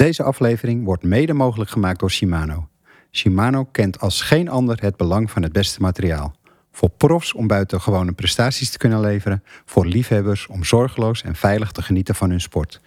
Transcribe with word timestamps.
Deze 0.00 0.22
aflevering 0.22 0.84
wordt 0.84 1.02
mede 1.02 1.32
mogelijk 1.32 1.70
gemaakt 1.70 2.00
door 2.00 2.10
Shimano. 2.10 2.68
Shimano 3.10 3.64
kent 3.64 4.00
als 4.00 4.20
geen 4.20 4.48
ander 4.48 4.80
het 4.80 4.96
belang 4.96 5.30
van 5.30 5.42
het 5.42 5.52
beste 5.52 5.80
materiaal. 5.80 6.34
Voor 6.72 6.88
profs 6.88 7.32
om 7.32 7.46
buitengewone 7.46 8.12
prestaties 8.12 8.70
te 8.70 8.78
kunnen 8.78 9.00
leveren, 9.00 9.42
voor 9.64 9.86
liefhebbers 9.86 10.46
om 10.46 10.64
zorgeloos 10.64 11.22
en 11.22 11.34
veilig 11.34 11.72
te 11.72 11.82
genieten 11.82 12.14
van 12.14 12.30
hun 12.30 12.40
sport. 12.40 12.80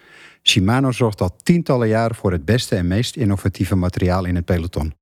Shimano 0.43 0.91
zorgt 0.91 1.21
al 1.21 1.35
tientallen 1.43 1.87
jaren 1.87 2.15
voor 2.15 2.31
het 2.31 2.45
beste 2.45 2.75
en 2.75 2.87
meest 2.87 3.15
innovatieve 3.15 3.75
materiaal 3.75 4.25
in 4.25 4.35
het 4.35 4.45
peloton. 4.45 4.93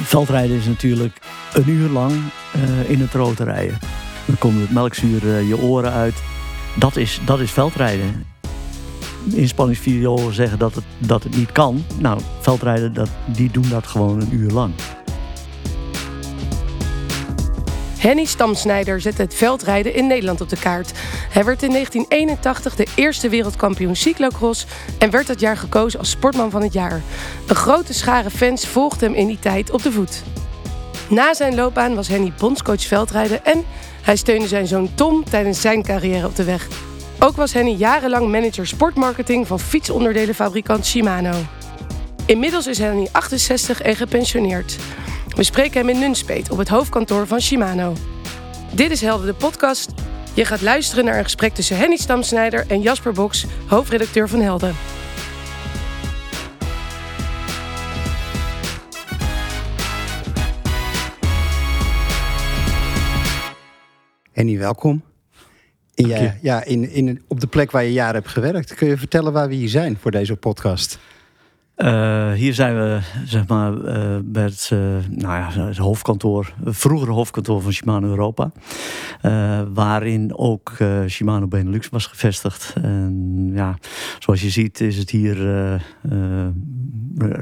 Veldrijden 0.00 0.56
is 0.56 0.66
natuurlijk 0.66 1.18
een 1.54 1.68
uur 1.68 1.88
lang 1.88 2.12
uh, 2.12 2.90
in 2.90 3.00
het 3.00 3.12
rood 3.12 3.38
rijden. 3.38 3.78
Dan 4.26 4.38
komt 4.38 4.60
het 4.60 4.72
melkzuur 4.72 5.24
uh, 5.24 5.48
je 5.48 5.58
oren 5.58 5.92
uit. 5.92 6.22
Dat 6.78 6.96
is, 6.96 7.20
dat 7.24 7.40
is 7.40 7.50
veldrijden. 7.50 8.26
Inspanningsvideo's 9.34 10.34
zeggen 10.34 10.58
dat 10.58 10.74
het, 10.74 10.84
dat 10.98 11.22
het 11.22 11.36
niet 11.36 11.52
kan. 11.52 11.84
Nou, 11.98 12.20
veldrijden, 12.40 12.94
dat, 12.94 13.08
die 13.24 13.50
doen 13.50 13.68
dat 13.68 13.86
gewoon 13.86 14.20
een 14.20 14.34
uur 14.34 14.50
lang. 14.50 14.72
Henny 17.98 18.24
Stamsnijder 18.24 19.00
zette 19.00 19.22
het 19.22 19.34
veldrijden 19.34 19.94
in 19.94 20.06
Nederland 20.06 20.40
op 20.40 20.48
de 20.48 20.58
kaart. 20.58 20.92
Hij 21.30 21.44
werd 21.44 21.62
in 21.62 21.70
1981 21.70 22.76
de 22.76 22.86
eerste 22.94 23.28
wereldkampioen 23.28 23.96
cyclocross 23.96 24.66
en 24.98 25.10
werd 25.10 25.26
dat 25.26 25.40
jaar 25.40 25.56
gekozen 25.56 25.98
als 25.98 26.10
sportman 26.10 26.50
van 26.50 26.62
het 26.62 26.72
jaar. 26.72 27.02
Een 27.46 27.54
grote 27.56 27.94
schare 27.94 28.30
fans 28.30 28.66
volgde 28.66 29.06
hem 29.06 29.14
in 29.14 29.26
die 29.26 29.38
tijd 29.38 29.70
op 29.70 29.82
de 29.82 29.92
voet. 29.92 30.22
Na 31.08 31.34
zijn 31.34 31.54
loopbaan 31.54 31.94
was 31.94 32.08
Henny 32.08 32.32
bondscoach 32.38 32.82
veldrijden 32.82 33.44
en 33.44 33.64
hij 34.02 34.16
steunde 34.16 34.48
zijn 34.48 34.66
zoon 34.66 34.94
Tom 34.94 35.24
tijdens 35.24 35.60
zijn 35.60 35.82
carrière 35.82 36.26
op 36.26 36.36
de 36.36 36.44
weg. 36.44 36.68
Ook 37.18 37.36
was 37.36 37.52
Henny 37.52 37.70
jarenlang 37.70 38.30
manager 38.30 38.66
sportmarketing 38.66 39.46
van 39.46 39.60
fietsonderdelenfabrikant 39.60 40.86
Shimano. 40.86 41.34
Inmiddels 42.26 42.66
is 42.66 42.78
Henny 42.78 43.08
68 43.12 43.82
en 43.82 43.96
gepensioneerd. 43.96 44.76
We 45.36 45.42
spreken 45.42 45.80
hem 45.80 45.88
in 45.88 45.98
Nunspeet 45.98 46.50
op 46.50 46.58
het 46.58 46.68
hoofdkantoor 46.68 47.26
van 47.26 47.40
Shimano. 47.40 47.92
Dit 48.72 48.90
is 48.90 49.00
Helden 49.00 49.26
de 49.26 49.34
podcast. 49.34 49.92
Je 50.34 50.44
gaat 50.44 50.62
luisteren 50.62 51.04
naar 51.04 51.18
een 51.18 51.24
gesprek 51.24 51.54
tussen 51.54 51.76
Henny 51.76 51.96
Stamsnijder 51.96 52.64
en 52.68 52.80
Jasper 52.80 53.12
Boks, 53.12 53.46
hoofdredacteur 53.66 54.28
van 54.28 54.40
Helden. 54.40 54.74
Henny, 64.32 64.58
welkom. 64.58 65.15
In, 65.96 66.32
ja, 66.42 66.64
in, 66.64 66.90
in, 66.90 67.22
op 67.28 67.40
de 67.40 67.46
plek 67.46 67.70
waar 67.70 67.84
je 67.84 67.92
jaren 67.92 68.14
hebt 68.14 68.28
gewerkt. 68.28 68.74
Kun 68.74 68.88
je 68.88 68.96
vertellen 68.96 69.32
waar 69.32 69.48
we 69.48 69.54
hier 69.54 69.68
zijn 69.68 69.96
voor 70.00 70.10
deze 70.10 70.36
podcast? 70.36 70.98
Uh, 71.76 72.32
hier 72.32 72.54
zijn 72.54 72.74
we 72.74 73.00
zeg 73.24 73.46
maar, 73.46 73.72
uh, 73.72 74.18
bij 74.24 74.42
het, 74.42 74.70
uh, 74.72 74.78
nou 75.08 75.34
ja, 75.34 75.50
het 75.66 75.76
hoofdkantoor, 75.76 76.54
het 76.64 76.76
vroegere 76.76 77.12
hoofdkantoor 77.12 77.62
van 77.62 77.72
Shimano 77.72 78.08
Europa. 78.08 78.52
waarin 79.74 80.36
ook 80.36 80.72
Shimano 81.08 81.46
Benelux 81.46 81.88
was 81.88 82.06
gevestigd. 82.06 82.74
En 82.82 83.50
ja, 83.54 83.78
zoals 84.18 84.42
je 84.42 84.50
ziet 84.50 84.80
is 84.80 84.96
het 84.96 85.10
hier 85.10 85.36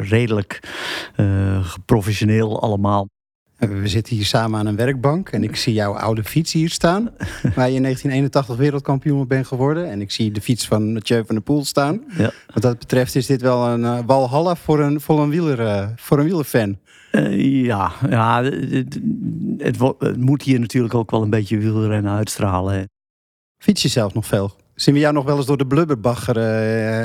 redelijk 0.01 0.61
professioneel 1.85 2.63
allemaal. 2.63 3.09
We 3.69 3.89
zitten 3.89 4.17
hier 4.17 4.25
samen 4.25 4.59
aan 4.59 4.67
een 4.67 4.77
werkbank 4.77 5.29
en 5.29 5.43
ik 5.43 5.57
zie 5.57 5.73
jouw 5.73 5.93
oude 5.93 6.25
fiets 6.25 6.53
hier 6.53 6.71
staan. 6.71 7.03
Waar 7.57 7.69
je 7.69 7.77
in 7.77 7.83
1981 7.83 8.57
wereldkampioen 8.57 9.27
bent 9.27 9.47
geworden. 9.47 9.91
En 9.91 10.01
ik 10.01 10.11
zie 10.11 10.31
de 10.31 10.41
fiets 10.41 10.67
van 10.67 10.93
Mathieu 10.93 11.25
van 11.27 11.35
der 11.35 11.45
Poel 11.45 11.65
staan. 11.65 12.03
Ja. 12.17 12.31
Wat 12.55 12.63
dat 12.63 12.79
betreft 12.79 13.15
is 13.15 13.27
dit 13.27 13.43
wel 13.43 13.67
een 13.67 13.81
uh, 13.81 13.99
walhalla 14.07 14.57
voor 14.57 14.81
een, 14.81 15.01
voor 15.01 15.21
een, 15.21 15.31
wieler, 15.31 15.61
uh, 15.61 15.89
voor 15.97 16.19
een 16.19 16.25
wielerfan. 16.25 16.79
Uh, 17.13 17.65
ja, 17.65 17.93
ja 18.11 18.43
het, 18.43 18.99
het, 19.59 19.79
het, 19.79 20.17
moet 20.17 20.43
hier 20.43 20.61
natuurlijk 20.61 20.95
ook 20.95 21.11
wel 21.11 21.23
een 21.23 21.31
beetje 21.31 21.59
wielrennen 21.59 22.13
uitstralen. 22.13 22.89
Fiets 23.59 23.83
je 23.83 23.89
zelf 23.89 24.15
nog 24.15 24.27
veel? 24.27 24.57
Zien 24.75 24.95
we 24.95 25.01
jou 25.01 25.15
nog 25.15 25.25
wel 25.25 25.37
eens 25.37 25.47
door 25.47 25.57
de 25.57 25.67
blubberbagger 25.67 26.37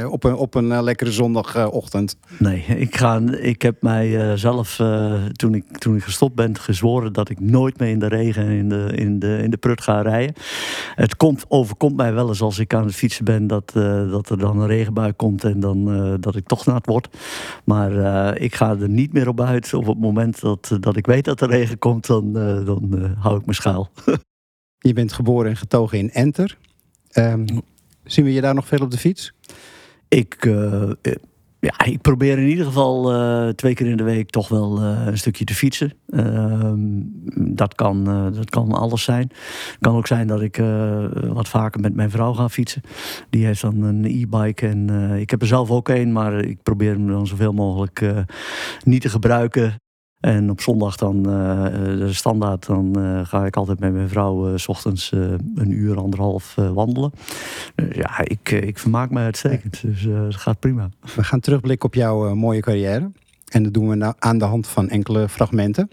uh, 0.03 0.11
op 0.11 0.23
een, 0.23 0.35
op 0.35 0.55
een 0.55 0.65
uh, 0.65 0.81
lekkere 0.81 1.11
zondagochtend? 1.11 2.17
nee, 2.37 2.65
ik, 2.65 2.95
ga, 2.95 3.21
ik 3.31 3.61
heb 3.61 3.81
mij 3.81 4.07
uh, 4.07 4.33
zelf, 4.33 4.75
toen, 5.31 5.53
ik, 5.53 5.77
toen 5.77 5.95
ik 5.95 6.03
gestopt 6.03 6.35
ben, 6.35 6.57
gezworen 6.57 7.13
dat 7.13 7.29
ik 7.29 7.39
nooit 7.39 7.79
meer 7.79 7.89
in 7.89 7.99
de 7.99 8.07
regen 8.07 8.43
en 8.43 8.51
in 8.51 8.69
de, 8.69 8.91
in 8.95 9.19
de, 9.19 9.37
in 9.37 9.49
de 9.49 9.57
prut 9.57 9.81
ga 9.81 10.01
rijden. 10.01 10.35
Het 10.95 11.15
komt, 11.15 11.45
overkomt 11.47 11.95
mij 11.95 12.13
wel 12.13 12.27
eens 12.27 12.41
als 12.41 12.59
ik 12.59 12.73
aan 12.73 12.85
het 12.85 12.95
fietsen 12.95 13.25
ben 13.25 13.47
dat, 13.47 13.71
dat 14.11 14.29
er 14.29 14.37
dan 14.37 14.59
een 14.59 14.67
regenbui 14.67 15.13
komt 15.13 15.43
en 15.43 15.59
dan, 15.59 16.17
dat 16.19 16.35
ik 16.35 16.47
toch 16.47 16.65
nat 16.65 16.85
word. 16.85 17.07
Maar 17.63 17.91
ik 18.37 18.55
ga 18.55 18.77
er 18.79 18.89
niet 18.89 19.13
meer 19.13 19.27
op 19.27 19.41
uit. 19.41 19.73
Op 19.73 19.85
het 19.85 19.99
moment 19.99 20.41
dat, 20.41 20.77
dat 20.79 20.95
ik 20.95 21.05
weet 21.05 21.25
dat 21.25 21.41
er 21.41 21.49
regen 21.49 21.79
komt, 21.79 22.07
dan, 22.07 22.33
dan 22.65 23.13
hou 23.19 23.39
ik 23.39 23.45
me 23.45 23.53
schuil. 23.53 23.89
Je 24.77 24.93
bent 24.93 25.13
geboren 25.13 25.49
en 25.49 25.57
getogen 25.57 25.97
in 25.97 26.11
Enter. 26.11 26.57
Um, 27.13 27.45
zien 28.03 28.25
we 28.25 28.33
je 28.33 28.41
daar 28.41 28.53
nog 28.53 28.67
veel 28.67 28.79
op 28.79 28.91
de 28.91 28.97
fiets? 28.97 29.33
Ik, 30.07 30.45
uh, 30.45 30.91
ja, 31.59 31.85
ik 31.85 32.01
probeer 32.01 32.37
in 32.37 32.47
ieder 32.47 32.65
geval 32.65 33.13
uh, 33.13 33.49
twee 33.49 33.73
keer 33.73 33.87
in 33.87 33.97
de 33.97 34.03
week 34.03 34.29
toch 34.29 34.47
wel 34.47 34.81
uh, 34.81 35.05
een 35.05 35.17
stukje 35.17 35.45
te 35.45 35.53
fietsen. 35.53 35.93
Ehm, 36.09 36.77
dat, 37.55 37.75
kan, 37.75 38.03
dat 38.33 38.49
kan 38.49 38.71
alles 38.71 39.03
zijn. 39.03 39.29
Het 39.31 39.77
kan 39.79 39.95
ook 39.95 40.07
zijn 40.07 40.27
dat 40.27 40.41
ik 40.41 40.61
wat 41.13 41.47
vaker 41.47 41.81
met 41.81 41.95
mijn 41.95 42.09
vrouw 42.09 42.33
ga 42.33 42.49
fietsen. 42.49 42.81
Die 43.29 43.45
heeft 43.45 43.61
dan 43.61 43.81
een 43.81 44.05
e-bike 44.05 44.67
en 44.67 45.11
ik 45.19 45.29
heb 45.29 45.41
er 45.41 45.47
zelf 45.47 45.69
ook 45.69 45.89
een, 45.89 46.11
maar 46.11 46.45
ik 46.45 46.63
probeer 46.63 46.91
hem 46.91 47.07
dan 47.07 47.27
zoveel 47.27 47.53
mogelijk 47.53 48.13
niet 48.83 49.01
te 49.01 49.09
gebruiken. 49.09 49.75
En 50.19 50.49
op 50.49 50.61
zondag 50.61 50.95
dan, 50.95 51.15
uh, 51.17 51.63
de 51.97 52.13
standaard, 52.13 52.65
dan 52.65 52.99
uh, 52.99 53.25
ga 53.25 53.45
ik 53.45 53.55
altijd 53.55 53.79
met 53.79 53.93
mijn 53.93 54.09
vrouw 54.09 54.49
uh, 54.49 54.57
s 54.57 54.67
ochtends 54.67 55.11
een 55.11 55.71
uur, 55.71 55.97
anderhalf 55.97 56.55
wandelen. 56.55 57.11
Dus 57.75 57.95
ja, 57.95 58.19
ik, 58.23 58.51
ik 58.51 58.79
vermaak 58.79 59.09
me 59.09 59.19
uitstekend. 59.19 59.81
Dus 59.81 60.03
het 60.03 60.35
gaat 60.35 60.59
prima. 60.59 60.89
We 61.15 61.23
gaan 61.23 61.39
terugblikken 61.39 61.87
op 61.87 61.93
jouw 61.93 62.35
mooie 62.35 62.61
carrière. 62.61 63.11
En 63.47 63.63
dat 63.63 63.73
doen 63.73 63.89
we 63.89 63.95
nou 63.95 64.13
aan 64.19 64.37
de 64.37 64.45
hand 64.45 64.67
van 64.67 64.89
enkele 64.89 65.29
fragmenten. 65.29 65.89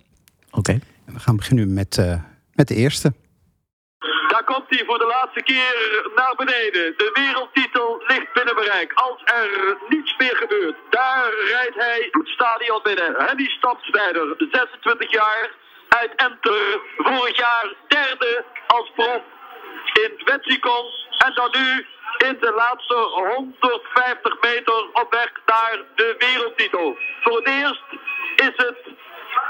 Oké. 0.46 0.58
Okay. 0.58 0.80
We 1.04 1.18
gaan 1.18 1.36
beginnen 1.36 1.74
met, 1.74 2.00
met 2.54 2.68
de 2.68 2.74
eerste 2.74 3.12
komt 4.46 4.68
hij 4.68 4.84
voor 4.86 4.98
de 4.98 5.12
laatste 5.16 5.42
keer 5.42 5.74
naar 6.14 6.34
beneden. 6.36 6.94
De 6.96 7.10
wereldtitel 7.12 8.02
ligt 8.06 8.32
binnen 8.32 8.54
bereik. 8.54 8.92
Als 8.92 9.20
er 9.24 9.76
niets 9.88 10.14
meer 10.18 10.36
gebeurt, 10.36 10.76
daar 10.90 11.28
rijdt 11.54 11.74
hij 11.74 12.08
het 12.10 12.28
stadion 12.28 12.80
binnen. 12.82 13.14
Henny 13.26 13.48
Stapsnijder, 13.48 14.34
26 14.38 15.10
jaar, 15.10 15.50
uit 15.88 16.12
Enter. 16.16 16.80
Vorig 16.96 17.36
jaar 17.36 17.66
derde 17.88 18.44
als 18.66 18.90
prof 18.94 19.22
in 20.02 20.12
Wetsikon. 20.24 20.86
En 21.18 21.32
dan 21.34 21.50
nu 21.52 21.86
in 22.28 22.36
de 22.40 22.52
laatste 22.56 22.94
150 22.94 24.40
meter 24.40 24.78
op 24.92 25.06
weg 25.10 25.32
naar 25.46 25.78
de 25.94 26.14
wereldtitel. 26.18 26.96
Voor 27.22 27.36
het 27.36 27.46
eerst 27.46 27.84
is 28.36 28.52
het 28.56 28.78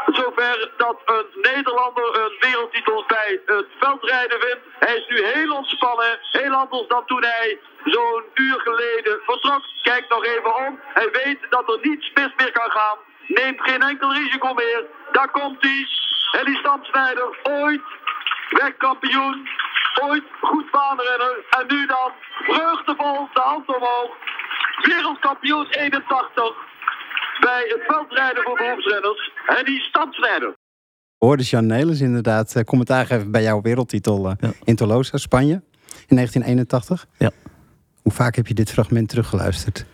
zover 0.07 0.71
dat 0.77 0.97
een 1.05 1.27
Nederlander 1.43 2.21
een 2.21 2.37
wereldtitel 2.41 3.05
bij 3.07 3.41
het 3.47 3.67
veldrijden 3.79 4.41
wint. 4.41 4.61
Hij 4.79 4.97
is 4.97 5.07
nu 5.09 5.25
heel 5.25 5.57
ontspannen, 5.57 6.19
heel 6.33 6.53
anders 6.53 6.89
dan 6.89 7.07
toen 7.07 7.23
hij 7.25 7.59
zo'n 7.85 8.25
uur 8.35 8.61
geleden 8.61 9.21
vertrok. 9.25 9.63
Kijk 9.83 10.09
nog 10.09 10.25
even 10.25 10.57
om. 10.57 10.81
Hij 10.83 11.09
weet 11.13 11.39
dat 11.51 11.69
er 11.69 11.79
niets 11.83 12.11
mis 12.15 12.33
meer 12.37 12.53
kan 12.53 12.71
gaan. 12.71 12.99
Neemt 13.27 13.61
geen 13.61 13.83
enkel 13.83 14.13
risico 14.13 14.55
meer. 14.55 14.85
Daar 15.13 15.31
komt 15.31 15.63
hij. 15.63 15.87
Henny 16.31 16.57
Stamsnijder, 16.57 17.39
ooit 17.43 17.83
wegkampioen. 18.51 19.49
Ooit 20.03 20.25
goed 20.41 20.71
baanrenner. 20.71 21.45
En 21.51 21.65
nu 21.67 21.87
dan 21.87 22.13
vreugdevol 22.43 23.29
de 23.33 23.41
hand 23.41 23.69
omhoog. 23.69 24.11
Wereldkampioen 24.83 25.67
81 25.71 26.66
bij 27.41 27.65
het 27.69 27.83
veldrijden 27.87 28.43
voor 28.43 28.57
beroepsrenners. 28.57 29.33
En 29.47 29.65
die 29.65 29.81
stadsrijder. 29.81 30.55
Hoorde 31.19 31.43
Jan 31.43 31.67
Nelis 31.67 32.01
inderdaad 32.01 32.57
uh, 32.57 32.63
commentaar 32.63 33.07
geven 33.07 33.31
bij 33.31 33.43
jouw 33.43 33.61
wereldtitel 33.61 34.27
uh, 34.27 34.51
in 34.65 34.77
Tolosa, 34.77 35.17
Spanje, 35.17 35.63
in 36.07 36.17
1981. 36.17 37.07
Ja. 37.19 37.31
Hoe 38.03 38.13
vaak 38.13 38.37
heb 38.37 38.47
je 38.47 38.55
dit 38.55 38.71
fragment 38.71 39.09
teruggeluisterd? 39.09 39.85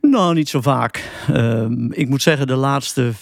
Nou, 0.00 0.34
niet 0.34 0.48
zo 0.48 0.60
vaak. 0.60 1.10
Uh, 1.30 1.66
ik 1.90 2.08
moet 2.08 2.22
zeggen, 2.22 2.46
de 2.46 2.56
laatste 2.56 3.12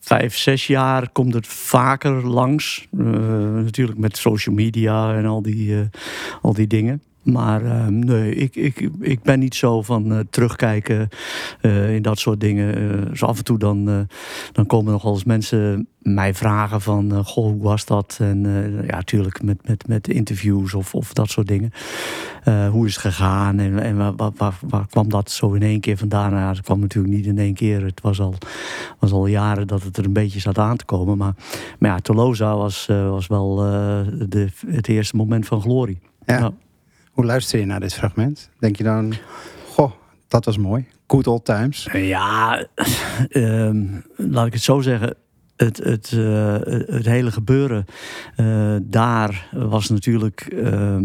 vijf, 0.00 0.36
zes 0.36 0.66
jaar 0.66 1.10
komt 1.10 1.34
het 1.34 1.46
vaker 1.46 2.26
langs. 2.26 2.86
Uh, 2.90 3.06
natuurlijk 3.50 3.98
met 3.98 4.16
social 4.16 4.54
media 4.54 5.14
en 5.14 5.26
al 5.26 5.42
die, 5.42 5.88
al 6.42 6.52
die 6.52 6.66
dingen. 6.66 7.02
Maar 7.24 7.62
uh, 7.62 7.86
nee, 7.86 8.34
ik, 8.34 8.56
ik, 8.56 8.90
ik 9.00 9.22
ben 9.22 9.38
niet 9.38 9.54
zo 9.54 9.82
van 9.82 10.12
uh, 10.12 10.18
terugkijken 10.30 11.08
uh, 11.62 11.94
in 11.94 12.02
dat 12.02 12.18
soort 12.18 12.40
dingen. 12.40 13.04
dus 13.08 13.22
af 13.22 13.38
en 13.38 13.44
toe 13.44 13.58
dan, 13.58 14.08
dan 14.52 14.66
komen 14.66 14.92
nog 14.92 15.02
wel 15.02 15.12
eens 15.12 15.24
mensen 15.24 15.88
mij 15.98 16.34
vragen 16.34 16.80
van... 16.80 17.24
goh, 17.24 17.44
hoe 17.44 17.62
was 17.62 17.84
dat? 17.84 18.16
En 18.20 18.42
ja, 18.86 18.94
natuurlijk 18.94 19.42
met, 19.42 19.68
met, 19.68 19.88
met 19.88 20.08
interviews 20.08 20.74
of, 20.74 20.94
of 20.94 21.12
dat 21.12 21.28
soort 21.28 21.46
dingen. 21.46 21.72
hoe 22.70 22.86
is 22.86 22.94
het 22.94 23.02
gegaan? 23.02 23.58
En, 23.58 23.78
en 23.78 23.96
waar, 23.96 24.32
waar, 24.36 24.58
waar, 24.68 24.86
kwam 24.90 25.08
dat 25.08 25.30
zo 25.30 25.52
in 25.52 25.62
één 25.62 25.80
keer 25.80 25.96
vandaan? 25.96 26.32
Nou, 26.32 26.48
het 26.54 26.64
kwam 26.64 26.80
natuurlijk 26.80 27.14
niet 27.14 27.26
in 27.26 27.38
één 27.38 27.54
keer. 27.54 27.84
Het 27.84 28.00
was 28.00 28.20
al, 28.20 28.34
was 28.98 29.12
al 29.12 29.26
jaren 29.26 29.66
dat 29.66 29.82
het 29.82 29.96
er 29.96 30.04
een 30.04 30.12
beetje 30.12 30.40
zat 30.40 30.58
aan 30.58 30.76
te 30.76 30.84
komen. 30.84 31.16
Maar, 31.16 31.34
maar 31.78 31.90
ja, 31.90 31.98
Tolosa 31.98 32.56
was, 32.56 32.86
was 32.86 33.26
wel 33.26 33.56
de, 34.28 34.48
het 34.66 34.88
eerste 34.88 35.16
moment 35.16 35.46
van 35.46 35.60
glorie. 35.60 35.98
Ja. 36.26 36.38
ja. 36.38 36.52
Hoe 37.14 37.24
luister 37.24 37.58
je 37.58 37.66
naar 37.66 37.80
dit 37.80 37.94
fragment? 37.94 38.50
Denk 38.58 38.76
je 38.76 38.84
dan, 38.84 39.14
goh, 39.68 39.92
dat 40.28 40.44
was 40.44 40.58
mooi. 40.58 40.86
Good 41.06 41.26
old 41.26 41.44
times. 41.44 41.88
Ja, 41.92 42.66
uh, 43.28 43.70
laat 44.16 44.46
ik 44.46 44.52
het 44.52 44.62
zo 44.62 44.80
zeggen 44.80 45.16
het, 45.56 45.76
het, 45.76 46.12
uh, 46.14 46.56
het 46.86 47.06
hele 47.06 47.32
gebeuren 47.32 47.84
uh, 48.36 48.76
daar 48.82 49.48
was 49.52 49.88
natuurlijk 49.88 50.48
uh, 50.52 50.96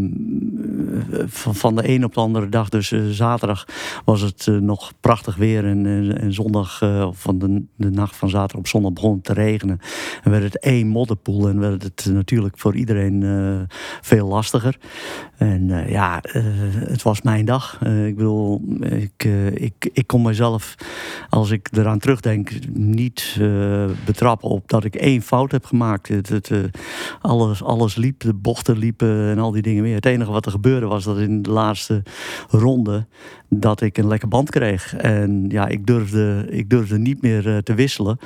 van, 1.26 1.56
van 1.56 1.76
de 1.76 1.90
een 1.90 2.04
op 2.04 2.14
de 2.14 2.20
andere 2.20 2.50
dag. 2.50 2.70
Dus 2.70 2.92
uh, 2.92 3.10
zaterdag 3.10 3.66
was 4.06 4.22
het 4.22 4.48
nog 4.62 4.92
prachtig 5.00 5.36
weer. 5.36 5.66
En, 5.66 5.86
en 6.18 6.34
zondag, 6.34 6.82
van 7.12 7.40
de, 7.40 7.64
de 7.76 7.90
nacht 7.90 8.16
van 8.16 8.30
zaterdag 8.30 8.60
op 8.60 8.68
zondag 8.68 8.94
begon 8.94 9.16
het 9.16 9.24
te 9.24 9.34
regenen. 9.34 9.80
En 10.24 10.32
werd 10.32 10.44
het 10.44 10.60
één 10.60 10.88
modderpoel. 10.88 11.50
En 11.50 11.60
werd 11.60 11.84
het 11.84 12.10
natuurlijk 12.12 12.58
voor 12.58 12.76
iedereen 12.76 13.68
veel 14.02 14.28
lastiger. 14.28 14.78
En 15.38 15.90
ja, 15.90 16.20
het 16.74 17.02
was 17.02 17.22
mijn 17.22 17.46
dag. 17.46 17.82
ik 17.82 18.16
bedoel, 18.16 18.62
ik, 18.80 19.24
ik, 19.54 19.90
ik 19.94 20.08
kon 20.08 20.22
mezelf, 20.22 20.76
als 21.30 21.52
ik 21.52 21.70
eraan 21.72 22.00
terugdenk, 22.00 22.52
niet 22.74 23.40
betrappen 24.06 24.50
op 24.50 24.70
dat 24.70 24.84
ik 24.84 24.96
één 24.96 25.22
fout 25.22 25.52
heb 25.52 25.66
gemaakt. 25.66 26.12
Alles, 27.22 27.64
alles 27.64 27.96
liep, 27.96 28.20
de 28.20 28.34
bochten 28.34 28.78
liepen 28.78 29.30
en 29.30 29.40
al 29.40 29.52
die 29.52 29.62
dingen 29.62 29.84
meer. 29.84 29.96
Het 29.96 30.06
enige 30.06 30.32
wat 30.32 30.46
er 30.46 30.52
gebeurde 30.52 30.86
was 30.90 31.04
dat 31.04 31.18
in 31.18 31.42
de 31.42 31.50
laatste 31.50 32.04
ronde 32.50 33.06
dat 33.50 33.82
ik 33.82 33.98
een 33.98 34.08
lekker 34.08 34.28
band 34.28 34.50
kreeg. 34.50 34.96
En 34.96 35.46
ja, 35.50 35.68
ik 35.68 35.86
durfde, 35.86 36.46
ik 36.50 36.70
durfde 36.70 36.98
niet 36.98 37.22
meer 37.22 37.48
uh, 37.48 37.58
te 37.58 37.74
wisselen. 37.74 38.18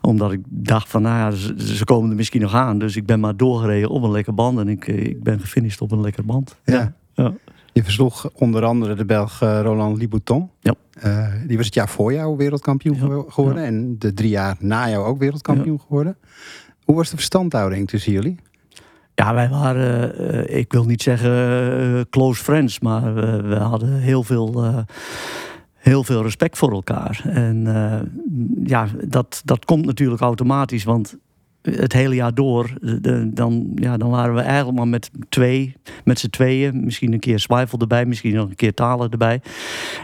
Omdat 0.00 0.32
ik 0.32 0.40
dacht 0.48 0.88
van, 0.88 1.02
nou 1.02 1.16
ja, 1.16 1.30
ze, 1.30 1.54
ze, 1.74 1.84
komen 1.84 2.10
er 2.10 2.16
misschien 2.16 2.40
nog 2.40 2.54
aan. 2.54 2.78
Dus 2.78 2.96
ik 2.96 3.06
ben 3.06 3.20
maar 3.20 3.36
doorgereden 3.36 3.90
op 3.90 4.02
een 4.02 4.10
lekker 4.10 4.34
band. 4.34 4.58
En 4.58 4.68
ik, 4.68 4.88
eh, 4.88 5.04
ik 5.04 5.22
ben 5.22 5.40
gefinished 5.40 5.80
op 5.80 5.92
een 5.92 6.00
lekker 6.00 6.24
band. 6.24 6.56
ja. 6.64 6.94
ja. 7.14 7.32
Je 7.72 7.84
versloeg 7.84 8.30
onder 8.34 8.64
andere 8.64 8.94
de 8.94 9.04
Belg 9.04 9.38
Roland 9.38 9.98
Libouton. 9.98 10.50
Ja. 10.60 10.74
Uh, 11.04 11.32
die 11.46 11.56
was 11.56 11.66
het 11.66 11.74
jaar 11.74 11.88
voor 11.88 12.12
jou 12.12 12.36
wereldkampioen 12.36 13.24
geworden. 13.28 13.64
En 13.64 13.98
de 13.98 14.14
drie 14.14 14.30
jaar 14.30 14.56
na 14.58 14.88
jou 14.88 15.04
ook 15.04 15.18
wereldkampioen 15.18 15.80
geworden. 15.80 16.16
Hoe 16.84 16.96
was 16.96 17.10
de 17.10 17.16
verstandhouding 17.16 17.88
tussen 17.88 18.12
jullie? 18.12 18.38
Ja, 19.18 19.34
wij 19.34 19.48
waren, 19.48 20.12
uh, 20.20 20.58
ik 20.58 20.72
wil 20.72 20.84
niet 20.84 21.02
zeggen 21.02 21.30
uh, 21.80 22.00
close 22.10 22.42
friends, 22.42 22.80
maar 22.80 23.14
we 23.48 23.56
hadden 23.56 23.92
heel 23.92 24.22
veel, 24.22 24.84
heel 25.74 26.04
veel 26.04 26.22
respect 26.22 26.58
voor 26.58 26.72
elkaar. 26.72 27.20
En 27.24 27.66
ja, 28.64 28.86
dat, 29.04 29.42
dat 29.44 29.64
komt 29.64 29.86
natuurlijk 29.86 30.20
automatisch, 30.20 30.84
want 30.84 31.16
het 31.70 31.92
hele 31.92 32.14
jaar 32.14 32.34
door, 32.34 32.70
de, 33.00 33.30
dan, 33.32 33.72
ja, 33.74 33.96
dan 33.96 34.10
waren 34.10 34.34
we 34.34 34.40
eigenlijk 34.40 34.78
maar 34.78 34.88
met 34.88 35.10
twee, 35.28 35.76
met 36.04 36.18
z'n 36.18 36.28
tweeën. 36.28 36.84
Misschien 36.84 37.12
een 37.12 37.18
keer 37.18 37.38
Zwijfel 37.38 37.78
erbij, 37.78 38.06
misschien 38.06 38.34
nog 38.34 38.48
een 38.48 38.56
keer 38.56 38.74
Talen 38.74 39.10
erbij. 39.10 39.40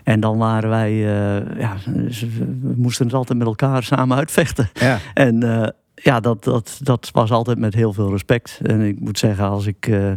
En 0.05 0.20
dan 0.20 0.38
waren 0.38 0.70
wij, 0.70 0.93
uh, 0.93 1.58
ja, 1.58 1.76
we 2.61 2.75
moesten 2.76 3.06
het 3.06 3.15
altijd 3.15 3.38
met 3.38 3.47
elkaar 3.47 3.82
samen 3.82 4.17
uitvechten. 4.17 4.70
Ja. 4.73 4.99
En 5.15 5.44
uh, 5.44 5.67
ja, 6.03 6.21
dat, 6.21 6.45
dat, 6.45 6.81
dat 6.83 7.11
was 7.13 7.31
altijd 7.31 7.59
met 7.59 7.75
heel 7.75 7.93
veel 7.93 8.11
respect. 8.11 8.61
En 8.63 8.81
ik 8.81 9.01
moet 9.01 9.19
zeggen, 9.19 9.49
als 9.49 9.67
ik 9.67 9.87
uh, 9.87 10.13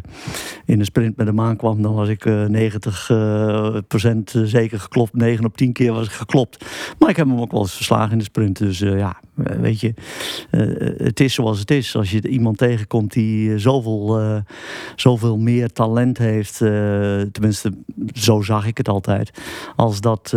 in 0.65 0.79
een 0.79 0.85
sprint 0.85 1.17
met 1.17 1.27
hem 1.27 1.41
aankwam, 1.41 1.81
dan 1.81 1.93
was 1.93 2.07
ik 2.07 2.25
uh, 2.25 2.45
90 2.45 3.09
uh, 3.09 3.77
procent 3.87 4.33
zeker 4.43 4.79
geklopt. 4.79 5.13
9 5.13 5.45
op 5.45 5.57
10 5.57 5.73
keer 5.73 5.93
was 5.93 6.05
ik 6.05 6.11
geklopt. 6.11 6.65
Maar 6.99 7.09
ik 7.09 7.15
heb 7.15 7.27
hem 7.27 7.39
ook 7.39 7.51
wel 7.51 7.61
eens 7.61 7.75
verslagen 7.75 8.11
in 8.11 8.17
de 8.17 8.23
sprint. 8.23 8.57
Dus 8.57 8.79
ja, 8.79 9.19
weet 9.35 9.79
je, 9.79 9.93
het 10.97 11.19
is 11.19 11.33
zoals 11.33 11.59
het 11.59 11.71
is. 11.71 11.95
Als 11.95 12.11
je 12.11 12.27
iemand 12.27 12.57
tegenkomt 12.57 13.13
die 13.13 13.59
zoveel, 13.59 14.19
zoveel 14.95 15.37
meer 15.37 15.71
talent 15.71 16.17
heeft, 16.17 16.57
tenminste, 17.31 17.73
zo 18.13 18.41
zag 18.41 18.67
ik 18.67 18.77
het 18.77 18.87
altijd, 18.87 19.31
als 19.75 20.01
dat, 20.01 20.33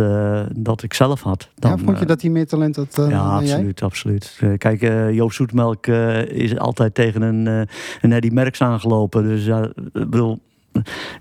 dat 0.55 0.83
ik 0.83 0.93
zelf 0.93 1.21
had. 1.21 1.49
Dan, 1.55 1.71
ja, 1.71 1.77
vond 1.77 1.99
je 1.99 2.05
dat 2.05 2.21
hij 2.21 2.29
meer 2.29 2.47
talent 2.47 2.75
had? 2.75 2.95
ja, 3.09 3.21
absoluut, 3.21 3.79
jij? 3.79 3.87
absoluut. 3.87 4.41
kijk, 4.57 4.81
Joop 5.11 5.33
Zoetmelk 5.33 5.87
uh, 5.87 6.25
is 6.25 6.57
altijd 6.57 6.93
tegen 6.93 7.21
een, 7.21 7.45
uh, 7.45 7.61
een 8.01 8.11
Eddie 8.11 8.31
Merckx 8.31 8.61
aangelopen. 8.61 9.23
Dus 9.23 9.45
ja, 9.45 9.63
ik 9.93 10.09
bedoel, 10.09 10.39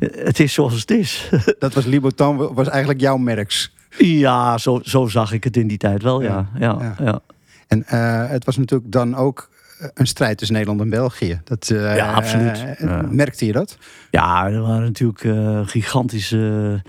het 0.00 0.40
is 0.40 0.52
zoals 0.52 0.80
het 0.80 0.90
is. 0.90 1.30
Dat 1.58 1.74
was 1.74 1.84
Libotan, 1.84 2.54
was 2.54 2.68
eigenlijk 2.68 3.00
jouw 3.00 3.16
Merckx? 3.16 3.72
Ja, 3.98 4.58
zo, 4.58 4.80
zo 4.82 5.06
zag 5.06 5.32
ik 5.32 5.44
het 5.44 5.56
in 5.56 5.66
die 5.66 5.78
tijd 5.78 6.02
wel, 6.02 6.22
ja. 6.22 6.48
ja, 6.58 6.76
ja, 6.80 6.94
ja. 7.04 7.20
En 7.68 7.84
uh, 7.92 8.30
het 8.30 8.44
was 8.44 8.56
natuurlijk 8.56 8.92
dan 8.92 9.16
ook 9.16 9.48
een 9.94 10.06
strijd 10.06 10.38
tussen 10.38 10.56
Nederland 10.56 10.82
en 10.82 10.90
België. 10.90 11.40
Dat, 11.44 11.70
uh, 11.72 11.96
ja, 11.96 12.12
absoluut. 12.12 12.64
Merkte 13.10 13.46
je 13.46 13.52
dat? 13.52 13.78
Ja, 14.10 14.48
er 14.48 14.60
waren 14.60 14.82
natuurlijk 14.82 15.24
uh, 15.24 15.60
gigantische 15.64 16.82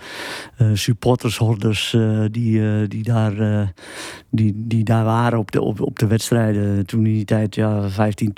supportershorders 0.74 1.96
die, 2.32 2.88
die, 2.88 3.04
daar, 3.04 3.34
die, 4.30 4.54
die 4.56 4.84
daar 4.84 5.04
waren 5.04 5.40
op 5.40 5.52
de, 5.52 5.62
op, 5.62 5.82
op 5.82 6.00
de 6.00 6.08
wedstrijden. 6.08 6.86
Toen 6.86 7.06
in 7.06 7.14
die 7.14 7.26
tijd 7.26 7.56
ja, 7.56 7.90
15, 7.90 8.34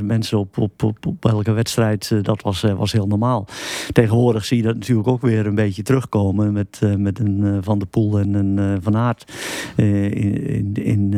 20.000 0.00 0.04
mensen 0.04 0.38
op, 0.38 0.58
op, 0.58 0.82
op, 0.82 1.06
op 1.06 1.24
elke 1.24 1.52
wedstrijd. 1.52 2.24
dat 2.24 2.42
was, 2.42 2.60
was 2.60 2.92
heel 2.92 3.06
normaal. 3.06 3.46
Tegenwoordig 3.92 4.44
zie 4.44 4.56
je 4.56 4.62
dat 4.62 4.74
natuurlijk 4.74 5.08
ook 5.08 5.22
weer 5.22 5.46
een 5.46 5.54
beetje 5.54 5.82
terugkomen. 5.82 6.52
Met, 6.52 6.80
met 6.96 7.18
een 7.18 7.62
Van 7.62 7.78
der 7.78 7.88
Poel 7.88 8.18
en 8.18 8.34
een 8.34 8.82
Van 8.82 8.96
Aert 8.96 9.32
in, 9.76 10.12
in, 10.12 10.74
in, 10.74 11.12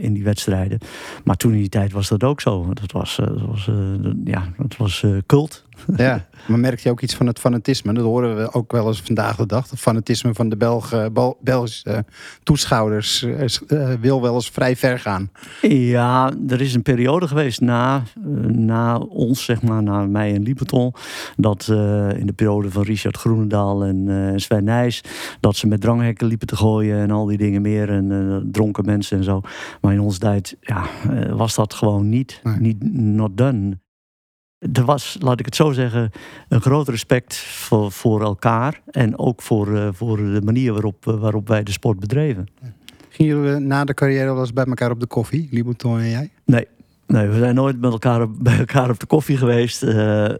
in 0.00 0.12
die 0.12 0.24
wedstrijden. 0.24 0.78
Maar 1.24 1.36
toen 1.36 1.52
in 1.52 1.58
die 1.58 1.68
tijd 1.68 1.92
was 1.92 2.08
dat 2.08 2.24
ook 2.24 2.40
zo. 2.40 2.66
Dat 2.74 2.92
was, 2.92 3.18
eh, 3.18 3.26
dat 3.26 3.40
was, 3.46 3.66
uh, 3.66 3.76
ja, 4.24 4.48
dat 4.56 4.76
was 4.76 5.02
uh, 5.02 5.18
cult. 5.26 5.64
Ja, 5.96 6.26
maar 6.50 6.58
merk 6.58 6.80
je 6.80 6.90
ook 6.90 7.00
iets 7.00 7.14
van 7.14 7.26
het 7.26 7.38
fanatisme? 7.38 7.92
Dat 7.92 8.04
horen 8.04 8.36
we 8.36 8.52
ook 8.52 8.72
wel 8.72 8.86
eens 8.86 9.02
vandaag 9.02 9.36
de 9.36 9.46
dag. 9.46 9.70
Het 9.70 9.78
fanatisme 9.78 10.34
van 10.34 10.48
de 10.48 10.56
Belg, 10.56 11.10
Belgische 11.40 12.04
toeschouwers 12.42 13.26
wil 14.00 14.22
wel 14.22 14.34
eens 14.34 14.50
vrij 14.50 14.76
ver 14.76 14.98
gaan. 14.98 15.30
Ja, 15.60 16.32
er 16.48 16.60
is 16.60 16.74
een 16.74 16.82
periode 16.82 17.28
geweest 17.28 17.60
na, 17.60 18.02
na 18.46 18.98
ons, 18.98 19.44
zeg 19.44 19.62
maar, 19.62 19.82
na 19.82 20.06
mij 20.06 20.34
en 20.34 20.42
Lieberton. 20.42 20.94
Dat 21.36 21.68
in 22.16 22.26
de 22.26 22.32
periode 22.36 22.70
van 22.70 22.82
Richard 22.82 23.16
Groenendaal 23.16 23.84
en 23.84 24.32
Sven 24.36 24.64
Nijs. 24.64 25.00
Dat 25.40 25.56
ze 25.56 25.66
met 25.66 25.80
dranghekken 25.80 26.26
liepen 26.26 26.46
te 26.46 26.56
gooien 26.56 26.98
en 26.98 27.10
al 27.10 27.26
die 27.26 27.38
dingen 27.38 27.62
meer. 27.62 27.90
En 27.90 28.48
dronken 28.52 28.84
mensen 28.84 29.18
en 29.18 29.24
zo. 29.24 29.40
Maar 29.80 29.92
in 29.92 30.00
onze 30.00 30.18
tijd 30.18 30.56
ja, 30.60 30.84
was 31.34 31.54
dat 31.54 31.74
gewoon 31.74 32.08
niet, 32.08 32.40
nee. 32.42 32.56
niet 32.58 32.94
not 32.94 33.36
done. 33.36 33.78
Er 34.60 34.84
was, 34.84 35.16
laat 35.20 35.38
ik 35.38 35.44
het 35.44 35.56
zo 35.56 35.72
zeggen, 35.72 36.10
een 36.48 36.60
groot 36.60 36.88
respect 36.88 37.36
voor, 37.36 37.92
voor 37.92 38.22
elkaar 38.22 38.80
en 38.90 39.18
ook 39.18 39.42
voor, 39.42 39.68
uh, 39.68 39.88
voor 39.92 40.16
de 40.16 40.40
manier 40.44 40.72
waarop, 40.72 41.06
uh, 41.06 41.14
waarop 41.14 41.48
wij 41.48 41.62
de 41.62 41.70
sport 41.70 42.00
bedreven. 42.00 42.48
Gingen 43.08 43.36
jullie 43.36 43.58
na 43.60 43.84
de 43.84 43.94
carrière 43.94 44.32
wel 44.32 44.40
eens 44.40 44.52
bij 44.52 44.64
elkaar 44.64 44.90
op 44.90 45.00
de 45.00 45.06
koffie, 45.06 45.48
Liboton 45.50 45.98
en 45.98 46.08
jij? 46.08 46.30
Nee, 46.44 46.66
Nee, 47.06 47.28
we 47.28 47.38
zijn 47.38 47.54
nooit 47.54 47.80
met 47.80 47.92
elkaar 47.92 48.30
bij 48.42 48.58
elkaar 48.58 48.90
op 48.90 49.00
de 49.00 49.06
koffie 49.06 49.36
geweest. 49.36 49.82
Uh, 49.82 49.92
uh, 49.92 50.34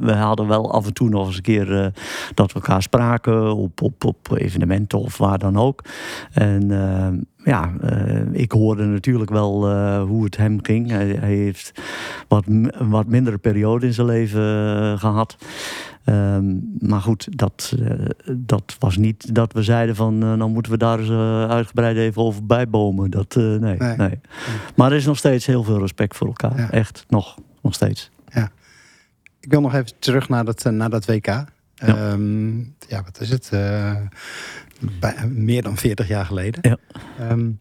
we 0.00 0.12
hadden 0.12 0.48
wel 0.48 0.72
af 0.72 0.86
en 0.86 0.92
toe 0.94 1.08
nog 1.08 1.26
eens 1.26 1.36
een 1.36 1.42
keer 1.42 1.92
dat 2.34 2.52
we 2.52 2.54
elkaar 2.54 2.82
spraken 2.82 3.54
op, 3.54 3.82
op, 3.82 4.04
op 4.04 4.28
evenementen 4.34 4.98
of 4.98 5.18
waar 5.18 5.38
dan 5.38 5.56
ook. 5.56 5.84
En 6.32 6.70
ja, 7.46 7.72
ik 8.32 8.52
hoorde 8.52 8.84
natuurlijk 8.84 9.30
wel 9.30 9.70
hoe 10.00 10.24
het 10.24 10.36
hem 10.36 10.58
ging. 10.62 10.90
Hij, 10.90 11.06
hij 11.06 11.34
heeft 11.34 11.72
wat, 12.28 12.44
wat 12.78 13.06
mindere 13.06 13.38
periode 13.38 13.86
in 13.86 13.92
zijn 13.92 14.06
leven 14.06 14.98
gehad. 14.98 15.36
Um, 16.08 16.76
maar 16.80 17.00
goed, 17.00 17.38
dat, 17.38 17.76
dat 18.32 18.76
was 18.78 18.96
niet 18.96 19.34
dat 19.34 19.52
we 19.52 19.62
zeiden 19.62 19.96
van... 19.96 20.14
Uh, 20.14 20.32
nou 20.34 20.50
moeten 20.50 20.72
we 20.72 20.78
daar 20.78 20.98
eens 20.98 21.10
uitgebreid 21.50 21.96
even 21.96 22.22
over 22.22 22.46
bijbomen. 22.46 23.10
Dat, 23.10 23.34
nee, 23.34 23.58
nee, 23.58 23.96
nee, 23.96 24.20
Maar 24.74 24.90
er 24.90 24.96
is 24.96 25.06
nog 25.06 25.16
steeds 25.16 25.46
heel 25.46 25.62
veel 25.62 25.78
respect 25.78 26.16
voor 26.16 26.26
elkaar. 26.26 26.58
Ja. 26.58 26.70
Echt, 26.70 27.04
nog, 27.08 27.38
nog 27.62 27.74
steeds. 27.74 28.10
Ja. 28.32 28.50
Ik 29.40 29.50
wil 29.50 29.60
nog 29.60 29.74
even 29.74 29.92
terug 29.98 30.28
naar 30.28 30.44
dat, 30.44 30.64
naar 30.64 30.90
dat 30.90 31.04
WK. 31.04 31.26
Ja. 31.26 31.46
Um, 32.12 32.74
ja, 32.88 33.02
wat 33.02 33.20
is 33.20 33.30
het? 33.30 33.50
Bij, 35.00 35.28
meer 35.28 35.62
dan 35.62 35.76
40 35.76 36.08
jaar 36.08 36.26
geleden. 36.26 36.60
Ja. 36.62 36.78
Um, 37.30 37.60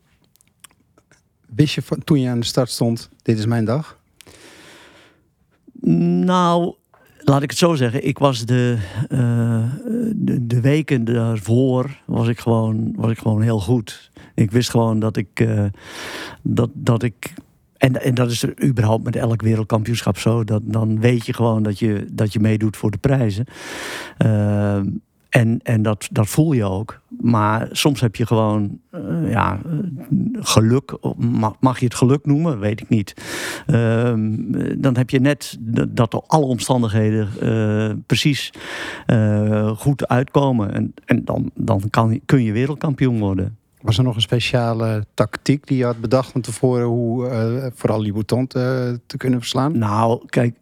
wist 1.56 1.76
je 1.76 1.82
toen 2.04 2.20
je 2.20 2.30
aan 2.30 2.40
de 2.40 2.46
start 2.46 2.70
stond, 2.70 3.10
dit 3.22 3.38
is 3.38 3.46
mijn 3.46 3.66
dag? 3.66 4.00
Nou, 5.82 6.76
laat 7.18 7.42
ik 7.42 7.50
het 7.50 7.60
zo 7.60 7.76
zeggen, 7.76 8.08
ik 8.08 8.18
was 8.18 8.46
de, 8.46 8.78
uh, 9.10 9.72
de, 10.16 10.48
de, 10.48 10.62
weken 10.62 11.06
daarvoor 11.06 12.02
was 12.06 12.28
ik, 12.28 12.40
gewoon, 12.40 12.94
was 12.96 13.12
ik 13.12 13.18
gewoon 13.18 13.42
heel 13.42 13.60
goed. 13.60 14.12
Ik 14.36 14.52
wist 14.52 14.70
gewoon 14.70 15.00
dat 15.00 15.18
ik, 15.18 15.40
uh, 15.40 15.66
dat, 16.42 16.70
dat 16.74 17.04
ik 17.04 17.34
en, 17.78 18.02
en 18.02 18.16
dat 18.16 18.32
is 18.32 18.46
überhaupt 18.64 19.04
met 19.04 19.16
elk 19.16 19.42
wereldkampioenschap 19.42 20.18
zo. 20.18 20.44
Dat, 20.44 20.62
dan 20.66 21.00
weet 21.00 21.26
je 21.26 21.34
gewoon 21.34 21.64
dat 21.64 21.80
je, 21.80 22.08
dat 22.12 22.34
je 22.34 22.40
meedoet 22.40 22.78
voor 22.78 22.92
de 22.92 22.98
prijzen. 22.98 23.46
Uh, 24.26 24.80
en, 25.36 25.60
en 25.64 25.82
dat, 25.82 26.08
dat 26.12 26.28
voel 26.28 26.52
je 26.52 26.64
ook. 26.64 27.02
Maar 27.22 27.68
soms 27.72 28.02
heb 28.02 28.16
je 28.16 28.26
gewoon 28.26 28.80
uh, 28.92 29.32
ja, 29.32 29.60
geluk. 30.34 30.98
Mag, 31.60 31.80
je 31.80 31.86
het 31.86 31.96
geluk 31.96 32.26
noemen? 32.26 32.60
Weet 32.60 32.82
ik 32.82 32.90
niet. 32.90 33.14
Uh, 33.68 34.14
dan 34.78 34.98
heb 34.98 35.10
je 35.10 35.20
net 35.20 35.58
dat 35.90 36.24
alle 36.28 36.46
omstandigheden 36.46 37.30
uh, 37.44 37.94
precies 38.06 38.54
eh, 39.06 39.78
goed 39.78 40.08
uitkomen. 40.08 40.74
En, 40.74 40.94
en 41.06 41.26
dan, 41.26 41.52
dan 41.54 41.82
kan, 41.90 42.22
kun 42.26 42.44
je 42.44 42.52
wereldkampioen 42.52 43.20
worden. 43.20 43.58
Was 43.82 43.98
er 43.98 44.04
nog 44.04 44.16
een 44.16 44.22
speciale 44.22 45.06
tactiek 45.14 45.68
die 45.68 45.78
je 45.78 45.86
had 45.86 46.02
bedacht 46.02 46.32
van 46.32 46.42
tevoren 46.42 46.86
hoe 46.86 47.30
uh, 47.30 47.66
vooral 47.74 48.02
die 48.02 48.14
Bouton 48.14 48.48
te, 48.48 49.00
te, 49.06 49.18
kunnen 49.18 49.40
verslaan? 49.40 49.78
Nou, 49.78 50.26
kijk, 50.26 50.56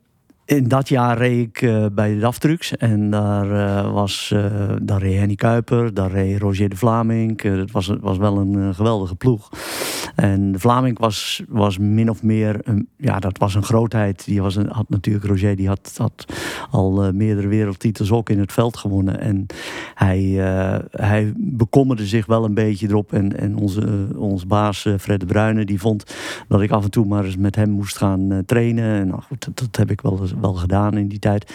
in 0.45 0.67
dat 0.67 0.89
jaar 0.89 1.17
reed 1.17 1.47
ik 1.47 1.61
uh, 1.61 1.85
bij 1.91 2.13
de 2.13 2.19
DAF 2.19 2.37
en 2.77 3.09
daar 3.09 3.51
uh, 3.51 3.93
was 3.93 4.31
uh, 4.33 4.45
daar 4.81 5.01
reed 5.01 5.17
Henny 5.17 5.35
Kuiper, 5.35 5.93
daar 5.93 6.11
reed 6.11 6.39
Roger 6.39 6.69
de 6.69 6.75
Vlaming. 6.75 7.41
dat 7.41 7.71
was, 7.71 7.91
was 8.01 8.17
wel 8.17 8.37
een 8.37 8.75
geweldige 8.75 9.15
ploeg. 9.15 9.49
En 10.15 10.51
de 10.51 10.59
Vlaming 10.59 10.99
was, 10.99 11.43
was 11.47 11.77
min 11.77 12.09
of 12.09 12.23
meer, 12.23 12.59
een, 12.63 12.87
ja, 12.97 13.19
dat 13.19 13.37
was 13.37 13.55
een 13.55 13.63
grootheid. 13.63 14.25
Die 14.25 14.41
was 14.41 14.55
een, 14.55 14.69
had 14.69 14.89
natuurlijk, 14.89 15.25
Roger, 15.25 15.55
die 15.55 15.67
had, 15.67 15.93
had 15.97 16.25
al 16.71 17.11
meerdere 17.13 17.47
wereldtitels 17.47 18.11
ook 18.11 18.29
in 18.29 18.39
het 18.39 18.53
veld 18.53 18.77
gewonnen. 18.77 19.19
En 19.19 19.45
hij, 19.93 20.19
hij 20.91 21.33
bekommerde 21.35 22.05
zich 22.05 22.25
wel 22.25 22.45
een 22.45 22.53
beetje 22.53 22.87
erop. 22.87 23.13
En, 23.13 23.39
en 23.39 23.55
onze, 23.55 24.07
onze 24.15 24.45
baas 24.45 24.87
Fred 24.99 25.19
de 25.19 25.25
Bruyne, 25.25 25.65
die 25.65 25.79
vond 25.79 26.15
dat 26.47 26.61
ik 26.61 26.71
af 26.71 26.83
en 26.83 26.91
toe 26.91 27.05
maar 27.05 27.25
eens 27.25 27.37
met 27.37 27.55
hem 27.55 27.69
moest 27.69 27.97
gaan 27.97 28.43
trainen. 28.45 28.99
En 28.99 29.07
nou 29.07 29.21
goed, 29.21 29.45
dat, 29.45 29.57
dat 29.57 29.75
heb 29.75 29.91
ik 29.91 30.01
wel 30.01 30.19
eens 30.21 30.32
wel 30.41 30.53
gedaan 30.53 30.97
in 30.97 31.07
die 31.07 31.19
tijd. 31.19 31.53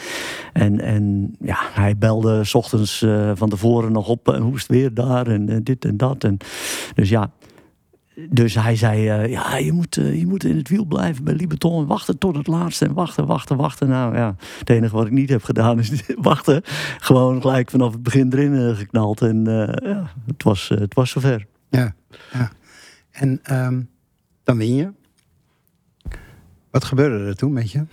En, 0.53 0.81
en 0.81 1.35
ja, 1.41 1.59
hij 1.73 1.97
belde 1.97 2.45
s 2.45 2.55
ochtends 2.55 3.03
uh, 3.03 3.31
van 3.35 3.49
tevoren 3.49 3.93
nog 3.93 4.09
op. 4.09 4.29
En 4.29 4.43
hoe 4.43 4.55
is 4.55 4.61
het 4.61 4.71
weer 4.71 4.95
daar? 4.95 5.27
En, 5.27 5.49
en 5.49 5.63
dit 5.63 5.85
en 5.85 5.97
dat. 5.97 6.25
En, 6.25 6.37
dus 6.95 7.09
ja, 7.09 7.31
dus 8.29 8.55
hij 8.55 8.77
zei, 8.77 9.29
ja, 9.31 9.57
je 9.57 9.73
moet, 9.73 9.95
je 9.95 10.27
moet 10.27 10.45
in 10.45 10.57
het 10.57 10.69
wiel 10.69 10.85
blijven 10.85 11.25
bij 11.25 11.35
Libeton 11.35 11.81
en 11.81 11.87
wachten 11.87 12.19
tot 12.19 12.37
het 12.37 12.47
laatste. 12.47 12.85
En 12.85 12.95
wachten, 12.95 13.27
wachten, 13.27 13.57
wachten. 13.57 13.89
Nou 13.89 14.17
ja, 14.17 14.37
het 14.59 14.71
enige 14.71 14.95
wat 14.97 15.07
ik 15.07 15.13
niet 15.13 15.31
heb 15.31 15.43
gedaan 15.43 15.79
is 15.79 16.03
wachten. 16.17 16.63
Gewoon 16.99 17.41
gelijk 17.41 17.71
vanaf 17.71 17.93
het 17.93 18.03
begin 18.03 18.33
erin 18.33 18.77
geknald. 18.77 19.21
En 19.21 19.45
ja, 19.83 20.11
het 20.27 20.43
was, 20.43 20.69
het 20.69 20.95
was 20.95 21.11
zover. 21.11 21.47
Ja, 21.71 21.95
ja. 22.33 22.51
En 23.11 23.41
um, 23.51 23.89
dan 24.45 24.57
win 24.57 24.75
je. 24.75 24.93
Wat 26.71 26.85
gebeurde 26.85 27.25
er 27.25 27.37
toen 27.37 27.53
met 27.53 27.71
je? 27.71 27.85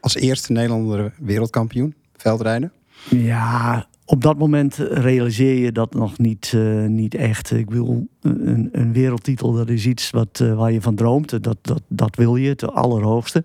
Als 0.00 0.14
eerste 0.14 0.52
Nederlander 0.52 1.12
wereldkampioen 1.18 1.94
veldrijden? 2.16 2.72
Ja, 3.08 3.86
op 4.04 4.22
dat 4.22 4.38
moment 4.38 4.74
realiseer 4.76 5.54
je 5.54 5.72
dat 5.72 5.94
nog 5.94 6.18
niet, 6.18 6.52
uh, 6.54 6.86
niet 6.86 7.14
echt. 7.14 7.50
Ik 7.50 7.70
wil 7.70 8.06
een, 8.20 8.68
een, 8.72 8.92
wereldtitel, 8.92 9.52
dat 9.52 9.68
is 9.68 9.86
iets 9.86 10.10
wat, 10.10 10.40
uh, 10.42 10.54
waar 10.54 10.72
je 10.72 10.80
van 10.80 10.94
droomt. 10.94 11.42
Dat, 11.42 11.56
dat, 11.60 11.82
dat 11.88 12.16
wil 12.16 12.36
je, 12.36 12.48
het 12.48 12.72
allerhoogste. 12.72 13.44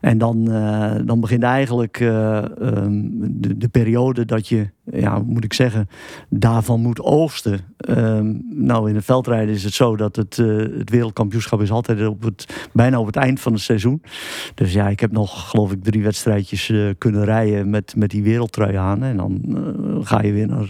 En 0.00 0.18
dan, 0.18 0.46
uh, 0.50 0.94
dan 1.04 1.20
begint 1.20 1.42
eigenlijk 1.42 2.00
uh, 2.00 2.44
um, 2.60 3.10
de, 3.40 3.58
de, 3.58 3.68
periode 3.68 4.24
dat 4.24 4.48
je, 4.48 4.70
ja, 4.84 5.18
moet 5.18 5.44
ik 5.44 5.52
zeggen, 5.52 5.88
daarvan 6.28 6.80
moet 6.80 7.00
oogsten. 7.00 7.60
Um, 7.88 8.42
nou, 8.50 8.88
in 8.88 8.94
het 8.94 9.04
veldrijden 9.04 9.54
is 9.54 9.64
het 9.64 9.74
zo 9.74 9.96
dat 9.96 10.16
het, 10.16 10.38
uh, 10.38 10.78
het 10.78 10.90
wereldkampioenschap 10.90 11.60
is 11.60 11.70
altijd 11.70 12.06
op 12.06 12.22
het, 12.22 12.68
bijna 12.72 13.00
op 13.00 13.06
het 13.06 13.16
eind 13.16 13.40
van 13.40 13.52
het 13.52 13.62
seizoen. 13.62 14.02
Dus 14.54 14.72
ja, 14.72 14.88
ik 14.88 15.00
heb 15.00 15.12
nog, 15.12 15.50
geloof 15.50 15.72
ik, 15.72 15.82
drie 15.82 16.02
wedstrijdjes 16.02 16.72
kunnen 16.98 17.24
rijden 17.24 17.70
met, 17.70 17.94
met 17.96 18.10
die 18.10 18.22
wereldtrui 18.22 18.76
aan. 18.76 19.02
En 19.02 19.16
dan 19.16 19.42
ga 20.02 20.22
je 20.22 20.32
weer 20.32 20.46
naar 20.46 20.60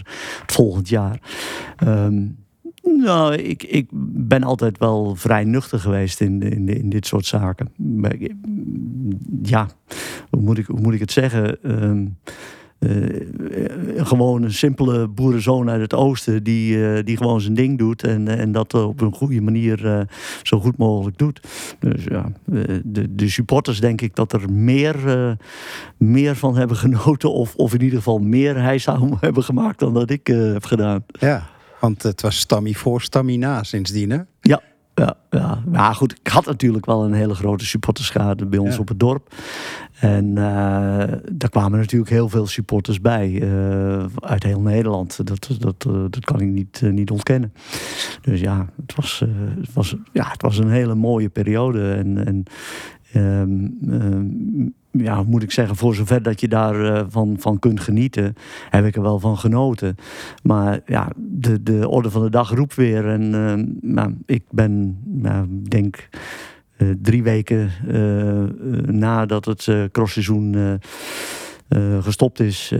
het 0.41 0.51
volgend 0.53 0.89
jaar. 0.89 1.19
Um, 1.87 2.40
nou, 2.83 3.35
ik, 3.35 3.63
ik 3.63 3.87
ben 4.13 4.43
altijd 4.43 4.77
wel 4.77 5.15
vrij 5.15 5.43
nuchter 5.43 5.79
geweest 5.79 6.21
in, 6.21 6.41
in, 6.41 6.67
in 6.67 6.89
dit 6.89 7.07
soort 7.07 7.25
zaken. 7.25 7.69
Ja, 9.43 9.67
hoe 10.29 10.41
moet 10.41 10.57
ik, 10.57 10.65
hoe 10.65 10.81
moet 10.81 10.93
ik 10.93 10.99
het 10.99 11.11
zeggen? 11.11 11.57
Um, 11.83 12.17
uh, 12.79 13.25
gewoon 13.97 14.43
een 14.43 14.53
simpele 14.53 15.07
boerenzoon 15.07 15.69
uit 15.69 15.81
het 15.81 15.93
oosten 15.93 16.43
die, 16.43 16.77
uh, 16.77 16.99
die 17.03 17.17
gewoon 17.17 17.41
zijn 17.41 17.53
ding 17.53 17.77
doet 17.77 18.03
en, 18.03 18.27
en 18.27 18.51
dat 18.51 18.73
op 18.73 19.01
een 19.01 19.13
goede 19.13 19.41
manier 19.41 19.85
uh, 19.85 20.01
zo 20.43 20.59
goed 20.59 20.77
mogelijk 20.77 21.17
doet. 21.17 21.41
Dus 21.79 22.03
ja, 22.03 22.31
de, 22.83 23.15
de 23.15 23.29
supporters 23.29 23.79
denk 23.79 24.01
ik 24.01 24.15
dat 24.15 24.33
er 24.33 24.51
meer, 24.51 24.95
meer 25.97 26.35
van 26.35 26.57
hebben 26.57 26.77
genoten 26.77 27.31
of, 27.33 27.55
of 27.55 27.73
in 27.73 27.81
ieder 27.81 27.97
geval 27.97 28.19
meer 28.19 28.61
hij 28.61 28.77
zou 28.77 29.15
hebben 29.19 29.43
gemaakt 29.43 29.79
dan 29.79 29.93
dat 29.93 30.09
ik 30.09 30.27
heb 30.27 30.63
gedaan. 30.63 31.03
Ja. 31.19 31.49
Want 31.81 32.03
het 32.03 32.21
was 32.21 32.39
Stammy 32.39 32.73
voor, 32.73 33.01
Stammy 33.01 33.35
na 33.35 33.63
sindsdien, 33.63 34.09
hè? 34.09 34.19
Ja, 34.41 34.61
ja, 34.95 35.15
ja. 35.29 35.63
ja, 35.71 35.93
goed. 35.93 36.19
Ik 36.23 36.27
had 36.27 36.45
natuurlijk 36.45 36.85
wel 36.85 37.03
een 37.03 37.13
hele 37.13 37.35
grote 37.35 37.65
supporterschade 37.65 38.45
bij 38.45 38.59
ons 38.59 38.77
op 38.77 38.87
het 38.87 38.99
dorp. 38.99 39.35
En 39.99 40.25
uh, 40.25 40.35
daar 41.31 41.49
kwamen 41.49 41.79
natuurlijk 41.79 42.11
heel 42.11 42.29
veel 42.29 42.47
supporters 42.47 43.01
bij. 43.01 43.29
Uh, 43.29 44.05
uit 44.19 44.43
heel 44.43 44.61
Nederland. 44.61 45.27
Dat, 45.27 45.47
dat, 45.59 45.85
uh, 45.87 46.05
dat 46.09 46.25
kan 46.25 46.39
ik 46.39 46.47
niet, 46.47 46.81
niet 46.81 47.11
ontkennen. 47.11 47.53
Dus 48.21 48.39
ja 48.39 48.69
het, 48.81 48.95
was, 48.95 49.23
het 49.59 49.73
was, 49.73 49.95
ja, 50.13 50.29
het 50.31 50.41
was 50.41 50.57
een 50.57 50.69
hele 50.69 50.95
mooie 50.95 51.29
periode. 51.29 51.93
En, 51.93 52.25
en 52.25 52.43
um, 53.15 53.77
um, 53.87 54.73
ja, 54.91 55.23
moet 55.23 55.43
ik 55.43 55.51
zeggen, 55.51 55.75
voor 55.75 55.95
zover 55.95 56.23
dat 56.23 56.41
je 56.41 56.47
daarvan 56.47 56.97
uh, 56.97 57.03
van, 57.07 57.35
van 57.39 57.59
kunt 57.59 57.79
genieten, 57.79 58.35
heb 58.69 58.85
ik 58.85 58.95
er 58.95 59.01
wel 59.01 59.19
van 59.19 59.37
genoten. 59.37 59.95
Maar 60.43 60.79
ja, 60.85 61.11
de, 61.15 61.63
de 61.63 61.89
orde 61.89 62.09
van 62.09 62.23
de 62.23 62.29
dag 62.29 62.49
roept 62.49 62.75
weer. 62.75 63.07
En 63.07 63.29
nou, 63.81 64.15
ik 64.25 64.43
ben, 64.49 64.97
denk, 65.69 66.09
uh, 66.77 66.89
drie 67.01 67.23
weken 67.23 67.69
nadat 68.85 69.45
het 69.45 69.69
crossseizoen 69.91 70.79
uh, 71.77 72.03
gestopt 72.03 72.39
is, 72.39 72.71
uh, 72.73 72.79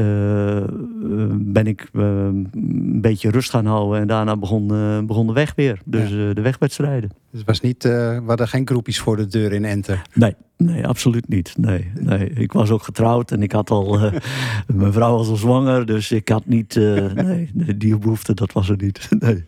ben 1.33 1.67
ik 1.67 1.89
een 1.93 3.01
beetje 3.01 3.29
rust 3.29 3.49
gaan 3.49 3.65
houden. 3.65 4.01
En 4.01 4.07
daarna 4.07 4.37
begon, 4.37 4.67
begon 5.07 5.27
de 5.27 5.33
weg 5.33 5.53
weer. 5.55 5.79
Dus 5.85 6.09
ja. 6.09 6.33
de 6.33 6.41
wegwedstrijden. 6.41 7.09
Dus 7.09 7.39
het 7.39 7.47
was 7.47 7.61
niet, 7.61 7.83
we 7.83 8.23
hadden 8.25 8.47
geen 8.47 8.67
groepjes 8.67 8.99
voor 8.99 9.17
de 9.17 9.27
deur 9.27 9.53
in 9.53 9.65
Enter? 9.65 10.01
Nee, 10.13 10.35
nee 10.57 10.87
absoluut 10.87 11.27
niet. 11.27 11.53
Nee, 11.57 11.91
nee. 11.99 12.29
Ik 12.29 12.51
was 12.51 12.69
ook 12.69 12.83
getrouwd 12.83 13.31
en 13.31 13.41
ik 13.41 13.51
had 13.51 13.69
al... 13.69 13.99
mijn 14.73 14.93
vrouw 14.93 15.17
was 15.17 15.27
al 15.27 15.35
zwanger, 15.35 15.85
dus 15.85 16.11
ik 16.11 16.29
had 16.29 16.45
niet... 16.45 16.75
nee, 17.15 17.49
die 17.77 17.97
behoefte, 17.97 18.33
dat 18.33 18.51
was 18.51 18.69
er 18.69 18.77
niet. 18.77 19.09
Nee. 19.19 19.43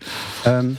Um, 0.47 0.77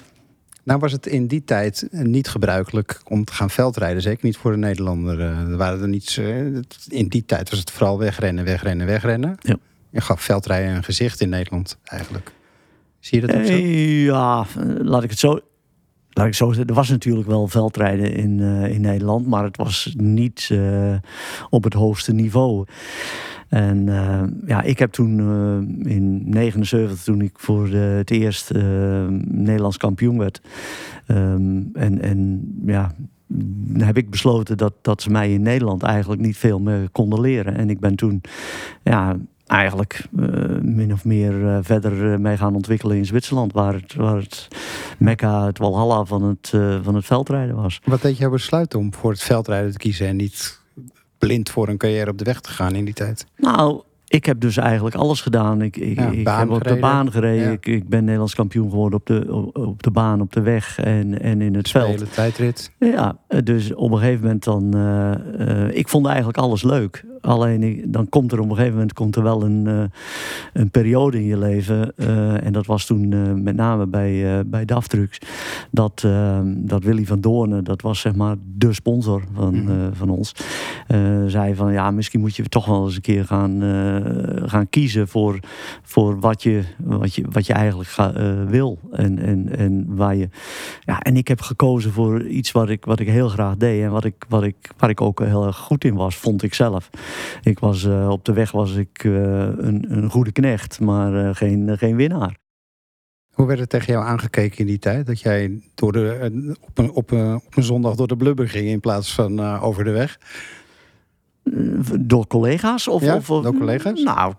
nou 0.65 0.81
was 0.81 0.93
het 0.93 1.07
in 1.07 1.27
die 1.27 1.45
tijd 1.45 1.89
niet 1.91 2.29
gebruikelijk 2.29 3.01
om 3.05 3.25
te 3.25 3.33
gaan 3.33 3.51
veldrijden. 3.51 4.03
Zeker 4.03 4.25
niet 4.25 4.37
voor 4.37 4.51
de 4.51 4.57
Nederlander. 4.57 5.19
Uh, 5.19 5.39
er 5.39 5.57
waren 5.57 5.81
er 5.81 5.89
niets, 5.89 6.19
uh, 6.19 6.57
in 6.89 7.09
die 7.09 7.25
tijd 7.25 7.51
was 7.51 7.59
het 7.59 7.71
vooral 7.71 7.99
wegrennen, 7.99 8.45
wegrennen, 8.45 8.87
wegrennen. 8.87 9.37
Ja. 9.41 9.57
Je 9.91 10.01
gaf 10.01 10.21
veldrijden 10.21 10.75
een 10.75 10.85
gezicht 10.85 11.21
in 11.21 11.29
Nederland 11.29 11.79
eigenlijk. 11.85 12.33
Zie 13.01 13.21
je 13.21 13.27
dat 13.27 13.37
ook 13.37 13.45
zo? 13.45 13.53
Ja, 13.55 14.47
laat 14.79 15.03
ik 15.03 15.11
het 15.11 15.19
zo... 15.19 15.41
Laat 16.15 16.35
zo 16.35 16.53
er 16.53 16.75
was 16.75 16.89
natuurlijk 16.89 17.29
wel 17.29 17.49
veldrijden 17.49 18.15
in, 18.15 18.41
in 18.71 18.81
Nederland, 18.81 19.27
maar 19.27 19.45
het 19.45 19.57
was 19.57 19.95
niet 19.97 20.51
op 21.51 21.65
het 21.65 21.75
hoogste 21.75 22.13
niveau. 22.13 22.65
En 23.49 23.87
uh, 23.87 24.23
ja, 24.47 24.63
ik 24.63 24.79
heb 24.79 24.93
toen 24.93 25.19
in 25.87 26.31
79, 26.31 27.03
toen 27.03 27.21
ik 27.21 27.33
voor 27.35 27.71
de, 27.71 27.77
het 27.77 28.11
eerst 28.11 28.53
Nederlands 29.25 29.77
kampioen 29.77 30.19
werd. 30.19 30.41
Um, 31.09 31.71
en, 31.73 32.01
en 32.01 32.53
ja, 32.67 32.95
heb 33.79 33.97
ik 33.97 34.11
besloten 34.11 34.57
dat, 34.57 34.75
dat 34.83 35.03
ze 35.03 35.11
mij 35.11 35.33
in 35.33 35.43
Nederland 35.43 35.83
eigenlijk 35.83 36.21
niet 36.21 36.37
veel 36.37 36.59
meer 36.59 36.91
konden 36.91 37.21
leren. 37.21 37.57
En 37.57 37.71
ik 37.71 37.81
ben 37.81 37.97
toen 37.97 38.21
ja, 38.83 39.17
eigenlijk 39.47 40.07
min 40.63 40.93
of 40.93 41.05
meer 41.05 41.65
verder 41.65 42.21
mee 42.21 42.37
gaan 42.37 42.55
ontwikkelen 42.55 42.97
in 42.97 43.07
Zwitserland. 43.07 43.53
Waar 43.53 43.75
het, 43.75 43.95
waar 43.95 44.17
het 44.17 44.49
Mekka, 44.99 45.47
het 45.47 45.59
Walhalla 45.59 46.05
van 46.05 46.23
het, 46.23 46.49
van 46.83 46.95
het 46.95 47.05
veldrijden 47.05 47.57
was. 47.57 47.81
Wat 47.85 48.03
deed 48.03 48.19
jou 48.19 48.31
besluiten 48.31 48.79
om 48.79 48.95
voor 48.95 49.11
het 49.11 49.23
veldrijden 49.23 49.73
te 49.73 49.79
kiezen 49.79 50.07
en 50.07 50.17
niet 50.17 50.61
blind 51.19 51.51
voor 51.51 51.69
een 51.69 51.77
carrière 51.77 52.11
op 52.11 52.19
de 52.19 52.25
weg 52.25 52.41
te 52.41 52.51
gaan 52.51 52.75
in 52.75 52.85
die 52.85 52.95
tijd? 52.95 53.27
Nou, 53.37 53.83
ik 54.15 54.25
heb 54.25 54.41
dus 54.41 54.57
eigenlijk 54.57 54.97
alles 54.97 55.21
gedaan. 55.21 55.63
Ik, 55.63 55.77
ik, 55.77 55.99
ja, 55.99 56.11
ik 56.11 56.29
heb 56.29 56.51
op 56.51 56.65
de 56.65 56.79
baan 56.79 57.13
gereden. 57.13 57.53
Ik, 57.53 57.67
ik, 57.67 57.89
ben 57.89 58.05
Nederlands 58.05 58.35
kampioen 58.35 58.71
geworden 58.71 58.99
op 58.99 59.07
de, 59.07 59.51
op, 59.53 59.83
de 59.83 59.91
baan, 59.91 60.21
op 60.21 60.33
de 60.33 60.41
weg 60.41 60.79
en, 60.79 61.21
en 61.21 61.41
in 61.41 61.55
het 61.55 61.71
veld. 61.71 62.13
tijdrit. 62.13 62.71
Ja, 62.79 63.17
dus 63.45 63.75
op 63.75 63.91
een 63.91 63.99
gegeven 63.99 64.23
moment 64.23 64.45
dan... 64.45 64.77
Uh, 64.77 65.11
uh, 65.39 65.77
ik 65.77 65.89
vond 65.89 66.07
eigenlijk 66.07 66.39
alles 66.39 66.63
leuk. 66.63 67.05
Alleen 67.21 67.85
dan 67.87 68.09
komt 68.09 68.33
er 68.33 68.41
op 68.41 68.45
een 68.45 68.55
gegeven 68.57 68.73
moment 68.73 68.93
komt 68.93 69.17
er 69.17 69.23
wel 69.23 69.43
een, 69.43 69.65
uh, 69.67 69.83
een 70.53 70.71
periode 70.71 71.17
in 71.17 71.25
je 71.25 71.39
leven. 71.39 71.97
En 72.43 72.53
dat 72.53 72.67
was 72.67 72.87
toen 72.87 73.09
met 73.43 73.57
name 73.57 73.87
bij, 73.87 74.43
bij 74.47 74.65
DAF-trucks. 74.65 75.19
Dat, 75.71 76.07
dat 76.47 76.85
Willy 76.85 77.07
van 77.07 77.21
Doornen, 77.21 77.65
dat 77.65 77.83
was 77.83 78.01
zeg 78.01 78.15
maar 78.15 78.37
de 78.57 78.73
sponsor 78.73 79.23
van, 79.35 79.55
mm. 79.55 79.95
van 79.95 80.09
ons. 80.09 80.35
zei 81.27 81.55
van 81.55 81.73
ja, 81.73 81.91
misschien 81.91 82.21
moet 82.21 82.37
je 82.37 82.43
toch 82.43 82.67
wel 82.67 82.85
eens 82.85 82.97
een 82.97 83.01
keer 83.01 83.25
gaan, 83.25 83.63
gaan 84.49 84.69
kiezen 84.69 85.09
voor, 85.09 85.39
voor 85.83 86.21
wat, 86.21 86.43
je, 86.43 86.63
wat, 86.79 87.15
je, 87.15 87.25
wat 87.31 87.47
je 87.47 87.53
eigenlijk 87.53 87.91
ga, 87.91 88.13
wil. 88.47 88.79
En, 88.93 89.19
en, 89.19 89.57
en, 89.57 89.97
waar 89.97 90.17
je, 90.17 90.29
ja, 90.81 91.01
en 91.01 91.17
ik 91.17 91.29
heb 91.29 91.41
gekozen 91.41 91.93
voor 91.93 92.27
iets 92.27 92.53
wat 92.53 92.69
ik, 92.69 92.85
wat 92.85 93.01
ik 93.01 93.09
heel 93.09 93.29
graag 93.29 93.57
deed. 93.57 93.83
En 93.83 93.91
wat 93.91 94.05
ik, 94.05 94.25
wat 94.29 94.43
ik, 94.43 94.57
waar 94.79 94.91
ik 94.91 95.01
ook 95.01 95.21
heel 95.21 95.47
erg 95.47 95.57
goed 95.57 95.85
in 95.85 95.95
was, 95.95 96.17
vond 96.17 96.43
ik 96.43 96.55
zelf. 96.55 96.91
Ik 97.43 97.59
was, 97.59 97.85
uh, 97.85 98.09
op 98.09 98.25
de 98.25 98.33
weg 98.33 98.51
was 98.51 98.75
ik 98.75 99.05
een, 99.05 99.85
een 99.89 100.11
goede 100.11 100.33
knecht, 100.33 100.81
maar 100.81 101.35
geen, 101.35 101.79
geen 101.79 101.97
winnaar. 101.97 102.37
Hoe 103.35 103.47
werd 103.47 103.61
er 103.61 103.67
tegen 103.67 103.93
jou 103.93 104.05
aangekeken 104.05 104.59
in 104.59 104.67
die 104.67 104.79
tijd? 104.79 105.07
Dat 105.07 105.21
jij 105.21 105.61
door 105.75 105.93
de, 105.93 106.55
op, 106.61 106.79
een, 106.79 106.91
op, 106.91 107.11
een, 107.11 107.35
op 107.35 107.57
een 107.57 107.63
zondag 107.63 107.95
door 107.95 108.09
de 108.09 108.17
blubber 108.17 108.49
ging 108.49 108.67
in 108.67 108.81
plaats 108.81 109.15
van 109.15 109.41
over 109.41 109.85
de 109.85 109.91
weg? 109.91 110.19
Door 112.01 112.27
collega's? 112.27 112.89
Of, 112.89 113.03
ja, 113.03 113.17
of, 113.17 113.27
door 113.27 113.55
collega's? 113.55 114.03
Nou, 114.03 114.35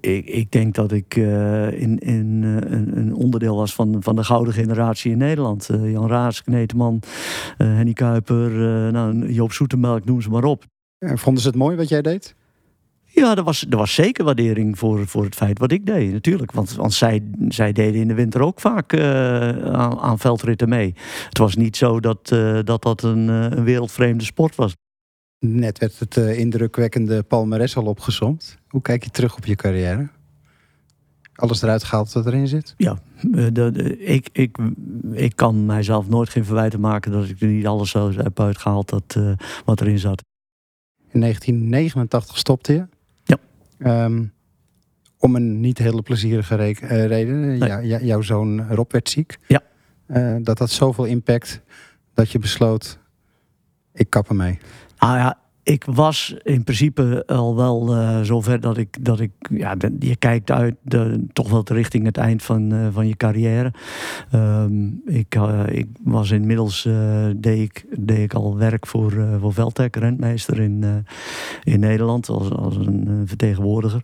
ik, 0.00 0.26
ik 0.26 0.52
denk 0.52 0.74
dat 0.74 0.92
ik 0.92 1.16
uh, 1.16 1.80
in, 1.80 1.98
in 1.98 2.42
uh, 2.42 2.54
een, 2.54 2.96
een, 2.96 3.14
onderdeel 3.14 3.56
was 3.56 3.74
van, 3.74 3.96
van 4.00 4.16
de 4.16 4.24
gouden 4.24 4.54
generatie 4.54 5.12
in 5.12 5.18
Nederland. 5.18 5.68
Uh, 5.70 5.92
Jan 5.92 6.08
Raas, 6.08 6.42
Kneteman, 6.42 7.02
Henny 7.56 7.92
Kuiper, 7.92 8.50
nou, 8.92 9.32
Joop 9.32 9.52
Zoetemelk, 9.52 10.04
noem 10.04 10.20
ze 10.20 10.30
maar 10.30 10.44
op. 10.44 10.64
En 10.98 11.18
vonden 11.18 11.42
ze 11.42 11.48
het 11.48 11.56
mooi 11.56 11.76
wat 11.76 11.88
jij 11.88 12.02
deed? 12.02 12.34
Ja, 13.04 13.36
er 13.36 13.42
was, 13.42 13.66
er 13.70 13.76
was 13.76 13.94
zeker 13.94 14.24
waardering 14.24 14.78
voor, 14.78 15.06
voor 15.06 15.24
het 15.24 15.34
feit 15.34 15.58
wat 15.58 15.72
ik 15.72 15.86
deed, 15.86 16.12
natuurlijk. 16.12 16.52
Want, 16.52 16.74
want 16.74 16.92
zij, 16.92 17.22
zij 17.48 17.72
deden 17.72 18.00
in 18.00 18.08
de 18.08 18.14
winter 18.14 18.40
ook 18.40 18.60
vaak 18.60 19.00
aan, 19.00 19.98
aan, 19.98 20.18
veldritten 20.18 20.68
mee. 20.68 20.94
Het 21.28 21.38
was 21.38 21.56
niet 21.56 21.76
zo 21.76 22.00
dat 22.00 22.28
dat, 22.64 22.82
dat 22.82 23.02
een, 23.02 23.28
een 23.28 23.64
wereldvreemde 23.64 24.24
sport 24.24 24.54
was. 24.54 24.74
Net 25.38 25.78
werd 25.78 25.98
het 25.98 26.16
uh, 26.16 26.38
indrukwekkende 26.38 27.22
palmares 27.22 27.76
al 27.76 27.84
opgezomd. 27.84 28.58
Hoe 28.68 28.82
kijk 28.82 29.04
je 29.04 29.10
terug 29.10 29.36
op 29.36 29.44
je 29.44 29.54
carrière? 29.54 30.08
Alles 31.34 31.62
eruit 31.62 31.84
gehaald 31.84 32.12
wat 32.12 32.26
erin 32.26 32.48
zit? 32.48 32.74
Ja, 32.76 32.98
de, 33.20 33.52
de, 33.52 33.98
ik, 33.98 34.28
ik, 34.32 34.58
ik 35.12 35.36
kan 35.36 35.66
mijzelf 35.66 36.08
nooit 36.08 36.28
geen 36.28 36.44
verwijten 36.44 36.80
maken 36.80 37.12
dat 37.12 37.28
ik 37.28 37.40
er 37.40 37.48
niet 37.48 37.66
alles 37.66 37.90
zo 37.90 38.12
heb 38.12 38.40
uitgehaald 38.40 38.88
dat, 38.88 39.14
uh, 39.18 39.32
wat 39.64 39.80
erin 39.80 39.98
zat. 39.98 40.22
In 41.08 41.20
1989 41.20 42.38
stopte 42.38 42.72
je? 42.72 42.86
Ja. 43.24 44.04
Um, 44.04 44.32
om 45.18 45.36
een 45.36 45.60
niet 45.60 45.78
hele 45.78 46.02
plezierige 46.02 46.54
re 46.54 47.06
reden. 47.06 47.58
Nee. 47.58 47.86
Ja, 47.86 48.00
jouw 48.00 48.20
zoon 48.20 48.68
Rob 48.68 48.92
werd 48.92 49.08
ziek. 49.08 49.38
Ja. 49.46 49.62
dat 50.42 50.58
had 50.58 50.70
zoveel 50.70 51.04
impact 51.04 51.60
dat 52.14 52.30
je 52.30 52.38
besloot, 52.38 52.98
ik 53.92 54.10
kap 54.10 54.28
ermee. 54.28 54.58
Ah 54.96 55.16
ja, 55.16 55.38
ik 55.62 55.84
was 55.84 56.34
in 56.42 56.64
principe 56.64 57.22
al 57.26 57.56
wel 57.56 57.96
uh, 57.96 58.20
zover 58.20 58.60
dat 58.60 58.76
ik, 58.76 59.04
dat 59.04 59.20
ik 59.20 59.30
ja, 59.50 59.74
je 59.98 60.16
kijkt 60.16 60.50
uit 60.50 60.74
toch 61.32 61.50
wel 61.50 61.62
richting 61.64 62.04
het 62.04 62.16
eind 62.16 62.42
van, 62.42 62.74
uh, 62.74 62.86
van 62.90 63.08
je 63.08 63.16
carrière. 63.16 63.72
Um, 64.34 65.02
ik, 65.06 65.34
uh, 65.34 65.62
ik 65.68 65.86
was 66.04 66.30
inmiddels, 66.30 66.88
deed, 67.36 67.58
ik, 67.58 67.84
deed 67.98 68.18
ik 68.18 68.34
al 68.34 68.56
werk 68.56 68.86
voor, 68.86 69.12
voor 69.40 69.52
Veltec, 69.52 69.96
rentmeester 69.96 70.60
in, 70.60 71.04
in 71.62 71.80
Nederland, 71.80 72.28
als, 72.28 72.50
als 72.50 72.76
een 72.76 73.22
vertegenwoordiger. 73.24 74.02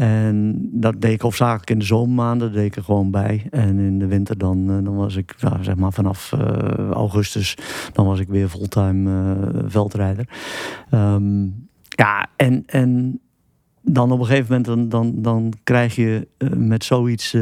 En 0.00 0.68
dat 0.72 1.00
deed 1.00 1.12
ik 1.12 1.20
hoofdzakelijk 1.20 1.70
in 1.70 1.78
de 1.78 1.84
zomermaanden, 1.84 2.52
deed 2.52 2.64
ik 2.64 2.76
er 2.76 2.82
gewoon 2.82 3.10
bij. 3.10 3.46
En 3.50 3.78
in 3.78 3.98
de 3.98 4.06
winter 4.06 4.38
dan, 4.38 4.66
dan 4.66 4.96
was 4.96 5.16
ik, 5.16 5.34
zeg 5.60 5.76
maar 5.76 5.92
vanaf 5.92 6.32
augustus, 6.92 7.56
dan 7.92 8.06
was 8.06 8.20
ik 8.20 8.28
weer 8.28 8.48
fulltime 8.48 9.36
veldrijder. 9.66 10.28
Um, 10.90 11.68
ja, 11.88 12.26
en, 12.36 12.62
en 12.66 13.20
dan 13.82 14.12
op 14.12 14.18
een 14.18 14.26
gegeven 14.26 14.46
moment 14.48 14.66
dan, 14.66 14.88
dan, 14.88 15.22
dan 15.22 15.52
krijg 15.64 15.94
je 15.94 16.28
met 16.56 16.84
zoiets 16.84 17.36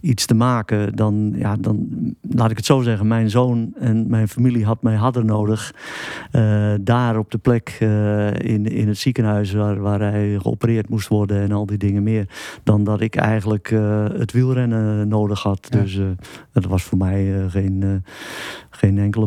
iets 0.00 0.26
te 0.26 0.34
maken. 0.34 0.96
Dan, 0.96 1.32
ja, 1.36 1.56
dan, 1.56 1.88
laat 2.20 2.50
ik 2.50 2.56
het 2.56 2.66
zo 2.66 2.80
zeggen, 2.80 3.06
mijn 3.06 3.30
zoon 3.30 3.72
en 3.78 4.08
mijn 4.08 4.28
familie 4.28 4.64
had 4.64 4.82
mij 4.82 4.94
harder 4.94 5.24
nodig. 5.24 5.74
Uh, 6.32 6.74
daar 6.80 7.18
op 7.18 7.30
de 7.30 7.38
plek 7.38 7.76
in, 8.38 8.66
in 8.66 8.88
het 8.88 8.98
ziekenhuis 8.98 9.52
waar, 9.52 9.80
waar 9.80 10.00
hij 10.00 10.38
geopereerd 10.40 10.88
moest 10.88 11.08
worden 11.08 11.40
en 11.40 11.52
al 11.52 11.66
die 11.66 11.78
dingen 11.78 12.02
meer. 12.02 12.28
Dan 12.62 12.84
dat 12.84 13.00
ik 13.00 13.16
eigenlijk 13.16 13.68
het 14.18 14.32
wielrennen 14.32 15.08
nodig 15.08 15.42
had. 15.42 15.66
Ja. 15.70 15.80
Dus 15.80 16.00
dat 16.52 16.64
was 16.64 16.82
voor 16.82 16.98
mij 16.98 17.48
geen, 17.48 18.04
geen 18.70 18.98
enkele 18.98 19.26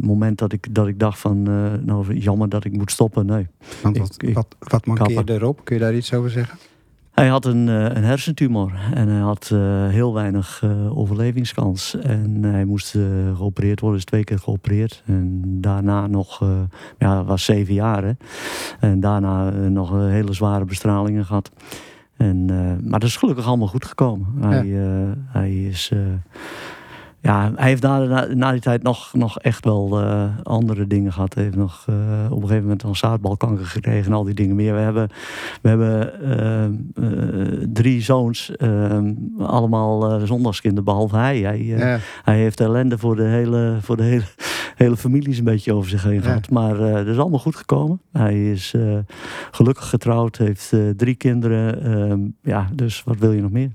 moment 0.00 0.38
dat 0.38 0.52
ik, 0.52 0.74
dat 0.74 0.86
ik 0.86 0.98
dacht 0.98 1.18
van 1.18 1.42
nou 1.84 2.14
jammer 2.14 2.48
dat 2.48 2.64
ik 2.64 2.72
moet 2.72 2.90
stoppen. 2.90 3.26
Nee. 3.26 3.46
Want 3.82 3.98
wat, 3.98 4.14
ik, 4.18 4.34
wat, 4.34 4.56
wat 4.58 4.86
mankeerde 4.86 5.32
erop? 5.32 5.64
Kun 5.64 5.76
je 5.76 5.82
daar 5.82 5.94
iets 5.94 6.14
over 6.14 6.30
zeggen? 6.30 6.58
Hij 7.12 7.28
had 7.28 7.44
een, 7.44 7.66
een 7.66 8.04
hersentumor 8.04 8.72
en 8.94 9.08
hij 9.08 9.20
had 9.20 9.50
uh, 9.52 9.88
heel 9.88 10.14
weinig 10.14 10.62
uh, 10.64 10.98
overlevingskans. 10.98 11.96
En 12.00 12.42
hij 12.42 12.64
moest 12.64 12.94
uh, 12.94 13.36
geopereerd 13.36 13.80
worden, 13.80 13.98
is 13.98 14.04
twee 14.04 14.24
keer 14.24 14.38
geopereerd. 14.38 15.02
En 15.06 15.40
daarna 15.60 16.06
nog, 16.06 16.42
ja, 16.98 17.24
was 17.24 17.44
zeven 17.44 17.74
jaar. 17.74 18.04
Hè? 18.04 18.12
En 18.80 19.00
daarna 19.00 19.50
nog 19.50 19.90
hele 19.90 20.32
zware 20.32 20.64
bestralingen 20.64 21.24
gehad. 21.24 21.50
En, 22.16 22.44
maar 22.88 23.00
dat 23.00 23.08
is 23.08 23.16
gelukkig 23.16 23.46
allemaal 23.46 23.68
goed 23.68 23.84
gekomen. 23.84 24.26
Hij 25.26 25.64
is 25.64 25.92
ja, 27.22 27.52
hij 27.56 27.68
heeft 27.68 27.82
na, 27.82 28.26
na, 28.34 28.52
die 28.52 28.60
tijd 28.60 28.82
nog, 28.82 29.12
nog 29.12 29.38
echt 29.38 29.64
wel 29.64 30.02
uh, 30.02 30.24
andere 30.42 30.86
dingen 30.86 31.12
gehad. 31.12 31.34
Hij 31.34 31.42
heeft 31.42 31.56
nog 31.56 31.86
uh, 31.90 31.96
op 32.24 32.36
een 32.36 32.48
gegeven 32.48 32.62
moment 32.62 32.82
een 32.82 32.96
zaadbalkanker 32.96 33.66
gekregen 33.66 34.06
en 34.06 34.16
al 34.16 34.24
die 34.24 34.34
dingen 34.34 34.56
meer. 34.56 34.74
We 34.74 34.80
hebben, 34.80 35.08
we 35.62 35.68
hebben 35.68 36.12
uh, 36.98 37.66
drie 37.72 38.02
zoons, 38.02 38.52
allemaal 39.38 40.20
zondagskinderen, 40.26 40.84
behalve 40.84 41.16
hij. 41.16 41.38
Hij, 41.38 41.64
ja. 41.64 41.98
hij 42.22 42.38
heeft 42.38 42.60
ellende 42.60 42.98
voor 42.98 43.16
de 43.16 43.22
hele, 43.22 43.76
voor 43.80 43.96
de 43.96 44.02
hele, 44.02 44.24
hele 44.76 44.96
familie 44.96 45.38
een 45.38 45.44
beetje 45.44 45.74
over 45.74 45.90
zich 45.90 46.02
heen 46.02 46.14
ja. 46.14 46.20
gehad. 46.20 46.50
Maar 46.50 46.76
dat 46.76 47.06
is 47.06 47.18
allemaal 47.18 47.38
goed 47.38 47.56
gekomen. 47.56 48.00
Hij 48.12 48.50
is 48.50 48.74
gelukkig 49.50 49.88
getrouwd, 49.88 50.36
heeft 50.36 50.74
drie 50.96 51.14
kinderen. 51.14 51.82
Ehm, 51.82 52.20
ja, 52.42 52.68
dus 52.74 53.02
wat 53.04 53.18
wil 53.18 53.32
je 53.32 53.42
nog 53.42 53.50
meer? 53.50 53.70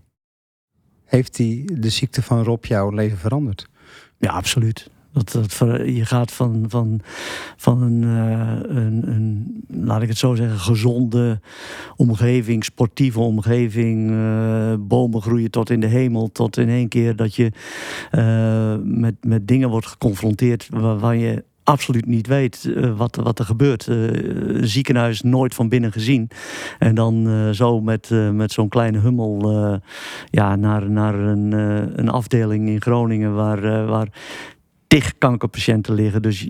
Heeft 1.07 1.35
die, 1.35 1.79
de 1.79 1.89
ziekte 1.89 2.21
van 2.21 2.43
Rob 2.43 2.65
jouw 2.65 2.89
leven 2.89 3.17
veranderd? 3.17 3.69
Ja, 4.17 4.31
absoluut. 4.31 4.89
Dat, 5.11 5.31
dat, 5.31 5.51
je 5.85 6.05
gaat 6.05 6.31
van, 6.31 6.65
van, 6.67 6.99
van 7.57 7.81
een, 7.81 8.01
uh, 8.01 8.77
een, 8.77 9.09
een, 9.09 9.63
laat 9.67 10.01
ik 10.01 10.07
het 10.07 10.17
zo 10.17 10.35
zeggen, 10.35 10.59
gezonde 10.59 11.39
omgeving, 11.95 12.63
sportieve 12.63 13.19
omgeving, 13.19 14.09
uh, 14.09 14.73
bomen 14.79 15.21
groeien 15.21 15.51
tot 15.51 15.69
in 15.69 15.79
de 15.79 15.87
hemel, 15.87 16.31
tot 16.31 16.57
in 16.57 16.69
één 16.69 16.87
keer 16.87 17.15
dat 17.15 17.35
je 17.35 17.51
uh, 18.11 18.75
met, 18.83 19.15
met 19.21 19.47
dingen 19.47 19.69
wordt 19.69 19.87
geconfronteerd 19.87 20.67
waar, 20.69 20.99
waar 20.99 21.15
je 21.15 21.43
absoluut 21.67 22.05
niet 22.05 22.27
weet 22.27 22.63
uh, 22.67 22.97
wat, 22.97 23.15
wat 23.15 23.39
er 23.39 23.45
gebeurt. 23.45 23.87
Uh, 23.87 24.59
ziekenhuis 24.61 25.21
nooit 25.21 25.53
van 25.53 25.69
binnen 25.69 25.91
gezien. 25.91 26.29
En 26.79 26.95
dan 26.95 27.27
uh, 27.27 27.49
zo 27.49 27.81
met, 27.81 28.09
met 28.33 28.51
zo'n 28.51 28.69
kleine 28.69 28.99
hummel 28.99 29.81
ja, 30.29 30.55
naar, 30.55 30.89
naar 30.89 31.13
een, 31.13 31.51
een 31.99 32.09
afdeling 32.09 32.67
in 32.67 32.81
Groningen 32.81 33.35
waar, 33.35 33.85
waar 33.85 34.07
tig 34.87 35.17
kankerpatiënten 35.17 35.93
liggen. 35.93 36.21
Dus 36.21 36.47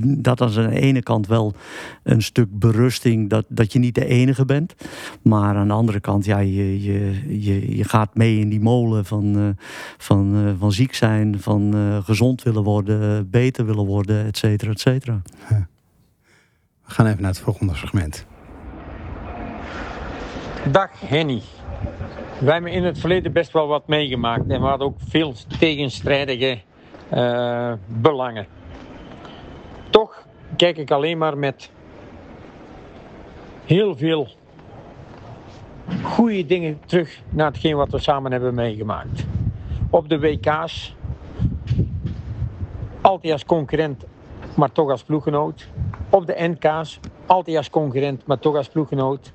dat 0.00 0.40
is 0.40 0.58
aan 0.58 0.70
de 0.70 0.80
ene 0.80 1.02
kant 1.02 1.26
wel 1.26 1.54
een 2.02 2.22
stuk 2.22 2.58
berusting 2.58 3.30
dat, 3.30 3.44
dat 3.48 3.72
je 3.72 3.78
niet 3.78 3.94
de 3.94 4.06
enige 4.06 4.44
bent. 4.44 4.74
Maar 5.22 5.56
aan 5.56 5.68
de 5.68 5.74
andere 5.74 6.00
kant, 6.00 6.24
ja, 6.24 6.38
je, 6.38 6.82
je, 6.82 7.22
je, 7.42 7.76
je 7.76 7.84
gaat 7.84 8.14
mee 8.14 8.38
in 8.38 8.48
die 8.48 8.60
molen 8.60 9.04
van, 9.04 9.38
uh, 9.38 9.48
van, 9.98 10.36
uh, 10.36 10.52
van 10.58 10.72
ziek 10.72 10.94
zijn, 10.94 11.40
van 11.40 11.76
uh, 11.76 11.98
gezond 12.04 12.42
willen 12.42 12.62
worden, 12.62 13.30
beter 13.30 13.66
willen 13.66 13.86
worden, 13.86 14.26
et 14.26 14.36
cetera, 14.36 14.70
et 14.70 14.80
cetera. 14.80 15.22
We 15.48 16.94
gaan 16.94 17.06
even 17.06 17.20
naar 17.20 17.30
het 17.30 17.40
volgende 17.40 17.74
fragment. 17.74 18.26
Dag 20.70 20.90
Henny. 21.00 21.42
Wij 22.40 22.52
hebben 22.52 22.72
in 22.72 22.84
het 22.84 22.98
verleden 22.98 23.32
best 23.32 23.52
wel 23.52 23.66
wat 23.66 23.88
meegemaakt 23.88 24.48
en 24.48 24.60
we 24.60 24.66
hadden 24.66 24.86
ook 24.86 24.98
veel 25.08 25.34
tegenstrijdige 25.58 26.58
uh, 27.14 27.72
belangen. 27.86 28.46
Toch 29.90 30.26
kijk 30.56 30.76
ik 30.76 30.90
alleen 30.90 31.18
maar 31.18 31.38
met 31.38 31.70
heel 33.64 33.96
veel 33.96 34.28
goede 36.02 36.46
dingen 36.46 36.80
terug 36.86 37.20
naar 37.28 37.46
hetgeen 37.46 37.76
wat 37.76 37.90
we 37.90 37.98
samen 37.98 38.32
hebben 38.32 38.54
meegemaakt. 38.54 39.26
Op 39.90 40.08
de 40.08 40.18
WK's, 40.18 40.94
altijd 43.00 43.32
als 43.32 43.44
concurrent, 43.44 44.04
maar 44.56 44.72
toch 44.72 44.90
als 44.90 45.02
ploeggenoot. 45.02 45.68
Op 46.10 46.26
de 46.26 46.34
NK's, 46.38 47.00
Altijd 47.28 47.56
als 47.56 47.70
concurrent, 47.70 48.26
maar 48.26 48.38
toch 48.38 48.56
als 48.56 48.68
ploeggenoot. 48.68 49.32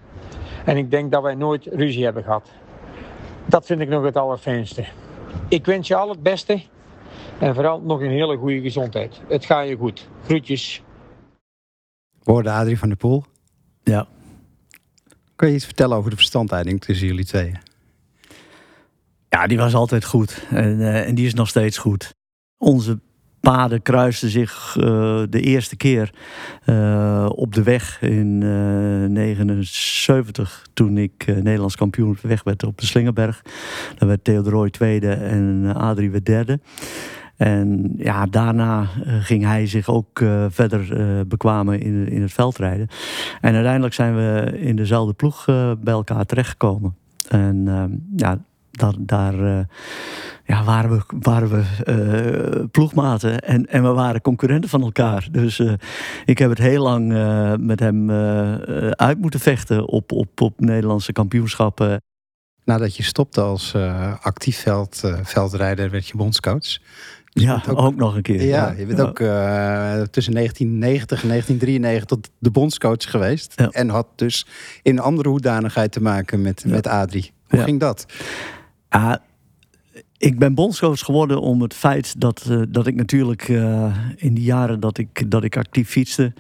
En 0.66 0.78
ik 0.78 0.92
denk 0.92 1.12
dat 1.12 1.22
wij 1.22 1.36
nooit 1.36 1.66
ruzie 1.66 2.04
hebben 2.04 2.24
gehad. 2.24 2.50
Dat 3.46 3.66
vind 3.66 3.82
ik 3.82 3.90
nog 3.90 4.04
het 4.04 4.18
allerfijnste. 4.18 4.86
Ik 5.48 5.66
wens 5.66 5.88
je 5.88 5.96
al 5.96 6.10
het 6.10 6.24
beste. 6.24 6.62
En 7.44 7.54
vooral 7.54 7.82
nog 7.82 8.02
een 8.02 8.10
hele 8.10 8.38
goede 8.38 8.62
gezondheid. 8.62 9.22
Het 9.28 9.46
gaat 9.46 9.68
je 9.68 9.78
goed. 9.78 10.10
Groetjes. 10.26 10.84
Woorden 12.24 12.54
Adrie 12.54 12.78
van 12.78 12.88
der 12.88 12.98
Poel. 12.98 13.24
Ja. 13.84 14.08
Kun 15.36 15.48
je 15.48 15.56
iets 15.56 15.66
vertellen 15.66 15.98
over 15.98 16.10
de 16.10 16.16
verstandhouding 16.16 16.82
tussen 16.82 17.08
jullie 17.08 17.26
tweeën? 17.26 17.58
Ja, 19.30 19.48
die 19.48 19.58
was 19.58 19.74
altijd 19.74 20.06
goed. 20.06 20.46
En, 20.50 20.80
uh, 20.80 21.08
en 21.08 21.16
die 21.16 21.26
is 21.26 21.34
nog 21.34 21.48
steeds 21.48 21.78
goed. 21.78 22.14
Onze 22.58 23.00
paden 23.40 23.82
kruisten 23.82 24.30
zich 24.30 24.76
uh, 24.80 24.84
de 25.30 25.42
eerste 25.42 25.76
keer 25.76 26.14
uh, 26.66 27.30
op 27.36 27.54
de 27.54 27.64
weg 27.64 28.02
in 28.02 28.38
79 29.14 30.66
toen 30.74 30.98
ik 30.98 31.26
Nederlands 31.26 31.76
kampioen 31.76 32.10
op 32.10 32.22
de 32.22 32.28
weg 32.28 32.44
werd 32.44 32.64
op 32.64 32.78
de 32.78 32.86
Slingerberg. 32.86 33.42
Dan 33.98 34.08
werd 34.08 34.24
Theodoroy 34.24 34.70
tweede 34.70 35.12
en 35.12 35.74
Adrie 35.76 36.12
werd 36.12 36.26
derde. 36.26 36.60
En 37.38 37.94
ja, 37.98 38.26
daarna 38.26 38.88
ging 39.06 39.44
hij 39.44 39.68
zich 39.68 39.90
ook 39.90 40.20
uh, 40.20 40.46
verder 40.50 41.00
uh, 41.00 41.22
bekwamen 41.28 41.80
in, 41.80 42.10
in 42.10 42.22
het 42.22 42.34
veldrijden. 42.34 42.88
En 43.42 43.54
uiteindelijk 43.54 43.94
zijn 43.94 44.16
we 44.16 44.58
in 44.60 44.76
dezelfde 44.76 45.14
ploeg 45.14 45.48
uh, 45.48 45.72
bij 45.80 45.94
elkaar 45.94 46.26
terechtgekomen. 46.26 46.96
En 47.28 47.66
ja, 48.16 48.38
daar, 48.72 48.94
daar 48.98 49.66
ja, 50.46 50.64
waren 50.64 50.90
we, 50.90 51.04
waren 51.20 51.50
we 51.50 52.68
ploegmaten 52.72 53.40
en, 53.40 53.66
en 53.66 53.84
we 53.84 53.90
waren 53.90 54.22
concurrenten 54.22 54.70
van 54.70 54.82
elkaar. 54.82 55.28
Dus 55.32 55.62
ik 56.26 56.38
heb 56.38 56.50
het 56.50 56.60
heel 56.60 56.84
lang 56.84 57.08
met 57.60 57.80
hem 57.80 58.12
uit 58.92 59.20
moeten 59.20 59.40
vechten 59.40 59.88
op, 59.88 60.12
op, 60.12 60.42
op 60.42 60.60
Nederlandse 60.60 61.12
kampioenschappen. 61.12 62.02
Nadat 62.66 62.96
je 62.96 63.04
stopte 63.04 63.42
als 63.42 63.76
actief 64.22 64.62
veld, 64.62 65.04
veldrijder, 65.24 65.90
werd 65.90 66.08
je 66.08 66.18
bondscoach. 66.18 66.80
Ja, 67.34 67.64
ook, 67.70 67.80
ook, 67.80 67.96
nog 67.96 68.16
een 68.16 68.22
keer. 68.22 68.44
Ja, 68.44 68.74
je 68.78 68.86
bent 68.86 69.02
ook 69.02 69.20
uh, 69.20 70.02
tussen 70.02 70.34
1990 70.34 71.22
en 71.22 71.28
1993 71.28 72.06
tot 72.06 72.30
de 72.40 72.52
bondscoach 72.52 73.10
geweest. 73.10 73.54
En 73.56 73.90
had 73.90 74.08
dus 74.16 74.48
in 74.82 75.00
andere 75.00 75.30
hoedanigheid 75.30 75.92
te 75.92 76.02
maken 76.02 76.42
met, 76.42 76.64
met 76.66 76.88
Adrie. 76.88 77.32
Hoe 77.48 77.60
ging 77.60 77.80
dat? 77.80 78.06
Uh, 78.96 79.14
ik 80.18 80.40
ben 80.40 80.54
bondscoach 80.54 81.00
geworden 81.00 81.42
om 81.42 81.62
het 81.62 81.74
feit 81.74 82.22
dat, 82.22 82.46
uh, 82.50 82.62
dat 82.70 82.88
ik 82.88 82.96
natuurlijk 82.96 83.48
uh, 83.48 83.98
in 84.16 84.34
die 84.34 84.44
jaren 84.44 84.80
dat 84.80 84.98
ik, 84.98 85.32
dat 85.32 85.44
ik 85.44 85.58
actief 85.58 85.90
fietste 85.90 86.34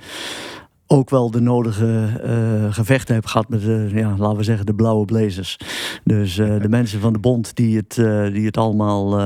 ook 0.93 1.09
wel 1.09 1.31
de 1.31 1.41
nodige 1.41 2.19
uh, 2.25 2.73
gevechten 2.73 3.15
heb 3.15 3.25
gehad 3.25 3.49
met, 3.49 3.61
de, 3.61 3.89
ja, 3.93 4.15
laten 4.17 4.37
we 4.37 4.43
zeggen, 4.43 4.65
de 4.65 4.75
blauwe 4.75 5.05
blazers. 5.05 5.57
Dus 6.03 6.37
uh, 6.37 6.61
de 6.61 6.69
mensen 6.79 6.99
van 6.99 7.13
de 7.13 7.19
bond 7.19 7.55
die 7.55 7.77
het, 7.77 7.97
uh, 7.97 8.33
die 8.33 8.45
het 8.45 8.57
allemaal 8.57 9.19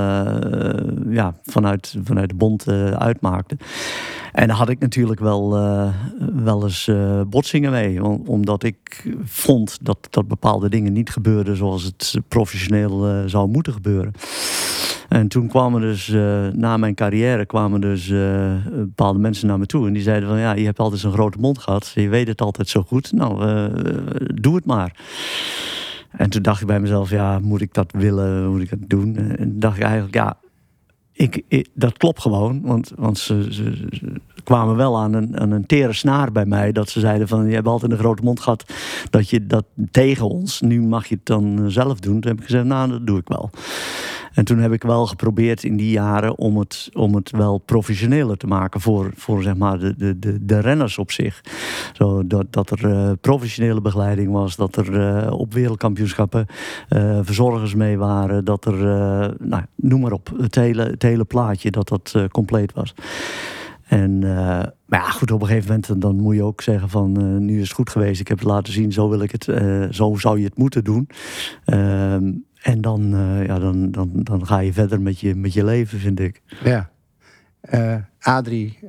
ja, 1.09 1.35
vanuit, 1.43 1.95
vanuit 2.03 2.29
de 2.29 2.35
bond 2.35 2.67
uitmaakten. 2.97 3.57
En 4.33 4.47
daar 4.47 4.57
had 4.57 4.69
ik 4.69 4.79
natuurlijk 4.79 5.19
wel, 5.19 5.49
wel 6.33 6.63
eens 6.63 6.91
botsingen 7.29 7.71
mee. 7.71 8.03
Omdat 8.25 8.63
ik 8.63 9.13
vond 9.23 9.77
dat, 9.81 10.07
dat 10.09 10.27
bepaalde 10.27 10.69
dingen 10.69 10.93
niet 10.93 11.09
gebeurden 11.09 11.57
zoals 11.57 11.83
het 11.83 12.19
professioneel 12.27 13.23
zou 13.29 13.49
moeten 13.49 13.73
gebeuren. 13.73 14.13
En 15.09 15.27
toen 15.27 15.47
kwamen 15.47 15.81
dus, 15.81 16.07
uh, 16.07 16.47
na 16.47 16.77
mijn 16.77 16.95
carrière, 16.95 17.45
kwamen 17.45 17.81
dus 17.81 18.07
uh, 18.07 18.55
bepaalde 18.65 19.19
mensen 19.19 19.47
naar 19.47 19.59
me 19.59 19.65
toe. 19.65 19.87
En 19.87 19.93
die 19.93 20.01
zeiden 20.01 20.29
van, 20.29 20.39
ja, 20.39 20.53
je 20.53 20.65
hebt 20.65 20.79
altijd 20.79 21.01
zo'n 21.01 21.11
grote 21.11 21.37
mond 21.39 21.57
gehad. 21.57 21.91
Je 21.95 22.09
weet 22.09 22.27
het 22.27 22.41
altijd 22.41 22.69
zo 22.69 22.83
goed. 22.83 23.11
Nou, 23.11 23.45
uh, 23.45 23.65
doe 24.33 24.55
het 24.55 24.65
maar. 24.65 24.95
En 26.11 26.29
toen 26.29 26.41
dacht 26.41 26.61
ik 26.61 26.67
bij 26.67 26.79
mezelf, 26.79 27.09
ja, 27.09 27.39
moet 27.39 27.61
ik 27.61 27.73
dat 27.73 27.91
willen? 27.91 28.49
Moet 28.49 28.61
ik 28.61 28.69
dat 28.69 28.89
doen? 28.89 29.15
En 29.15 29.59
dacht 29.59 29.77
ik 29.77 29.83
eigenlijk, 29.83 30.13
ja, 30.13 30.37
ik, 31.17 31.67
dat 31.73 31.97
klopt 31.97 32.21
gewoon. 32.21 32.61
Want, 32.61 32.91
want 32.95 33.17
ze, 33.17 33.53
ze, 33.53 33.87
ze, 33.91 34.13
kwamen 34.43 34.75
wel 34.75 34.97
aan 34.97 35.13
een, 35.13 35.39
aan 35.39 35.51
een 35.51 35.65
tere 35.65 35.93
snaar 35.93 36.31
bij 36.31 36.45
mij. 36.45 36.71
Dat 36.71 36.89
ze 36.89 36.99
zeiden 36.99 37.27
van, 37.27 37.47
je 37.47 37.53
hebt 37.53 37.67
altijd 37.67 37.91
een 37.91 37.97
grote 37.97 38.23
mond 38.23 38.39
gehad. 38.39 38.73
Dat 39.09 39.29
je 39.29 39.47
dat 39.47 39.65
tegen 39.91 40.29
ons, 40.29 40.61
nu 40.61 40.81
mag 40.81 41.07
je 41.07 41.15
het 41.15 41.25
dan 41.25 41.71
zelf 41.71 41.99
doen. 41.99 42.19
Toen 42.19 42.31
heb 42.31 42.39
ik 42.39 42.45
gezegd, 42.45 42.65
nou, 42.65 42.89
dat 42.89 43.07
doe 43.07 43.19
ik 43.19 43.27
wel. 43.27 43.49
En 44.37 44.45
toen 44.45 44.57
heb 44.57 44.71
ik 44.71 44.83
wel 44.83 45.05
geprobeerd 45.05 45.63
in 45.63 45.77
die 45.77 45.91
jaren 45.91 46.37
om 46.37 46.57
het, 46.57 46.89
om 46.93 47.15
het 47.15 47.31
wel 47.31 47.57
professioneler 47.57 48.37
te 48.37 48.47
maken 48.47 48.81
voor, 48.81 49.11
voor 49.15 49.43
zeg 49.43 49.55
maar 49.55 49.79
de, 49.79 49.95
de, 49.95 50.19
de, 50.19 50.45
de 50.45 50.59
renners 50.59 50.97
op 50.97 51.11
zich. 51.11 51.41
Zo 51.93 52.27
dat, 52.27 52.53
dat 52.53 52.69
er 52.69 52.85
uh, 52.85 53.11
professionele 53.21 53.81
begeleiding 53.81 54.31
was, 54.31 54.55
dat 54.55 54.75
er 54.75 55.23
uh, 55.25 55.31
op 55.31 55.53
wereldkampioenschappen 55.53 56.45
uh, 56.89 57.19
verzorgers 57.21 57.75
mee 57.75 57.97
waren, 57.97 58.45
dat 58.45 58.65
er, 58.65 58.75
nou, 59.39 59.63
noem 59.75 60.01
maar 60.01 60.11
op, 60.11 60.31
het 60.37 60.55
hele, 60.55 60.83
het 60.83 61.03
hele 61.03 61.25
plaatje, 61.25 61.71
dat 61.71 61.87
dat 61.87 62.15
compleet 62.31 62.73
was. 62.73 62.93
En, 63.87 64.19
maar 64.19 64.99
ja, 64.99 65.09
goed, 65.09 65.31
op 65.31 65.41
een 65.41 65.47
gegeven 65.47 65.69
moment 65.69 66.01
dan 66.01 66.15
moet 66.15 66.35
je 66.35 66.43
ook 66.43 66.61
zeggen 66.61 66.89
van 66.89 67.45
nu 67.45 67.55
is 67.55 67.67
het 67.67 67.75
goed 67.75 67.89
geweest. 67.89 68.19
Ik 68.19 68.27
heb 68.27 68.39
het 68.39 68.47
laten 68.47 68.73
zien, 68.73 68.91
zo 68.91 69.09
wil 69.09 69.19
ik 69.19 69.31
het, 69.31 69.43
zo 69.95 70.15
zou 70.15 70.37
je 70.37 70.45
het 70.45 70.57
moeten 70.57 70.83
doen. 70.83 71.07
En 72.67 72.81
dan, 72.81 73.09
ja, 73.45 73.59
dan, 73.59 73.91
dan, 73.91 74.09
dan 74.13 74.45
ga 74.45 74.59
je 74.59 74.73
verder 74.73 75.01
met 75.01 75.19
je, 75.19 75.35
met 75.35 75.53
je 75.53 75.63
leven, 75.63 75.99
vind 75.99 76.19
ik. 76.19 76.41
Ja. 76.63 76.89
Adrie 78.19 78.79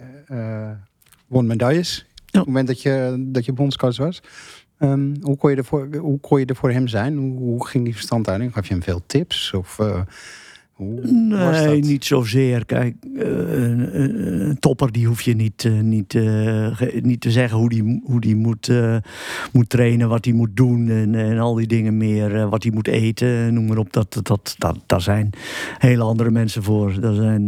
won 1.26 1.46
medailles 1.46 2.06
ja. 2.16 2.22
op 2.24 2.32
het 2.32 2.46
moment 2.46 2.66
dat 2.66 2.82
je, 2.82 3.24
dat 3.28 3.44
je 3.44 3.52
bondscoach 3.52 3.96
was. 3.96 4.22
Um, 4.78 5.16
hoe, 5.20 5.36
kon 5.36 5.50
je 5.50 5.56
er 5.56 5.64
voor, 5.64 5.88
hoe 5.96 6.20
kon 6.20 6.40
je 6.40 6.46
er 6.46 6.56
voor 6.56 6.70
hem 6.70 6.88
zijn? 6.88 7.16
Hoe, 7.16 7.38
hoe 7.38 7.66
ging 7.66 7.84
die 7.84 7.94
verstandhouding? 7.94 8.52
Gaf 8.52 8.66
je 8.66 8.72
hem 8.72 8.82
veel 8.82 9.02
tips? 9.06 9.52
Of... 9.52 9.78
Hoe 10.78 11.00
nee, 11.02 11.80
niet 11.80 12.04
zozeer. 12.04 12.66
Kijk, 12.66 12.96
een, 13.14 14.00
een, 14.00 14.58
topper 14.58 14.92
die 14.92 15.06
hoef 15.06 15.20
je 15.20 15.34
niet, 15.34 15.64
uh, 15.64 15.80
niet, 15.80 16.14
uh, 16.14 16.80
niet 17.02 17.20
te 17.20 17.30
zeggen 17.30 17.58
hoe 17.58 17.68
die, 17.68 18.00
hoe 18.04 18.20
die 18.20 18.36
moet, 18.36 18.68
uh, 18.68 18.96
moet 19.52 19.68
trainen, 19.68 20.08
wat 20.08 20.24
hij 20.24 20.34
moet 20.34 20.56
doen 20.56 20.88
en, 20.88 21.14
en 21.14 21.38
al 21.38 21.54
die 21.54 21.66
dingen 21.66 21.96
meer. 21.96 22.48
wat 22.48 22.62
hij 22.62 22.72
moet 22.72 22.88
eten, 22.88 23.54
noem 23.54 23.66
maar 23.66 23.76
op. 23.76 23.92
Dat, 23.92 24.20
dat, 24.22 24.54
dat, 24.58 24.78
daar 24.86 25.00
zijn 25.00 25.30
hele 25.78 26.02
andere 26.02 26.30
mensen 26.30 26.62
voor. 26.62 27.00
Daar 27.00 27.14
zijn 27.14 27.46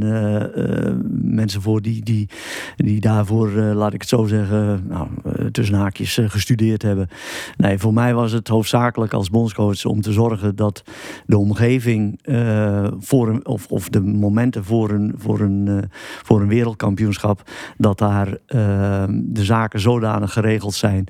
mensen 1.23 1.63
voor 1.63 1.83
die, 1.83 2.03
die, 2.03 2.29
die 2.77 3.01
daarvoor, 3.01 3.51
laat 3.51 3.95
ik 3.95 4.01
het 4.01 4.11
zo 4.11 4.25
zeggen, 4.25 4.85
nou, 4.89 5.09
tussen 5.51 5.75
haakjes 5.75 6.19
gestudeerd 6.23 6.83
hebben. 6.83 7.09
Nee, 7.57 7.79
voor 7.79 7.93
mij 7.93 8.15
was 8.15 8.33
het 8.33 8.49
hoofdzakelijk 8.49 9.13
als 9.13 9.31
bondscoach 9.31 9.85
om 9.85 10.01
te 10.01 10.13
zorgen 10.13 10.57
dat 10.57 10.83
de 11.27 11.39
omgeving 11.39 12.19
voor 12.99 13.20
voor 13.21 13.29
een, 13.29 13.47
of, 13.47 13.67
of 13.67 13.89
de 13.89 14.01
momenten 14.01 14.65
voor 14.65 14.91
een, 14.91 15.15
voor 15.17 15.41
een, 15.41 15.67
uh, 15.67 15.79
voor 16.23 16.41
een 16.41 16.49
wereldkampioenschap, 16.49 17.51
dat 17.77 17.99
daar 17.99 18.29
uh, 18.29 18.37
de 19.09 19.45
zaken 19.45 19.81
zodanig 19.81 20.33
geregeld 20.33 20.75
zijn. 20.75 21.07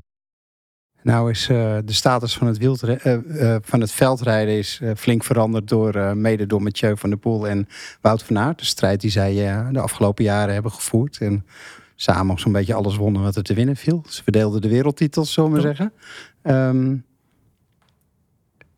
Nou 1.02 1.30
is 1.30 1.48
uh, 1.48 1.76
de 1.84 1.92
status 1.92 2.36
van 2.36 2.46
het, 2.46 2.58
wildre- 2.58 3.60
van 3.62 3.80
het 3.80 3.92
veldrijden 3.92 4.54
is 4.54 4.80
flink 4.96 5.24
veranderd 5.24 5.68
door, 5.68 6.16
mede 6.16 6.46
door 6.46 6.62
Mathieu 6.62 6.96
van 6.96 7.10
der 7.10 7.18
Poel 7.18 7.48
en 7.48 7.68
Wout 8.00 8.22
van 8.22 8.38
Aert. 8.38 8.58
De 8.58 8.64
strijd 8.64 9.00
die 9.00 9.10
zij 9.10 9.34
de 9.72 9.80
afgelopen 9.80 10.24
jaren 10.24 10.54
hebben 10.54 10.72
gevoerd. 10.72 11.18
En 11.20 11.46
samen 11.94 12.38
zo'n 12.38 12.52
beetje 12.52 12.74
alles 12.74 12.96
wonnen 12.96 13.22
wat 13.22 13.36
er 13.36 13.42
te 13.42 13.54
winnen 13.54 13.76
viel. 13.76 14.04
Ze 14.08 14.22
verdeelden 14.22 14.60
de 14.60 14.68
wereldtitels, 14.68 15.32
zullen 15.32 15.52
we 15.52 15.60
zeggen. 15.60 15.92
Um, 16.42 17.04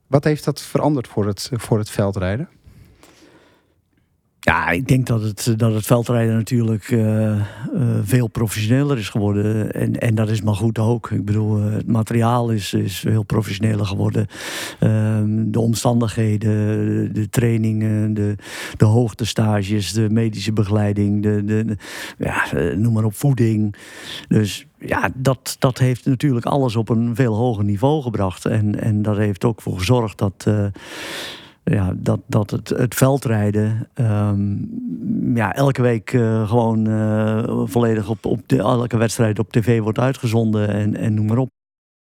wat 0.07 0.25
heeft 0.25 0.45
dat 0.45 0.61
veranderd 0.61 1.09
voor 1.09 1.27
het, 1.27 1.51
voor 1.53 1.79
het 1.79 1.91
veldrijden? 1.91 2.49
Ja, 4.45 4.69
ik 4.71 4.89
denk 4.89 5.07
dat 5.07 5.23
het, 5.23 5.55
dat 5.57 5.75
het 5.75 5.87
veldrijden 5.87 6.35
natuurlijk 6.35 6.91
uh, 6.91 7.01
uh, 7.03 7.41
veel 8.03 8.27
professioneler 8.27 8.99
is 8.99 9.09
geworden. 9.09 9.73
En, 9.73 9.99
en 9.99 10.15
dat 10.15 10.29
is 10.29 10.43
maar 10.43 10.55
goed 10.55 10.79
ook. 10.79 11.11
Ik 11.11 11.25
bedoel, 11.25 11.61
het 11.61 11.87
materiaal 11.87 12.51
is, 12.51 12.73
is 12.73 12.99
veel 12.99 13.23
professioneler 13.23 13.87
geworden. 13.87 14.27
Ehm, 14.79 15.51
de 15.51 15.61
omstandigheden, 15.61 16.51
de, 16.87 17.09
de 17.13 17.29
trainingen, 17.29 18.15
de, 18.15 18.35
de 18.77 18.85
hoogtestages, 18.85 19.93
de 19.93 20.11
medische 20.11 20.53
begeleiding, 20.53 21.23
de, 21.23 21.45
de, 21.45 21.65
de 21.65 21.77
ja, 22.19 22.45
noem 22.75 22.93
maar 22.93 23.05
op, 23.05 23.15
voeding. 23.15 23.75
Dus 24.29 24.67
ja, 24.79 25.11
dat, 25.15 25.57
dat 25.59 25.79
heeft 25.79 26.05
natuurlijk 26.05 26.47
alles 26.47 26.77
op 26.77 26.89
een 26.89 27.15
veel 27.15 27.35
hoger 27.35 27.65
niveau 27.65 28.03
gebracht. 28.03 28.45
En, 28.45 28.81
en 28.81 29.03
dat 29.03 29.17
heeft 29.17 29.45
ook 29.45 29.63
voor 29.63 29.79
gezorgd 29.79 30.19
dat 30.19 30.47
ja, 31.65 31.93
dat, 31.97 32.21
dat 32.27 32.51
het, 32.51 32.69
het 32.69 32.95
veldrijden 32.95 33.89
um, 33.95 34.71
ja, 35.35 35.55
elke 35.55 35.83
week 35.83 36.13
uh, 36.13 36.49
gewoon 36.49 36.89
uh, 36.89 37.63
volledig 37.65 38.09
op, 38.09 38.25
op 38.25 38.49
de, 38.49 38.59
elke 38.59 38.97
wedstrijd 38.97 39.39
op 39.39 39.53
tv 39.53 39.81
wordt 39.81 39.99
uitgezonden 39.99 40.69
en, 40.69 40.97
en 40.97 41.15
noem 41.15 41.27
maar 41.27 41.39
op. 41.39 41.51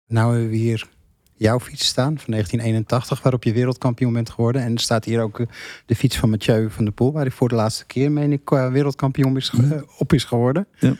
Nou 0.06 0.32
hebben 0.32 0.50
we 0.50 0.56
hier 0.56 0.88
jouw 1.36 1.60
fiets 1.60 1.86
staan 1.86 2.18
van 2.18 2.30
1981, 2.32 3.22
waarop 3.22 3.44
je 3.44 3.52
wereldkampioen 3.52 4.12
bent 4.12 4.30
geworden. 4.30 4.62
En 4.62 4.72
er 4.72 4.80
staat 4.80 5.04
hier 5.04 5.22
ook 5.22 5.40
eh, 5.40 5.46
de 5.86 5.96
fiets 5.96 6.16
van 6.16 6.30
Mathieu 6.30 6.70
van 6.70 6.84
der 6.84 6.94
Poel, 6.94 7.12
waar 7.12 7.22
hij 7.22 7.30
voor 7.30 7.48
de 7.48 7.54
laatste 7.54 7.86
keer, 7.86 8.12
meen 8.12 8.32
ik, 8.32 8.48
wereldkampioen 8.48 9.36
is, 9.36 9.52
op 9.98 10.12
is 10.12 10.24
geworden. 10.24 10.66
Ja. 10.78 10.96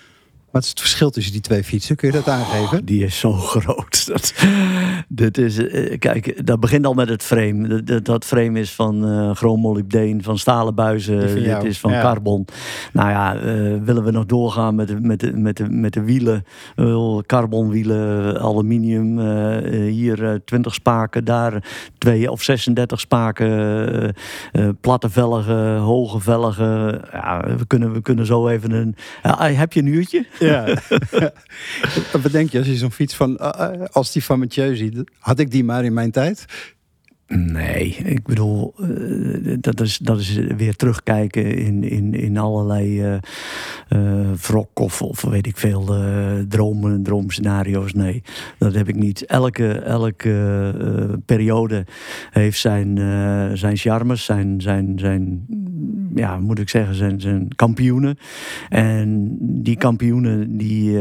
Wat 0.57 0.65
is 0.65 0.71
het 0.71 0.81
verschil 0.81 1.11
tussen 1.11 1.33
die 1.33 1.41
twee 1.41 1.65
fietsen? 1.65 1.97
Kun 1.97 2.09
je 2.09 2.15
dat 2.15 2.29
aangeven? 2.29 2.85
Die 2.85 3.05
is 3.05 3.19
zo 3.19 3.33
groot. 3.33 4.07
Dat, 4.13 4.35
dit 5.09 5.39
is, 5.39 5.59
eh, 5.59 5.99
kijk, 5.99 6.47
dat 6.47 6.61
begint 6.61 6.87
al 6.87 6.95
met 6.95 7.09
het 7.09 7.23
frame. 7.23 7.69
Dat, 7.69 7.87
dat, 7.87 8.05
dat 8.05 8.25
frame 8.25 8.61
is 8.61 8.73
van 8.73 9.13
uh, 9.13 9.35
chromolybdeen, 9.35 10.23
van 10.23 10.39
stalen 10.39 10.75
buizen. 10.75 11.35
Dit 11.45 11.65
is 11.65 11.79
van 11.79 11.91
ja. 11.91 12.01
carbon. 12.01 12.47
Nou 12.93 13.11
ja, 13.11 13.35
eh, 13.35 13.43
willen 13.85 14.05
we 14.05 14.11
nog 14.11 14.27
doorgaan 14.27 14.75
met 14.75 14.89
de, 14.89 15.01
met 15.01 15.21
de, 15.21 15.33
met 15.33 15.57
de, 15.57 15.69
met 15.69 15.93
de 15.93 16.03
wielen? 16.03 16.45
Uh, 16.77 17.19
carbonwielen, 17.27 18.41
aluminium. 18.41 19.19
hier 19.89 20.25
eh, 20.25 20.35
20 20.45 20.75
spaken, 20.75 21.25
daar 21.25 21.63
twee 21.99 22.31
of 22.31 22.43
36 22.43 23.01
spaken. 23.01 24.15
platte 24.81 25.11
velgen, 25.11 25.77
hoge 25.77 26.21
velgen. 26.21 27.01
Ja, 27.13 27.45
we, 27.59 27.67
kunnen, 27.67 27.93
we 27.93 28.01
kunnen 28.01 28.27
zo 28.27 28.49
even 28.49 28.71
een... 28.73 28.97
Heb 29.57 29.73
je 29.73 29.81
een 29.81 29.87
uurtje? 29.87 30.25
Ja. 30.47 30.79
Wat 32.23 32.33
denk 32.33 32.51
je 32.51 32.59
als 32.59 32.67
je 32.67 32.77
zo'n 32.77 32.93
fiets 32.93 33.15
van, 33.15 33.39
eh, 33.39 33.73
eh, 33.73 33.87
als 33.91 34.13
die 34.13 34.25
van 34.25 34.39
Mathieu 34.39 34.77
ziet? 34.77 35.11
Had 35.19 35.39
ik 35.39 35.51
die 35.51 35.65
maar 35.65 35.85
in 35.85 35.93
mijn 35.93 36.11
tijd? 36.11 36.45
Nee, 37.29 37.97
ik 38.05 38.23
bedoel, 38.23 38.75
eh, 38.79 39.57
dat, 39.61 39.81
is, 39.81 39.99
dat 39.99 40.21
is 40.21 40.37
weer 40.57 40.77
terugkijken 40.77 41.57
in, 41.57 41.85
in, 41.85 42.15
in 42.15 42.39
allerlei 42.39 43.03
eh, 43.89 44.33
wrok 44.41 44.81
of, 44.81 45.03
of 45.03 45.23
weet 45.23 45.47
ik 45.47 45.57
veel 45.57 45.85
dromen, 46.49 47.03
droomscenario's. 47.03 47.93
Nee, 47.93 48.23
dat 48.59 48.75
heb 48.75 48.89
ik 48.89 48.95
niet. 48.95 49.25
Elke, 49.25 49.73
elke 49.73 51.21
periode 51.25 51.85
heeft 52.31 52.59
zijn, 52.59 52.97
zijn 53.59 53.77
charmes, 53.77 54.25
zijn, 54.25 54.61
zijn, 54.61 54.99
zijn, 54.99 55.47
ja, 56.15 56.39
moet 56.39 56.59
ik 56.59 56.69
zeggen, 56.69 56.95
zijn, 56.95 57.21
zijn 57.21 57.49
kampioenen. 57.57 58.19
En 58.69 59.37
die 59.41 59.77
kampioenen 59.77 60.57
die, 60.57 60.99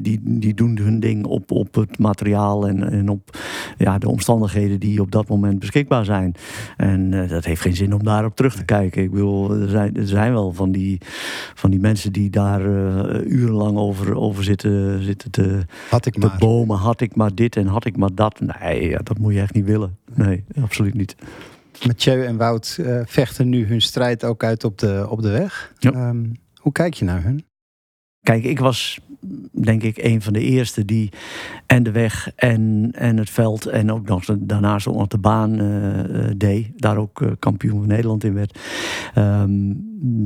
die, 0.00 0.20
die 0.22 0.54
doen 0.54 0.78
hun 0.78 1.00
ding 1.00 1.24
op, 1.24 1.50
op 1.50 1.74
het 1.74 1.98
materiaal 1.98 2.68
en, 2.68 2.90
en 2.90 3.08
op 3.08 3.38
ja, 3.78 3.98
de 3.98 4.08
omstandigheden 4.08 4.80
die 4.80 5.00
op 5.00 5.10
dat 5.10 5.28
moment 5.28 5.55
beschikbaar 5.58 6.04
zijn. 6.04 6.34
En 6.76 7.14
eh, 7.22 7.28
dat 7.28 7.44
heeft 7.44 7.60
geen 7.60 7.76
zin 7.76 7.94
om 7.94 8.04
daarop 8.04 8.36
terug 8.36 8.54
te 8.56 8.64
kijken. 8.64 9.02
Ik 9.02 9.10
bedoel, 9.10 9.50
er 9.52 9.68
zijn, 9.68 9.96
er 9.96 10.06
zijn 10.06 10.32
wel 10.32 10.52
van 10.52 10.72
die, 10.72 11.00
van 11.54 11.70
die 11.70 11.80
mensen 11.80 12.12
die 12.12 12.30
daar 12.30 12.60
eh, 12.60 13.30
urenlang 13.30 13.76
over, 13.76 14.16
over 14.16 14.44
zitten, 14.44 15.02
zitten 15.02 15.30
te, 15.30 15.64
Had 15.90 16.06
ik 16.06 16.12
te 16.12 16.18
maar. 16.18 16.36
bomen. 16.38 16.76
Had 16.76 17.00
ik 17.00 17.16
maar 17.16 17.34
dit 17.34 17.56
en 17.56 17.66
had 17.66 17.84
ik 17.84 17.96
maar 17.96 18.14
dat. 18.14 18.40
Nee, 18.40 18.88
ja, 18.88 18.98
dat 18.98 19.18
moet 19.18 19.32
je 19.34 19.40
echt 19.40 19.54
niet 19.54 19.64
willen. 19.64 19.96
Nee, 20.14 20.44
absoluut 20.60 20.94
niet. 20.94 21.16
Mathieu 21.86 22.24
en 22.24 22.36
Wout 22.36 22.78
eh, 22.80 23.00
vechten 23.04 23.48
nu 23.48 23.66
hun 23.66 23.80
strijd 23.82 24.24
ook 24.24 24.44
uit 24.44 24.64
op 24.64 24.78
de, 24.78 25.06
op 25.08 25.22
de 25.22 25.30
weg. 25.30 25.72
Ja. 25.78 25.92
Ehm, 25.92 26.24
hoe 26.54 26.72
kijk 26.72 26.94
je 26.94 27.04
naar 27.04 27.22
hun? 27.22 27.44
Kijk, 28.22 28.44
ik 28.44 28.58
was 28.58 29.00
denk 29.52 29.82
ik 29.82 29.98
een 29.98 30.22
van 30.22 30.32
de 30.32 30.40
eerste 30.40 30.84
die 30.84 31.10
en 31.66 31.82
de 31.82 31.90
weg 31.90 32.32
en, 32.36 32.90
en 32.92 33.16
het 33.16 33.30
veld 33.30 33.66
en 33.66 33.92
ook 33.92 34.08
nog 34.08 34.24
daarnaast 34.38 34.88
ook 34.88 34.96
nog 34.96 35.06
de 35.06 35.18
baan 35.18 35.60
eh, 35.60 36.00
eh, 36.00 36.34
deed. 36.36 36.70
Daar 36.76 36.96
ook 36.96 37.20
eh, 37.20 37.30
kampioen 37.38 37.78
van 37.78 37.88
Nederland 37.88 38.24
in 38.24 38.34
werd. 38.34 38.58
Ehm, 39.14 39.72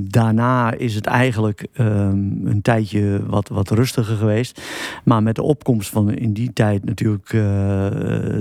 daarna 0.08 0.72
is 0.72 0.94
het 0.94 1.06
eigenlijk 1.06 1.66
ehm, 1.72 2.46
een 2.46 2.62
tijdje 2.62 3.26
wat, 3.26 3.48
wat 3.48 3.70
rustiger 3.70 4.16
geweest. 4.16 4.62
Maar 5.04 5.22
met 5.22 5.34
de 5.34 5.42
opkomst 5.42 5.90
van 5.90 6.10
in 6.10 6.32
die 6.32 6.52
tijd 6.52 6.84
natuurlijk 6.84 7.32
eh, 7.32 7.40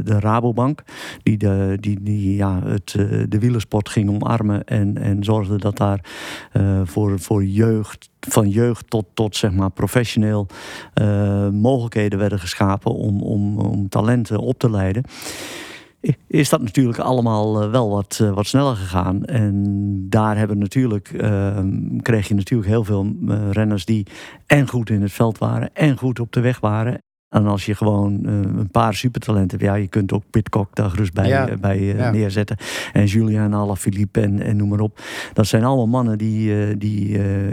de 0.04 0.18
Rabobank. 0.20 0.84
Die, 1.24 1.38
de, 1.38 1.78
die, 1.80 2.04
die 2.04 2.36
ja, 2.36 2.62
het, 2.64 2.96
eh, 2.98 3.24
de 3.30 3.40
wielersport 3.40 3.90
ging 3.90 4.10
omarmen 4.10 4.64
en, 4.66 4.98
en 4.98 5.24
zorgde 5.24 5.58
dat 5.58 5.78
daar 5.78 6.06
eh, 6.52 6.82
voor, 6.84 7.20
voor 7.20 7.46
jeugd, 7.46 8.10
van 8.20 8.50
jeugd 8.50 8.90
tot, 8.90 9.06
tot 9.14 9.36
zeg 9.36 9.52
maar 9.52 9.72
professioneel 9.72 10.48
mogelijkheden 11.52 12.20
werden 12.20 12.40
geschapen 12.40 12.94
om, 12.94 13.22
om, 13.22 13.60
om 13.60 13.90
talenten 13.90 14.40
op 14.40 14.60
te 14.60 14.70
leiden. 14.70 15.04
Is 16.28 16.50
dat 16.50 16.62
natuurlijk 16.62 17.00
allemaal 17.00 17.62
eh, 17.62 17.72
wel 17.72 17.90
wat, 17.90 18.20
eh, 18.22 18.34
wat 18.34 18.46
sneller 18.46 18.76
gegaan. 18.76 19.26
En 19.26 19.56
daar 20.10 20.38
hebben 20.38 20.58
natuurlijk, 20.58 21.08
eh, 21.08 21.60
kreeg 22.02 22.28
je 22.28 22.34
natuurlijk 22.36 22.70
heel 22.70 22.84
veel 22.84 23.16
eh, 23.28 23.52
renners 23.52 23.86
die 23.86 24.08
en 24.46 24.68
goed 24.68 24.90
in 24.90 25.02
het 25.02 25.12
veld 25.12 25.38
waren 25.38 25.70
en 25.74 25.98
goed 25.98 26.20
op 26.20 26.32
de 26.34 26.40
weg 26.40 26.60
waren. 26.60 26.98
En 27.30 27.48
als 27.48 27.66
je 27.66 27.76
gewoon 27.76 28.26
een 28.26 28.72
paar 28.72 28.94
supertalenten 28.94 29.58
hebt, 29.58 29.72
ja, 29.72 29.76
je 29.76 29.88
kunt 29.88 30.14
ook 30.14 30.24
Pitcock 30.30 30.76
daar 30.76 30.90
gerust 30.90 31.14
bij, 31.14 31.28
Ja, 31.28 31.58
bij 31.62 31.82
ja. 31.82 32.12
neerzetten. 32.12 32.58
En 32.94 33.06
Julian 33.06 33.54
Alaphilippe 33.54 34.22
en, 34.22 34.42
en 34.42 34.56
noem 34.58 34.70
maar 34.70 34.80
op. 34.80 35.00
Dat 35.34 35.48
zijn 35.48 35.64
allemaal 35.64 35.88
mannen 35.88 36.18
die, 36.18 36.78
die 36.78 37.08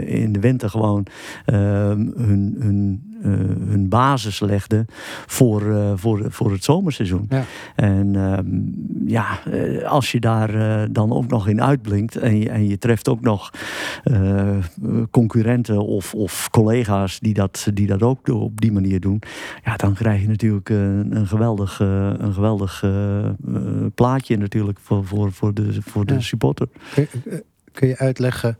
in 0.05 0.31
de 0.31 0.39
winter 0.39 0.69
gewoon 0.69 1.05
eh, 1.45 1.55
hun, 1.55 2.55
hun, 2.59 3.03
eh, 3.23 3.29
hun 3.67 3.89
basis 3.89 4.39
legden 4.39 4.85
voor, 5.25 5.71
eh, 5.71 5.91
voor, 5.95 6.25
voor 6.31 6.51
het 6.51 6.63
zomerseizoen. 6.63 7.25
Ja. 7.29 7.43
En 7.75 8.15
ehm, 8.15 8.45
ja, 9.09 9.39
eh, 9.45 9.83
als 9.83 10.11
je 10.11 10.19
daar 10.19 10.51
dan 10.91 11.11
ook 11.11 11.27
nog 11.27 11.47
in 11.47 11.61
uitblinkt 11.61 12.15
en 12.15 12.39
je, 12.39 12.49
en 12.49 12.67
je 12.67 12.77
treft 12.77 13.09
ook 13.09 13.21
nog 13.21 13.51
concurrenten 15.11 15.85
of, 15.85 16.13
of 16.13 16.49
collega's 16.49 17.19
die 17.19 17.33
dat, 17.33 17.67
die 17.73 17.87
dat 17.87 18.03
ook 18.03 18.27
op 18.27 18.61
die 18.61 18.71
manier 18.71 18.99
doen, 18.99 19.21
ja, 19.63 19.75
dan 19.75 19.93
krijg 19.93 20.21
je 20.21 20.27
natuurlijk 20.27 20.69
een, 20.69 21.15
een 21.15 21.27
geweldig, 21.27 21.79
een 21.79 22.33
geweldig 22.33 22.83
plaatje 23.95 24.37
natuurlijk 24.37 24.79
voor, 24.81 25.05
voor, 25.05 25.31
voor 25.31 25.53
de, 25.53 25.81
voor 25.81 26.05
de 26.05 26.13
Ja. 26.13 26.19
supporter. 26.19 26.67
Kun, 26.93 27.07
kun 27.71 27.87
je 27.87 27.97
uitleggen 27.97 28.57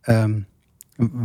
ehm, 0.00 0.38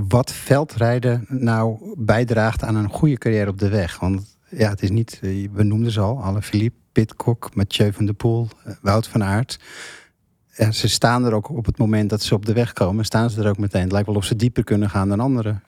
wat 0.07 0.31
veldrijden 0.31 1.25
nou 1.29 1.93
bijdraagt 1.97 2.63
aan 2.63 2.75
een 2.75 2.89
goede 2.89 3.17
carrière 3.17 3.49
op 3.49 3.59
de 3.59 3.69
weg? 3.69 3.99
Want 3.99 4.37
ja, 4.49 4.69
het 4.69 4.81
is 4.81 4.89
niet, 4.89 5.19
eh, 5.21 5.47
we 5.53 5.63
noemden 5.63 5.91
ze 5.91 5.99
al, 5.99 6.23
alle 6.23 6.41
Philippe, 6.41 6.77
Pitcock, 6.91 7.55
Mathieu 7.55 7.93
van 7.93 8.05
der 8.05 8.15
Poel, 8.15 8.47
eh, 8.63 8.73
Wout 8.81 9.07
van 9.07 9.23
Aert. 9.23 9.59
Ja, 10.55 10.71
ze 10.71 10.89
staan 10.89 11.25
er 11.25 11.33
ook 11.33 11.49
op 11.49 11.65
het 11.65 11.77
moment 11.77 12.09
dat 12.09 12.21
ze 12.21 12.33
op 12.33 12.45
de 12.45 12.53
weg 12.53 12.73
komen, 12.73 13.05
staan 13.05 13.29
ze 13.29 13.41
er 13.41 13.49
ook 13.49 13.57
meteen. 13.57 13.81
Het 13.81 13.91
lijkt 13.91 14.07
wel 14.07 14.15
of 14.15 14.25
ze 14.25 14.35
dieper 14.35 14.63
kunnen 14.63 14.89
gaan 14.89 15.09
dan 15.09 15.19
anderen. 15.19 15.63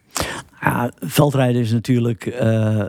Ja, 0.61 0.91
veldrijden 0.99 1.61
is 1.61 1.71
natuurlijk 1.71 2.25
eh, 2.25 2.85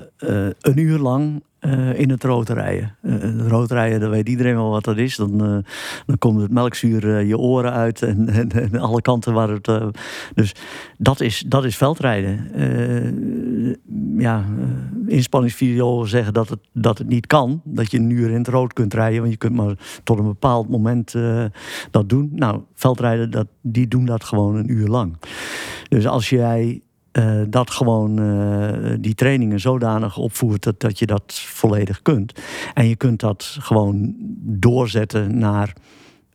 een 0.61 0.79
uur 0.79 0.99
lang 0.99 1.43
eh, 1.61 1.99
in 1.99 2.11
het 2.11 2.25
rood 2.25 2.49
rijden. 2.49 2.97
Eh, 3.03 3.13
het 3.21 3.47
rood 3.47 3.71
rijden, 3.71 4.01
dan 4.01 4.11
weet 4.11 4.29
iedereen 4.29 4.55
wel 4.55 4.71
wat 4.71 4.85
dat 4.85 4.97
is. 4.97 5.17
Dan, 5.17 5.33
eh, 5.45 5.73
dan 6.07 6.19
komt 6.19 6.41
het 6.41 6.51
melkzuur 6.51 7.17
eh, 7.17 7.29
je 7.29 7.39
oren 7.39 7.73
uit 7.73 8.03
en, 8.11 8.29
en, 8.51 8.77
alle 8.81 9.01
kanten 9.01 9.33
waar 9.33 9.49
het... 9.49 9.69
eh, 9.69 9.87
dus 10.35 10.55
dat 10.99 11.21
is, 11.21 11.45
dat 11.47 11.65
is 11.65 11.77
veldrijden. 11.77 12.53
Eh, 12.55 13.13
ja, 14.19 14.45
eh, 14.59 15.15
inspanningsvideo's 15.15 16.11
zeggen 16.11 16.33
dat 16.35 16.49
het, 16.49 16.61
dat 16.73 16.99
het 16.99 17.09
niet 17.09 17.27
kan. 17.27 17.61
Dat 17.65 17.91
je 17.91 17.99
een 17.99 18.11
uur 18.11 18.31
in 18.31 18.39
het 18.39 18.49
rood 18.49 18.73
kunt 18.73 18.95
rijden. 18.95 19.19
Want 19.21 19.33
je 19.33 19.39
kunt 19.39 19.55
maar 19.55 20.01
tot 20.05 20.19
een 20.19 20.25
bepaald 20.25 20.69
moment 20.69 21.15
eh, 21.15 21.45
dat 21.91 22.09
doen. 22.09 22.31
Nou, 22.35 22.61
veldrijden, 22.75 23.31
dat, 23.31 23.47
die 23.63 23.89
doen 23.89 24.05
dat 24.05 24.25
gewoon 24.25 24.57
een 24.57 24.71
uur 24.71 24.87
lang. 24.89 25.17
Dus 25.89 26.07
als 26.07 26.29
jij 26.29 26.83
eh, 27.13 27.41
dat 27.49 27.71
gewoon 27.71 28.19
eh, 28.19 28.95
die 29.01 29.15
trainingen 29.15 29.61
zodanig 29.61 30.17
opvoert 30.17 30.63
dat, 30.63 30.81
dat 30.81 30.99
je 30.99 31.07
dat 31.07 31.33
volledig 31.35 32.03
kunt. 32.03 32.41
En 32.75 32.89
je 32.89 32.97
kunt 32.97 33.21
dat 33.21 33.57
gewoon 33.61 34.15
doorzetten 34.41 35.39
naar 35.39 35.75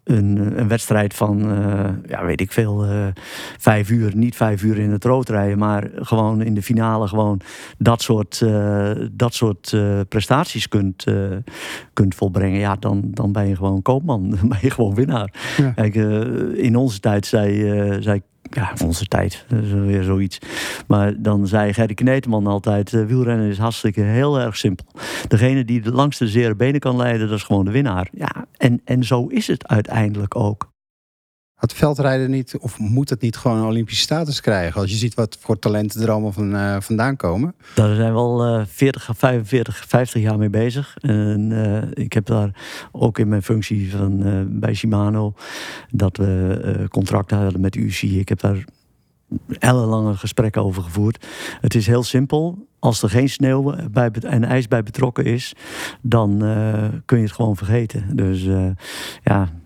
een, 0.04 0.60
een 0.60 0.68
wedstrijd 0.68 1.14
van, 1.14 1.52
eh, 1.52 1.90
ja, 2.08 2.26
weet 2.26 2.42
ik 2.42 2.52
veel, 2.52 2.86
eh, 2.86 3.08
vijf 3.58 3.90
uur. 3.90 4.16
Niet 4.16 4.36
vijf 4.36 4.64
uur 4.64 4.78
in 4.78 4.92
het 4.92 5.04
rood 5.04 5.30
rijden, 5.30 5.58
maar 5.58 5.90
gewoon 5.96 6.42
in 6.42 6.54
de 6.54 6.62
finale 6.62 7.08
gewoon 7.08 7.42
dat 7.78 8.02
soort, 8.02 8.42
eh, 8.42 8.92
dat 9.12 9.34
soort 9.34 9.74
eh, 9.74 10.00
prestaties 10.10 10.68
kunt, 10.68 11.04
eh, 11.04 11.16
kunt 11.94 12.16
volbrengen. 12.16 12.60
Ja, 12.60 12.76
dan, 12.76 13.02
dan 13.06 13.32
ben 13.32 13.48
je 13.48 13.56
gewoon 13.56 13.82
koopman. 13.82 14.30
Dan 14.44 14.48
ben 14.50 14.58
je 14.62 14.70
gewoon 14.70 14.96
winnaar. 14.96 15.34
Ja. 15.58 15.70
Kijk, 15.70 15.96
eh, 15.96 16.64
in 16.64 16.76
onze 16.76 17.00
tijd 17.00 17.26
zei, 17.26 17.72
eh, 17.72 17.98
zei 18.00 18.22
ja, 18.54 18.74
onze 18.84 19.06
tijd, 19.06 19.46
dat 19.48 19.64
is 19.64 19.72
weer 19.72 20.04
zoiets. 20.04 20.40
Maar 20.88 21.14
dan 21.22 21.48
zei 21.48 21.74
Gerry 21.74 21.94
Kneteman 21.94 22.48
altijd: 22.48 22.94
eh, 22.94 23.06
wielrennen 23.06 23.50
is 23.50 23.58
hartstikke 23.58 24.02
heel 24.02 24.40
erg 24.40 24.58
simpel. 24.58 24.86
Degene 25.28 25.66
die 25.66 25.82
de 25.82 25.92
langste 25.92 26.28
zere 26.28 26.56
benen 26.56 26.80
kan 26.80 26.96
leiden, 26.96 27.28
dat 27.28 27.38
is 27.38 27.44
gewoon 27.44 27.66
de 27.66 27.72
winnaar. 27.72 28.08
Ja, 28.12 28.46
en, 28.58 28.82
en 28.86 29.04
zo 29.04 29.28
is 29.28 29.48
het 29.48 29.68
uiteindelijk 29.68 30.36
ook. 30.36 30.73
Had 31.64 31.74
veldrijden 31.74 32.32
niet, 32.32 32.58
of 32.60 32.80
moet 32.80 33.10
het 33.10 33.22
niet 33.22 33.38
gewoon 33.38 33.58
een 33.58 33.66
Olympische 33.66 34.02
status 34.02 34.42
krijgen? 34.42 34.82
Als 34.82 34.92
je 34.92 34.98
ziet 34.98 35.14
wat 35.14 35.38
voor 35.40 35.60
talenten 35.60 36.02
er 36.02 36.12
allemaal 36.12 36.32
van, 36.32 36.56
eh, 36.56 36.76
vandaan 36.80 37.16
komen. 37.16 37.56
Daar 37.76 37.96
zijn 37.96 38.14
we 38.14 38.20
al 38.20 38.46
eh 38.46 38.62
40, 38.68 39.10
45, 39.16 39.86
50 39.88 40.22
jaar 40.22 40.38
mee 40.38 40.50
bezig. 40.50 40.98
En 40.98 41.52
eh, 41.52 42.04
ik 42.04 42.14
heb 42.14 42.26
daar 42.26 42.56
ook 42.92 43.20
in 43.20 43.28
mijn 43.28 43.44
functie 43.44 43.92
van, 43.92 44.24
eh, 44.24 44.32
bij 44.48 44.74
Shimano... 44.74 45.34
dat 45.90 46.18
we 46.18 46.86
contracten 46.90 47.38
hadden 47.38 47.62
met 47.62 47.76
UCI. 47.76 48.20
Ik 48.20 48.30
heb 48.30 48.40
daar 48.40 48.66
ellenlange 49.60 50.16
gesprekken 50.16 50.64
over 50.64 50.84
gevoerd. 50.84 51.26
Het 51.62 51.76
is 51.76 51.88
heel 51.88 52.04
simpel. 52.04 52.68
Als 52.80 53.04
er 53.04 53.10
geen 53.10 53.30
sneeuw 53.30 53.76
bij, 53.92 54.12
en 54.22 54.44
ijs 54.44 54.68
bij 54.68 54.84
betrokken 54.84 55.26
is... 55.26 55.54
dan 56.02 56.38
kun 57.06 57.18
je 57.18 57.24
het 57.24 57.34
gewoon 57.34 57.56
vergeten. 57.56 58.16
Dus 58.16 58.48
ja... 59.24 59.62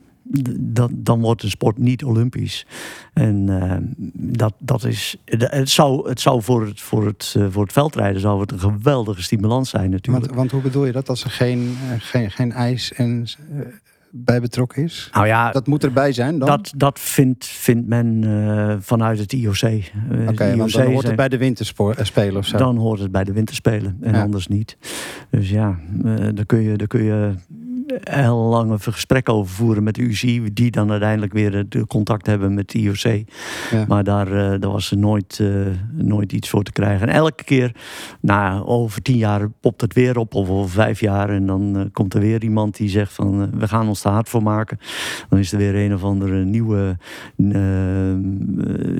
dan, 0.59 0.91
dan 0.93 1.21
wordt 1.21 1.43
een 1.43 1.49
sport 1.49 1.77
niet 1.77 2.03
olympisch. 2.03 2.65
En 3.13 3.47
uh, 3.47 3.73
dat, 4.13 4.53
dat 4.59 4.83
is, 4.83 5.17
het 5.25 5.69
zou, 5.69 6.09
het 6.09 6.19
zou 6.19 6.41
voor, 6.41 6.65
het, 6.65 6.81
voor, 6.81 7.05
het, 7.05 7.35
uh, 7.37 7.45
voor 7.49 7.63
het 7.63 7.73
veldrijden 7.73 8.21
zou 8.21 8.41
het 8.41 8.51
een 8.51 8.59
geweldige 8.59 9.23
stimulans 9.23 9.69
zijn 9.69 9.89
natuurlijk. 9.89 10.25
Want, 10.25 10.37
want 10.37 10.51
hoe 10.51 10.61
bedoel 10.61 10.85
je 10.85 10.91
dat 10.91 11.09
als 11.09 11.23
er 11.23 11.29
geen, 11.29 11.59
uh, 11.59 11.91
geen, 11.97 12.31
geen 12.31 12.51
ijs 12.51 12.93
en 12.93 13.27
bij 14.11 14.41
betrokken 14.41 14.83
is? 14.83 15.09
Nou 15.13 15.27
ja, 15.27 15.51
dat 15.51 15.67
moet 15.67 15.83
erbij 15.83 16.11
zijn 16.11 16.39
dan? 16.39 16.47
Dat, 16.47 16.73
dat 16.75 16.99
vindt, 16.99 17.45
vindt 17.45 17.87
men 17.87 18.21
uh, 18.21 18.75
vanuit 18.79 19.19
het 19.19 19.33
IOC. 19.33 19.61
Oké, 19.61 20.29
okay, 20.29 20.57
want 20.57 20.71
dan 20.71 20.91
hoort 20.91 21.07
het 21.07 21.15
bij 21.15 21.29
de 21.29 21.37
winterspelen 21.37 22.37
of 22.37 22.45
zo? 22.45 22.57
Dan 22.57 22.77
hoort 22.77 22.99
het 22.99 23.11
bij 23.11 23.23
de 23.23 23.33
winterspelen 23.33 23.97
en 24.01 24.13
ja. 24.13 24.21
anders 24.21 24.47
niet. 24.47 24.77
Dus 25.29 25.49
ja, 25.49 25.79
uh, 26.05 26.15
daar 26.33 26.45
kun 26.45 26.61
je, 26.61 26.77
daar 26.77 26.87
kun 26.87 27.03
je 27.03 27.33
heel 28.03 28.37
lange 28.37 28.79
gesprekken 28.79 29.33
over 29.33 29.55
voeren 29.55 29.83
met 29.83 29.95
de 29.95 30.01
UCI, 30.01 30.53
die 30.53 30.71
dan 30.71 30.91
uiteindelijk 30.91 31.33
weer 31.33 31.65
de 31.69 31.87
contact 31.87 32.25
hebben 32.25 32.53
met 32.53 32.69
de 32.69 32.79
IOC. 32.79 33.25
Ja. 33.71 33.85
Maar 33.87 34.03
daar, 34.03 34.27
uh, 34.27 34.33
daar 34.33 34.71
was 34.71 34.91
er 34.91 34.97
nooit, 34.97 35.43
nooit 35.91 36.33
iets 36.33 36.49
voor 36.49 36.63
te 36.63 36.71
krijgen. 36.71 37.07
En 37.07 37.13
elke 37.13 37.43
keer, 37.43 37.75
nou, 38.21 38.65
over 38.65 39.01
tien 39.01 39.17
jaar 39.17 39.49
popt 39.49 39.81
het 39.81 39.93
weer 39.93 40.17
op, 40.17 40.33
of 40.33 40.49
over 40.49 40.69
vijf 40.69 40.99
jaar, 40.99 41.29
en 41.29 41.45
dan 41.45 41.89
komt 41.91 42.13
er 42.13 42.19
weer 42.19 42.43
iemand 42.43 42.77
die 42.77 42.89
zegt 42.89 43.13
van 43.13 43.59
we 43.59 43.67
gaan 43.67 43.87
ons 43.87 44.01
daar 44.01 44.13
hard 44.13 44.29
voor 44.29 44.43
maken. 44.43 44.77
Dan 45.29 45.39
is 45.39 45.51
er 45.51 45.57
weer 45.57 45.75
een 45.75 45.93
of 45.93 46.03
andere 46.03 46.45
nieuwe 46.45 46.97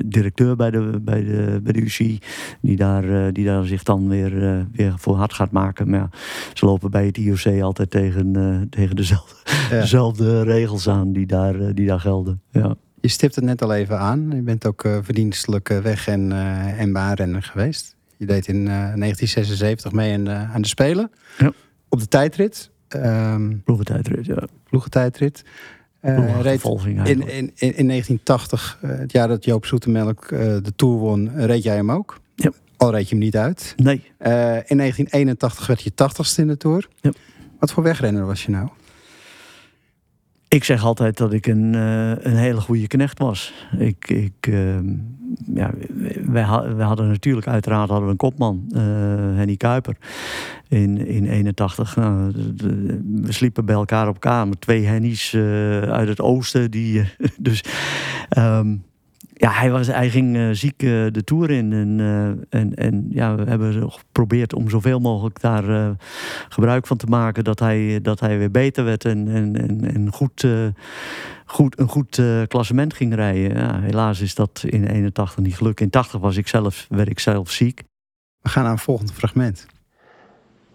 directeur 0.04 0.56
bij 0.56 0.70
de, 0.70 1.00
bij 1.02 1.24
de, 1.24 1.60
bij 1.62 1.72
de 1.72 1.80
UCI, 1.80 2.18
die 2.60 2.76
daar, 2.76 3.32
die 3.32 3.44
daar 3.44 3.64
zich 3.64 3.82
dan 3.82 4.08
weer, 4.08 4.66
weer 4.72 4.92
voor 4.96 5.16
hard 5.16 5.32
gaat 5.32 5.50
maken. 5.50 5.90
Maar 5.90 6.00
ja, 6.00 6.08
ze 6.52 6.66
lopen 6.66 6.90
bij 6.90 7.06
het 7.06 7.16
IOC 7.16 7.62
altijd 7.62 7.90
tegen 7.90 8.36
tegen 8.70 8.87
dezelfde, 8.96 9.34
ja. 9.70 9.80
dezelfde 9.80 10.42
regels 10.42 10.88
aan 10.88 11.12
die 11.12 11.26
daar, 11.26 11.74
die 11.74 11.86
daar 11.86 12.00
gelden. 12.00 12.40
Ja. 12.50 12.76
Je 13.00 13.08
stipt 13.08 13.34
het 13.34 13.44
net 13.44 13.62
al 13.62 13.74
even 13.74 13.98
aan. 13.98 14.30
Je 14.34 14.42
bent 14.42 14.66
ook 14.66 14.84
uh, 14.84 14.98
verdienstelijk 15.02 15.68
weg- 15.68 16.08
en, 16.08 16.32
en 16.78 16.92
baanrenner 16.92 17.42
geweest. 17.42 17.96
Je 18.16 18.26
deed 18.26 18.46
in 18.46 18.56
uh, 18.56 18.66
1976 18.66 19.92
mee 19.92 20.12
in, 20.12 20.28
aan 20.28 20.62
de 20.62 20.68
Spelen. 20.68 21.10
Ja. 21.38 21.52
Op 21.88 22.00
de 22.00 22.08
tijdrit. 22.08 22.70
Um, 22.96 23.62
ploegentijdrit, 23.64 24.26
ja. 24.26 24.42
Ploegentijdrit. 24.68 25.44
Uh, 26.02 26.40
reed 26.40 26.64
in, 26.64 27.06
in, 27.06 27.52
in, 27.54 27.76
in 27.76 27.86
1980, 27.88 28.78
het 28.86 29.12
jaar 29.12 29.28
dat 29.28 29.44
Joop 29.44 29.66
Zoetemelk 29.66 30.28
de 30.28 30.72
Tour 30.76 30.98
won, 30.98 31.30
reed 31.34 31.62
jij 31.62 31.76
hem 31.76 31.90
ook. 31.90 32.20
Ja. 32.34 32.52
Al 32.76 32.90
reed 32.90 33.08
je 33.08 33.14
hem 33.14 33.24
niet 33.24 33.36
uit. 33.36 33.74
Nee. 33.76 34.02
in 34.66 34.76
1981 34.76 35.66
werd 35.66 35.82
je 35.82 35.90
80ste 35.90 36.34
in 36.36 36.46
de 36.46 36.56
Tour. 36.56 36.88
Ja. 37.00 37.10
Wat 37.58 37.72
voor 37.72 37.82
wegrenner 37.82 38.26
was 38.26 38.44
je 38.44 38.50
nou? 38.50 38.68
Ik 40.48 40.64
zeg 40.64 40.84
altijd 40.84 41.16
dat 41.16 41.32
ik 41.32 41.46
een, 41.46 41.72
uh, 41.74 42.10
een 42.10 42.36
hele 42.36 42.60
goede 42.60 42.86
knecht 42.86 43.18
was. 43.18 43.52
Ik, 43.78 44.08
ik, 44.10 44.46
uh, 44.48 44.78
ja, 45.54 45.70
wij, 46.24 46.46
wij, 46.74 46.86
hadden 46.86 47.08
natuurlijk 47.08 47.46
uiteraard 47.46 47.88
hadden 47.88 48.06
we 48.06 48.12
een 48.12 48.18
kopman, 48.18 48.64
uh, 48.68 48.80
Henny 49.36 49.56
Kuiper, 49.56 49.96
in, 50.68 51.06
in 51.06 51.26
81. 51.26 51.96
Nou, 51.96 52.32
we 53.22 53.32
sliepen 53.32 53.64
bij 53.64 53.74
elkaar 53.74 54.08
op 54.08 54.20
kamer. 54.20 54.58
Twee 54.58 54.86
Hennies 54.86 55.34
uit 55.84 56.08
het 56.08 56.20
oosten. 56.20 56.70
Die, 56.70 57.04
dus 57.38 57.64
um, 58.38 58.84
ja, 59.38 59.50
hij, 59.50 59.70
was, 59.70 59.86
hij 59.86 60.10
ging 60.10 60.36
uh, 60.36 60.48
ziek 60.52 60.82
uh, 60.82 61.06
de 61.10 61.24
Tour 61.24 61.50
in. 61.50 61.72
En, 61.72 61.98
uh, 61.98 62.60
en, 62.60 62.74
en 62.74 63.06
ja, 63.10 63.34
we 63.34 63.44
hebben 63.44 63.92
geprobeerd 63.92 64.54
om 64.54 64.70
zoveel 64.70 65.00
mogelijk 65.00 65.40
daar 65.40 65.96
gebruik 66.48 66.86
van 66.86 66.96
te 66.96 67.06
maken. 67.06 67.44
Dat 67.44 67.58
hij, 67.58 68.00
dat 68.02 68.20
hij 68.20 68.38
weer 68.38 68.50
beter 68.50 68.84
werd 68.84 69.04
en, 69.04 69.28
en, 69.28 69.56
en, 69.56 69.94
en 69.94 70.12
goed, 70.12 70.46
goed, 71.44 71.78
een 71.78 71.88
goed 71.88 72.22
klassement 72.48 72.94
ging 72.94 73.14
rijden. 73.14 73.56
Ja, 73.56 73.80
helaas 73.80 74.20
is 74.20 74.34
dat 74.34 74.64
in 74.66 74.84
81 74.84 75.38
niet 75.38 75.56
gelukt. 75.56 75.80
In 75.80 75.90
80 75.90 76.20
was 76.20 76.36
ik 76.36 76.48
zelf, 76.48 76.86
werd 76.88 77.08
ik 77.08 77.18
zelf 77.18 77.50
ziek. 77.50 77.82
We 78.40 78.48
gaan 78.48 78.62
naar 78.62 78.72
een 78.72 78.78
volgend 78.78 79.12
fragment. 79.12 79.66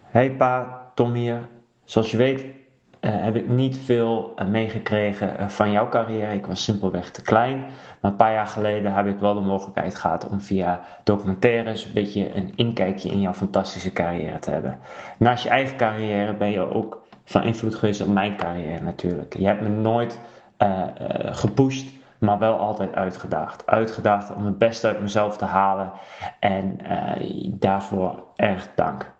Hey 0.02 0.32
pa, 0.32 0.92
Tom 0.96 1.14
hier. 1.14 1.48
Zoals 1.86 2.12
je 2.12 2.18
weet 2.18 2.44
uh, 3.04 3.12
heb 3.24 3.36
ik 3.36 3.48
niet 3.48 3.78
veel 3.78 4.34
uh, 4.40 4.48
meegekregen 4.48 5.36
uh, 5.40 5.48
van 5.48 5.72
jouw 5.72 5.90
carrière. 5.90 6.34
Ik 6.34 6.46
was 6.46 6.64
simpelweg 6.64 7.12
te 7.12 7.22
klein. 7.22 7.60
Maar 8.02 8.12
een 8.12 8.18
paar 8.18 8.34
jaar 8.34 8.48
geleden 8.48 8.94
heb 8.94 9.08
ik 9.08 9.20
wel 9.20 9.34
de 9.34 9.40
mogelijkheid 9.40 9.96
gehad 9.96 10.28
om 10.28 10.42
via 10.42 10.82
documentaires 11.04 11.86
een 11.86 11.94
beetje 11.94 12.36
een 12.36 12.52
inkijkje 12.56 13.10
in 13.10 13.22
jouw 13.22 13.34
fantastische 13.34 13.92
carrière 13.92 14.40
te 14.40 14.52
hebben. 14.52 14.80
Naast 15.18 15.44
je 15.44 15.50
eigen 15.50 15.78
carrière 15.78 16.34
ben 16.34 16.52
je 16.52 16.74
ook 16.74 17.08
van 17.26 17.44
invloed 17.44 17.76
geweest 17.76 18.02
op 18.02 18.08
mijn 18.08 18.36
carrière 18.36 18.84
natuurlijk. 18.84 19.38
Je 19.38 19.46
hebt 19.46 19.62
me 19.62 19.70
nooit 19.70 20.20
gepusht, 21.26 21.88
maar 22.18 22.40
wel 22.40 22.58
altijd 22.58 22.94
uitgedaagd. 22.94 23.68
Uitgedaagd 23.68 24.34
om 24.34 24.46
het 24.46 24.58
beste 24.58 24.88
uit 24.88 25.02
mezelf 25.02 25.38
te 25.38 25.46
halen. 25.46 25.92
En 26.40 26.78
daarvoor 27.50 28.24
erg 28.36 28.70
dank. 28.76 29.12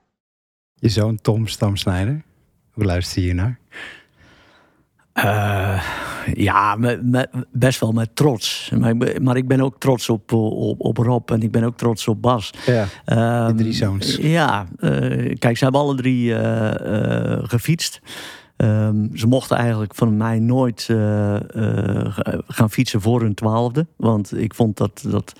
Je 0.74 0.90
zoon 0.90 1.18
Tom 1.22 1.48
Stamsnijder. 1.48 2.24
Hoe 2.74 2.84
luister 2.84 3.22
je 3.22 3.34
naar? 3.34 3.60
Uh, 5.14 5.84
ja, 6.34 6.78
best 7.52 7.80
wel 7.80 7.92
met 7.92 8.16
trots. 8.16 8.72
Maar 8.78 8.90
ik, 8.90 9.00
ben, 9.00 9.24
maar 9.24 9.38
ik 9.38 9.48
ben 9.48 9.62
ook 9.62 9.80
trots 9.80 10.10
op, 10.10 10.32
op, 10.32 10.82
op 10.82 10.98
Rob 10.98 11.32
en 11.32 11.42
ik 11.42 11.52
ben 11.52 11.64
ook 11.64 11.78
trots 11.78 12.08
op 12.08 12.22
Bas. 12.22 12.54
Ja, 12.66 12.82
um, 13.46 13.58
de 13.58 13.64
drie 13.64 13.74
zoons. 13.74 14.16
Ja, 14.16 14.66
uh, 14.80 15.36
kijk, 15.40 15.58
ze 15.58 15.64
hebben 15.64 15.82
alle 15.82 15.96
drie 15.96 16.30
uh, 16.30 17.40
gefietst. 17.44 18.02
Um, 18.58 19.10
ze 19.14 19.28
mochten 19.28 19.58
eigenlijk 19.58 19.96
van 19.96 20.18
mij 20.18 20.40
nooit 20.40 20.88
uh, 20.92 21.36
uh, 21.56 22.18
gaan 22.48 22.70
fietsen 22.70 23.02
voor 23.02 23.22
hun 23.22 23.34
twaalfde. 23.34 23.88
Want 23.96 24.38
ik 24.38 24.54
vond 24.54 24.78
dat, 24.78 25.06
dat, 25.10 25.34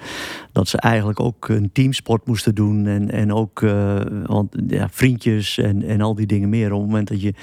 dat 0.52 0.68
ze 0.68 0.78
eigenlijk 0.78 1.20
ook 1.20 1.50
een 1.50 1.70
teamsport 1.72 2.28
moesten 2.28 2.56
doen. 2.56 2.88
En, 2.88 3.12
en 3.12 3.34
ook 3.34 3.62
uh, 3.62 4.00
want, 4.26 4.56
ja, 4.68 4.90
vriendjes 4.90 5.58
en, 5.58 5.84
en 5.84 6.02
al 6.02 6.16
die 6.16 6.26
dingen 6.26 6.50
meer. 6.50 6.72
Op 6.72 6.80
het 6.80 6.90
moment 6.90 7.08
dat 7.08 7.22
je 7.22 7.34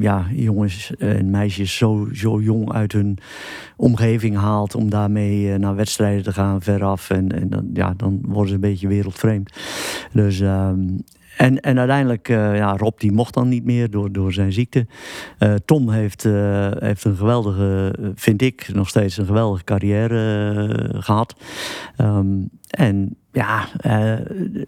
ja, 0.00 0.26
jongens 0.32 0.96
en 0.96 1.30
meisjes 1.30 1.76
zo, 1.76 2.08
zo 2.12 2.40
jong 2.40 2.72
uit 2.72 2.92
hun 2.92 3.18
omgeving 3.76 4.36
haalt. 4.36 4.74
om 4.74 4.90
daarmee 4.90 5.58
naar 5.58 5.74
wedstrijden 5.74 6.22
te 6.22 6.32
gaan 6.32 6.62
veraf. 6.62 7.10
En, 7.10 7.32
en 7.32 7.50
dan, 7.50 7.70
ja, 7.74 7.94
dan 7.96 8.20
worden 8.22 8.48
ze 8.48 8.54
een 8.54 8.60
beetje 8.60 8.88
wereldvreemd. 8.88 9.52
Dus 10.12 10.40
um, 10.40 11.04
en, 11.36 11.60
en 11.60 11.78
uiteindelijk, 11.78 12.28
uh, 12.28 12.56
ja, 12.56 12.76
Rob 12.76 12.98
die 12.98 13.12
mocht 13.12 13.34
dan 13.34 13.48
niet 13.48 13.64
meer 13.64 13.90
door, 13.90 14.12
door 14.12 14.32
zijn 14.32 14.52
ziekte. 14.52 14.86
Uh, 15.38 15.54
Tom 15.64 15.90
heeft, 15.90 16.24
uh, 16.24 16.70
heeft 16.78 17.04
een 17.04 17.16
geweldige, 17.16 17.94
vind 18.14 18.42
ik 18.42 18.68
nog 18.72 18.88
steeds 18.88 19.16
een 19.16 19.26
geweldige 19.26 19.64
carrière 19.64 20.90
gehad. 20.98 21.34
Um, 22.00 22.48
en 22.70 23.16
ja, 23.36 23.68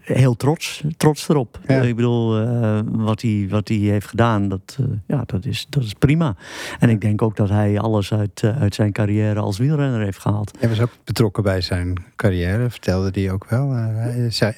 heel 0.00 0.36
trots, 0.36 0.82
trots 0.96 1.28
erop. 1.28 1.58
Ja. 1.66 1.80
Ik 1.80 1.96
bedoel, 1.96 2.46
wat, 2.84 3.22
hij, 3.22 3.46
wat 3.50 3.68
hij 3.68 3.76
heeft 3.76 4.06
gedaan, 4.06 4.48
dat, 4.48 4.78
ja, 5.06 5.22
dat, 5.26 5.44
is, 5.44 5.66
dat 5.70 5.82
is 5.82 5.92
prima. 5.92 6.36
En 6.78 6.88
ik 6.88 7.00
denk 7.00 7.22
ook 7.22 7.36
dat 7.36 7.48
hij 7.48 7.78
alles 7.78 8.12
uit, 8.12 8.42
uit 8.58 8.74
zijn 8.74 8.92
carrière 8.92 9.40
als 9.40 9.58
wielrenner 9.58 10.00
heeft 10.00 10.18
gehaald. 10.18 10.50
Hij 10.58 10.68
was 10.68 10.80
ook 10.80 10.90
betrokken 11.04 11.42
bij 11.42 11.60
zijn 11.60 12.04
carrière, 12.16 12.70
vertelde 12.70 13.20
hij 13.20 13.30
ook 13.30 13.46
wel. 13.48 13.68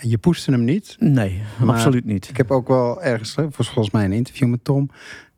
je 0.01 0.19
poeste 0.21 0.51
hem 0.51 0.65
niet? 0.65 0.97
Nee, 0.99 1.43
absoluut 1.67 2.05
niet. 2.05 2.29
Ik 2.29 2.37
heb 2.37 2.51
ook 2.51 2.69
wel 2.69 3.03
ergens, 3.03 3.35
volgens 3.51 3.91
mij 3.91 4.05
een 4.05 4.13
interview 4.13 4.49
met 4.49 4.65
Tom. 4.65 4.91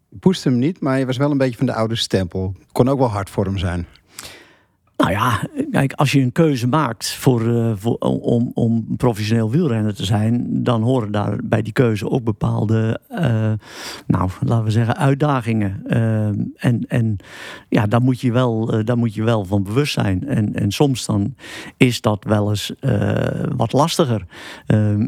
Je 0.08 0.18
poeste 0.18 0.48
hem 0.48 0.58
niet, 0.58 0.80
maar 0.80 0.98
je 0.98 1.06
was 1.06 1.16
wel 1.16 1.30
een 1.30 1.38
beetje 1.38 1.56
van 1.56 1.66
de 1.66 1.74
oude 1.74 1.96
stempel. 1.96 2.54
Kon 2.72 2.88
ook 2.88 2.98
wel 2.98 3.11
hard 3.11 3.30
voor 3.30 3.44
hem 3.44 3.58
zijn. 3.58 3.87
Nou 5.02 5.14
ja, 5.14 5.40
kijk, 5.70 5.92
als 5.92 6.12
je 6.12 6.20
een 6.20 6.32
keuze 6.32 6.68
maakt 6.68 7.12
voor, 7.12 7.74
voor, 7.78 7.96
om, 7.98 8.50
om 8.54 8.96
professioneel 8.96 9.50
wielrenner 9.50 9.94
te 9.94 10.04
zijn, 10.04 10.62
dan 10.62 10.82
horen 10.82 11.12
daar 11.12 11.38
bij 11.44 11.62
die 11.62 11.72
keuze 11.72 12.10
ook 12.10 12.24
bepaalde, 12.24 13.00
uh, 13.10 13.52
nou, 14.06 14.30
laten 14.40 14.64
we 14.64 14.70
zeggen, 14.70 14.96
uitdagingen. 14.96 15.82
Uh, 15.86 16.26
en, 16.56 16.84
en 16.88 17.16
ja, 17.68 17.86
daar 17.86 18.02
moet 18.02 18.20
je 18.20 18.32
wel, 18.32 18.84
daar 18.84 18.98
moet 18.98 19.14
je 19.14 19.22
wel 19.22 19.44
van 19.44 19.62
bewust 19.62 19.92
zijn. 19.92 20.28
En, 20.28 20.54
en 20.54 20.70
soms 20.70 21.06
dan 21.06 21.34
is 21.76 22.00
dat 22.00 22.24
wel 22.24 22.48
eens 22.48 22.72
wat 23.56 23.72
lastiger. 23.72 24.24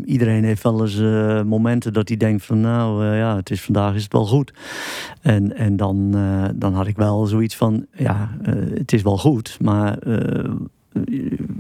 Iedereen 0.05 0.45
heeft 0.45 0.63
wel 0.63 0.81
eens 0.81 0.99
momenten 1.47 1.93
dat 1.93 2.09
hij 2.09 2.17
denkt 2.17 2.45
van, 2.45 2.61
nou 2.61 3.05
ja, 3.05 3.37
het 3.37 3.51
is 3.51 3.63
vandaag 3.63 3.95
is 3.95 4.03
het 4.03 4.13
wel 4.13 4.27
goed. 4.27 4.53
En, 5.25 5.57
en 5.57 5.77
dan, 5.77 6.11
dan 6.55 6.75
had 6.75 6.87
ik 6.87 6.97
wel 6.97 7.27
zoiets 7.27 7.57
van, 7.57 7.87
ja, 7.93 8.31
het 8.75 8.93
is 8.93 9.03
wel 9.03 9.19
goed, 9.19 9.59
maar 9.61 9.97
uh, 10.07 10.51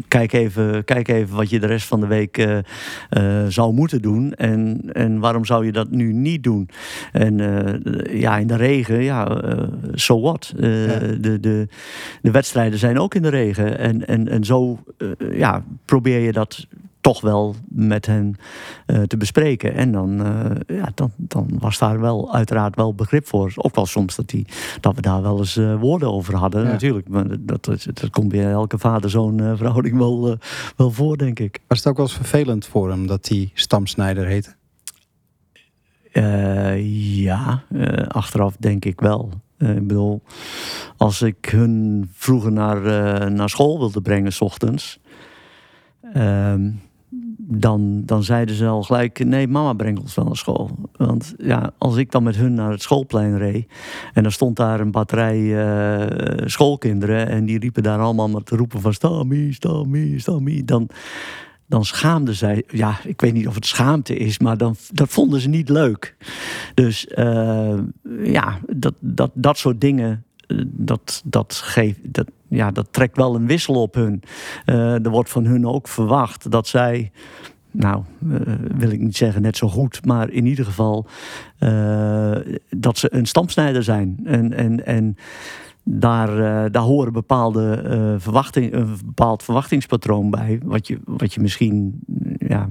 kijk, 0.09 0.33
even, 0.33 0.85
kijk 0.85 1.09
even 1.09 1.37
wat 1.37 1.51
je 1.51 1.61
de 1.61 1.67
rest 1.67 1.87
van 1.87 2.01
de 2.01 2.07
week 2.07 2.39
uh, 2.39 2.59
uh, 3.11 3.47
zou 3.49 3.75
moeten 3.75 4.03
doen. 4.03 4.33
En, 4.33 4.81
en 4.93 5.19
waarom 5.19 5.45
zou 5.45 5.65
je 5.65 5.73
dat 5.73 5.91
nu 5.91 6.13
niet 6.13 6.43
doen? 6.43 6.69
En 7.13 7.37
ja, 8.11 8.39
in 8.39 8.47
de 8.47 8.57
regen, 8.57 9.03
ja, 9.03 9.43
so 9.93 10.21
what? 10.21 10.55
Ja. 10.57 10.99
De, 11.21 11.41
de, 11.41 11.69
de 12.23 12.31
wedstrijden 12.31 12.79
zijn 12.79 12.99
ook 12.99 13.15
in 13.15 13.23
de 13.23 13.29
regen. 13.29 13.79
En, 13.79 14.07
en, 14.07 14.29
en 14.29 14.45
zo 14.45 14.79
ja, 15.33 15.65
probeer 15.85 16.21
je 16.21 16.33
dat 16.33 16.67
toch 17.05 17.21
wel 17.21 17.55
met 17.69 18.07
hen 18.07 18.37
te 19.07 19.17
bespreken. 19.17 19.75
En 19.75 19.93
dan, 19.93 20.17
ja, 20.67 20.89
dan, 20.95 21.13
dan 21.17 21.51
was 21.59 21.79
daar 21.79 22.01
wel 22.01 22.35
uiteraard 22.35 22.77
wel 22.77 22.95
begrip 22.95 23.27
voor. 23.27 23.53
Ook 23.57 23.75
wel 23.75 23.87
soms 23.87 24.17
dat, 24.17 24.29
die, 24.29 24.47
dat 24.81 24.95
we 24.95 25.01
daar 25.01 25.23
wel 25.23 25.39
eens 25.39 25.55
woorden 25.79 26.13
over 26.13 26.35
hadden, 26.35 26.65
natuurlijk. 26.65 27.09
Maar 27.09 27.25
dat, 27.41 27.65
dat, 27.65 27.87
dat 27.93 28.11
komt 28.11 28.29
bij 28.29 28.51
elke 28.51 28.79
vader-zoon 28.79 29.57
verhouding 29.57 29.97
wel, 29.97 30.39
wel 30.77 30.91
voor, 30.91 31.17
denk 31.17 31.39
ik. 31.39 31.61
Was 31.67 31.79
het 31.79 31.87
ook 31.87 31.97
wel 31.97 32.07
eens 32.07 32.15
vervelend 32.15 32.67
voor 32.67 32.91
hem 32.91 33.07
dat 33.07 33.29
hij 33.29 33.51
stamsnijder 33.55 34.27
heette? 34.27 34.55
ja, 36.81 37.63
achteraf 38.09 38.57
denk 38.57 38.85
ik 38.85 39.01
wel. 39.01 39.31
ik 39.59 39.87
bedoel, 39.87 40.23
als 40.97 41.23
ik 41.23 41.49
hun 41.51 42.09
vroeger 42.13 42.53
naar, 42.53 42.81
naar 43.33 43.49
school 43.49 43.79
wilde 43.79 44.01
brengen, 44.01 44.33
s 44.33 44.41
ochtends. 44.41 44.99
Ehm, 46.13 46.71
dan, 47.47 48.03
dan 48.05 48.23
zeiden 48.23 48.55
ze 48.55 48.67
al 48.67 48.83
gelijk: 48.83 49.25
nee, 49.25 49.49
mama 49.49 49.73
brengt 49.73 50.01
ons 50.01 50.15
wel 50.15 50.25
naar 50.25 50.37
school. 50.37 50.71
Want 50.97 51.35
ja, 51.39 51.73
als 51.79 51.97
ik 51.97 52.11
dan 52.11 52.23
met 52.23 52.37
hun 52.37 52.55
naar 52.55 52.71
het 52.71 52.83
schoolplein 52.83 53.39
reed. 53.39 53.67
en 54.13 54.23
dan 54.23 54.33
stond 54.33 54.57
daar 54.57 54.81
een 54.81 54.91
batterij 54.91 55.39
uh, 55.41 56.47
schoolkinderen. 56.47 57.29
en 57.29 57.45
die 57.45 57.59
riepen 57.59 57.83
daar 57.83 57.99
allemaal 57.99 58.29
maar 58.29 58.43
te 58.43 58.57
roepen: 58.57 58.81
van 58.81 58.95
Stami, 58.95 59.53
Stami, 59.53 60.19
Stami. 60.19 60.65
Dan, 60.65 60.89
dan 61.67 61.85
schaamden 61.85 62.35
zij. 62.35 62.65
Ja, 62.69 62.99
ik 63.05 63.21
weet 63.21 63.33
niet 63.33 63.49
of 63.49 63.55
het 63.55 63.67
schaamte 63.67 64.17
is, 64.17 64.39
maar 64.39 64.57
dan, 64.57 64.77
dat 64.93 65.09
vonden 65.09 65.41
ze 65.41 65.49
niet 65.49 65.69
leuk. 65.69 66.17
Dus 66.75 67.07
uh, 67.15 67.79
ja, 68.23 68.59
dat, 68.67 68.95
dat, 69.01 69.31
dat 69.35 69.59
soort 69.59 69.81
dingen 69.81 70.25
dat, 70.67 71.23
dat, 71.25 71.55
geeft, 71.55 71.99
dat, 72.03 72.27
ja, 72.49 72.71
dat 72.71 72.87
trekt 72.91 73.17
wel 73.17 73.35
een 73.35 73.47
wissel 73.47 73.83
op 73.83 73.95
hun. 73.95 74.23
Uh, 74.67 75.05
er 75.05 75.11
wordt 75.11 75.31
van 75.31 75.45
hun 75.45 75.67
ook 75.67 75.89
verwacht 75.89 76.51
dat 76.51 76.67
zij, 76.67 77.11
nou, 77.71 78.03
uh, 78.29 78.41
wil 78.77 78.91
ik 78.91 79.01
niet 79.01 79.17
zeggen 79.17 79.43
net 79.43 79.57
zo 79.57 79.69
goed, 79.69 80.05
maar 80.05 80.31
in 80.31 80.47
ieder 80.47 80.65
geval 80.65 81.07
uh, 81.61 82.37
dat 82.71 82.99
ze 82.99 83.15
een 83.15 83.27
stampsnijder 83.27 83.83
zijn. 83.83 84.21
En, 84.25 84.53
en, 84.53 84.87
en 84.87 85.17
daar, 85.83 86.71
daar 86.71 86.83
horen 86.83 87.13
bepaalde 87.13 88.17
verwachting, 88.19 88.73
een 88.73 88.97
bepaald 89.05 89.43
verwachtingspatroon 89.43 90.31
bij, 90.31 90.61
wat 90.65 90.87
je, 90.87 90.99
wat 91.05 91.35
je 91.35 91.41
misschien 91.41 92.01
ja, 92.39 92.69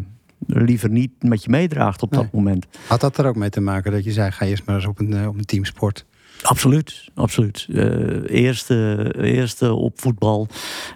liever 0.48 0.90
niet 0.90 1.12
met 1.20 1.44
je 1.44 1.50
meedraagt 1.50 2.02
op 2.02 2.14
dat 2.14 2.32
moment. 2.32 2.66
Had 2.88 3.02
dat 3.02 3.18
er 3.18 3.26
ook 3.26 3.36
mee 3.36 3.50
te 3.50 3.62
maken 3.62 3.92
dat 3.92 4.04
je 4.04 4.12
zei: 4.12 4.32
ga 4.32 4.46
eerst 4.46 4.66
maar 4.66 4.76
eens 4.76 4.86
op 4.86 5.00
een, 5.00 5.28
op 5.28 5.38
een 5.38 5.46
teamsport? 5.46 6.06
Absoluut, 6.44 7.10
absoluut. 7.14 7.68
Uh, 7.70 8.30
eerste, 8.30 9.12
eerste 9.18 9.74
op 9.74 10.02
voetbal. 10.02 10.48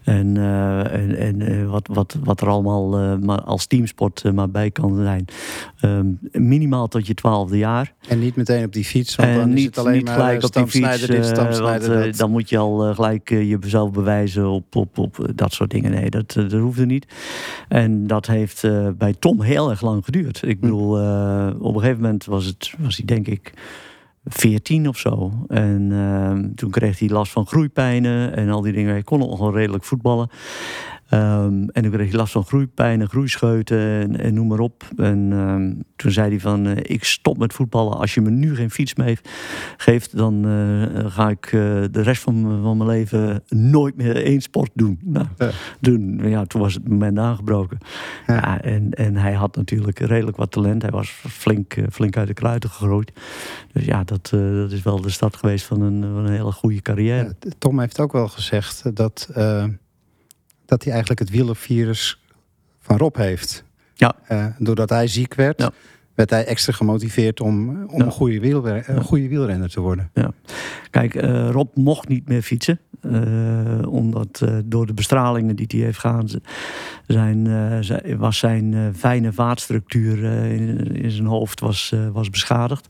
En, 0.03 0.35
uh, 0.35 0.93
en, 0.93 1.17
en 1.17 1.39
uh, 1.39 1.69
wat, 1.69 1.87
wat, 1.91 2.17
wat 2.23 2.41
er 2.41 2.47
allemaal 2.47 3.17
maar 3.17 3.41
als 3.41 3.65
teamsport 3.65 4.33
maar 4.33 4.49
bij 4.49 4.71
kan 4.71 4.95
zijn. 4.95 5.25
Um, 5.81 6.19
minimaal 6.31 6.87
tot 6.87 7.07
je 7.07 7.13
twaalfde 7.13 7.57
jaar. 7.57 7.93
En 8.07 8.19
niet 8.19 8.35
meteen 8.35 8.65
op 8.65 8.73
die 8.73 8.85
fiets, 8.85 9.15
want 9.15 9.29
en 9.29 9.37
dan 9.37 9.49
niet, 9.49 9.57
is 9.57 9.65
het 9.65 9.77
alleen 9.77 9.93
niet 9.93 10.05
maar 10.05 10.13
gelijk 10.13 10.43
op 10.43 10.53
die 10.53 10.67
fiets. 10.67 11.05
dit, 11.05 11.37
want, 11.59 12.17
dan 12.17 12.31
moet 12.31 12.49
je 12.49 12.57
al 12.57 12.93
gelijk 12.93 13.29
jezelf 13.29 13.91
bewijzen 13.91 14.49
op, 14.49 14.75
op, 14.75 14.97
op 14.97 15.29
dat 15.35 15.53
soort 15.53 15.69
dingen. 15.69 15.91
Nee, 15.91 16.09
dat, 16.09 16.33
dat 16.33 16.51
hoefde 16.51 16.85
niet. 16.85 17.05
En 17.67 18.07
dat 18.07 18.25
heeft 18.25 18.61
bij 18.97 19.13
Tom 19.19 19.41
heel 19.41 19.69
erg 19.69 19.81
lang 19.81 20.05
geduurd. 20.05 20.41
Ik 20.45 20.59
bedoel, 20.59 20.91
op 21.59 21.75
een 21.75 21.81
gegeven 21.81 22.01
moment 22.01 22.25
was, 22.25 22.45
het, 22.45 22.73
was 22.77 22.97
hij 22.97 23.05
denk 23.05 23.27
ik 23.27 23.53
14 24.29 24.87
of 24.87 24.97
zo. 24.97 25.31
En 25.47 25.89
uh, 25.91 26.53
toen 26.55 26.69
kreeg 26.69 26.99
hij 26.99 27.09
last 27.09 27.31
van 27.31 27.47
groeipijnen 27.47 28.35
en 28.35 28.49
al 28.49 28.61
die 28.61 28.73
dingen. 28.73 28.91
Hij 28.91 29.03
kon 29.03 29.39
wel 29.39 29.53
redelijk 29.53 29.83
voetballen. 29.83 30.29
Um, 31.13 31.69
en 31.69 31.81
toen 31.81 31.91
kreeg 31.91 32.07
hij 32.07 32.17
last 32.17 32.31
van 32.31 32.43
groeipijnen, 32.43 33.09
groeischeuten 33.09 33.79
en, 33.79 34.19
en 34.19 34.33
noem 34.33 34.47
maar 34.47 34.59
op. 34.59 34.83
En 34.97 35.31
um, 35.31 35.83
toen 35.95 36.11
zei 36.11 36.29
hij 36.29 36.39
van, 36.39 36.67
uh, 36.67 36.77
ik 36.81 37.03
stop 37.03 37.37
met 37.37 37.53
voetballen. 37.53 37.97
Als 37.97 38.13
je 38.13 38.21
me 38.21 38.29
nu 38.29 38.55
geen 38.55 38.71
fiets 38.71 38.95
mee 38.95 39.17
geeft, 39.77 40.17
dan 40.17 40.47
uh, 40.47 41.05
ga 41.05 41.29
ik 41.29 41.45
uh, 41.45 41.61
de 41.91 42.01
rest 42.01 42.21
van, 42.21 42.59
van 42.61 42.77
mijn 42.77 42.89
leven 42.89 43.43
nooit 43.49 43.97
meer 43.97 44.23
één 44.23 44.41
sport 44.41 44.71
doen. 44.73 44.99
Nou, 45.03 45.27
ja. 45.37 45.49
Toen, 45.81 46.19
ja, 46.23 46.45
toen 46.45 46.61
was 46.61 46.73
het 46.73 46.87
moment 46.87 47.17
aangebroken. 47.17 47.77
Ja. 48.27 48.35
ja. 48.35 48.61
en, 48.61 48.91
en 48.91 49.15
hij 49.15 49.33
had 49.33 49.55
natuurlijk 49.55 49.99
redelijk 49.99 50.37
wat 50.37 50.51
talent. 50.51 50.81
Hij 50.81 50.91
was 50.91 51.09
flink, 51.09 51.75
flink 51.91 52.17
uit 52.17 52.27
de 52.27 52.33
kruiden 52.33 52.69
gegroeid. 52.69 53.11
Dus 53.73 53.85
ja, 53.85 54.03
dat, 54.03 54.29
dat 54.31 54.71
is 54.71 54.81
wel 54.81 55.01
de 55.01 55.09
start 55.09 55.35
geweest 55.35 55.65
van 55.65 55.81
een, 55.81 56.01
van 56.01 56.25
een 56.25 56.31
hele 56.31 56.51
goede 56.51 56.81
carrière. 56.81 57.35
Tom 57.57 57.79
heeft 57.79 57.99
ook 57.99 58.11
wel 58.11 58.27
gezegd 58.27 58.95
dat 58.95 59.29
dat 60.67 60.83
hij 60.83 60.91
eigenlijk 60.91 61.19
het 61.19 61.29
wielervirus 61.29 62.21
van 62.79 62.97
Rob 62.97 63.15
heeft. 63.15 63.63
Ja. 63.93 64.15
Uh, 64.31 64.45
doordat 64.57 64.89
hij 64.89 65.07
ziek 65.07 65.33
werd, 65.33 65.61
ja. 65.61 65.71
werd 66.15 66.29
hij 66.29 66.45
extra 66.45 66.73
gemotiveerd 66.73 67.39
om, 67.39 67.83
om 67.85 67.99
ja. 67.99 68.05
een, 68.05 68.11
goede 68.11 68.39
wielrenner, 68.39 68.89
een 68.89 69.03
goede 69.03 69.27
wielrenner 69.27 69.69
te 69.69 69.79
worden. 69.79 70.09
Ja. 70.13 70.31
Kijk, 70.89 71.15
uh, 71.15 71.49
Rob 71.49 71.75
mocht 71.75 72.07
niet 72.07 72.27
meer 72.27 72.41
fietsen. 72.41 72.79
Uh, 73.01 73.93
omdat 73.93 74.45
door 74.65 74.85
de 74.85 74.93
bestralingen 74.93 75.55
die 75.55 75.65
hij 75.69 75.79
heeft 75.79 75.99
gehad, 75.99 76.37
zijn, 77.07 78.17
was 78.17 78.37
zijn 78.37 78.93
fijne 78.95 79.33
vaatstructuur 79.33 80.23
in, 80.51 80.95
in, 80.95 81.11
zijn 81.11 81.27
hoofd 81.27 81.59
was, 81.59 81.93
was 82.11 82.29
beschadigd. 82.29 82.87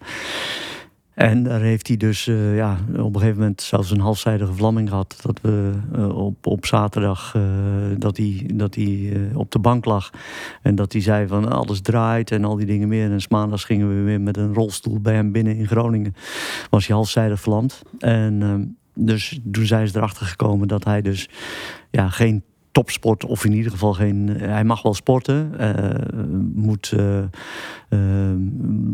En 1.17 1.43
daar 1.43 1.61
heeft 1.61 1.87
hij 1.87 1.97
dus 1.97 2.27
uh, 2.27 2.55
ja, 2.55 2.77
op 2.97 3.13
een 3.13 3.19
gegeven 3.19 3.39
moment 3.39 3.61
zelfs 3.61 3.91
een 3.91 3.99
halfzijdige 3.99 4.53
vlamming 4.53 4.89
gehad. 4.89 5.19
Dat 5.21 5.41
we 5.41 5.71
uh, 5.95 6.17
op, 6.17 6.47
op 6.47 6.65
zaterdag 6.65 7.33
uh, 7.37 7.43
dat 7.97 8.17
hij, 8.17 8.49
dat 8.53 8.75
hij 8.75 9.13
op 9.33 9.51
de 9.51 9.59
bank 9.59 9.85
lag. 9.85 10.09
En 10.61 10.75
dat 10.75 10.91
hij 10.91 11.01
zei 11.01 11.27
van 11.27 11.51
alles 11.51 11.81
draait 11.81 12.31
en 12.31 12.45
al 12.45 12.55
die 12.55 12.65
dingen 12.65 12.87
meer. 12.87 13.11
En 13.11 13.19
maandags 13.29 13.63
gingen 13.63 13.87
we 13.89 14.03
weer 14.03 14.21
met 14.21 14.37
een 14.37 14.53
rolstoel 14.53 14.99
bij 14.99 15.13
hem 15.13 15.31
binnen 15.31 15.55
in 15.55 15.67
Groningen. 15.67 16.15
Was 16.69 16.87
hij 16.87 16.95
halfzijdig 16.95 17.39
verlamd. 17.39 17.81
En 17.99 18.41
ehm, 18.41 18.63
dus 19.05 19.39
toen 19.51 19.65
zijn 19.65 19.87
ze 19.87 19.97
erachter 19.97 20.25
gekomen 20.25 20.67
dat 20.67 20.83
hij 20.83 21.01
dus 21.01 21.29
ja, 21.91 22.09
geen 22.09 22.43
topsport, 22.77 23.25
of 23.25 23.45
in 23.45 23.53
ieder 23.53 23.71
geval 23.71 23.93
geen. 23.93 24.27
Hij 24.27 24.63
mag 24.63 24.81
wel 24.81 24.93
sporten, 24.93 25.51
uh, 25.59 26.23
moet 26.53 26.93
uh, 26.95 28.31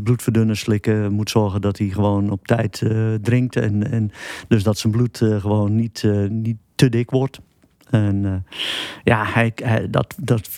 bloedverdunners 0.03 0.59
slikken, 0.59 1.13
moet 1.13 1.29
zorgen 1.29 1.61
dat 1.61 1.77
hij 1.77 1.87
gewoon 1.87 2.29
op 2.29 2.47
tijd 2.47 2.83
drinkt. 3.21 3.55
En, 3.55 3.91
en 3.91 4.11
dus 4.47 4.63
dat 4.63 4.77
zijn 4.77 4.93
bloed 4.93 5.17
gewoon 5.17 5.75
niet, 5.75 6.03
niet 6.29 6.57
te 6.75 6.89
dik 6.89 7.09
wordt. 7.09 7.39
En 7.89 8.45
ja, 9.03 9.25
hij, 9.25 9.51
hij, 9.55 9.89
dat, 9.89 10.15
dat 10.21 10.49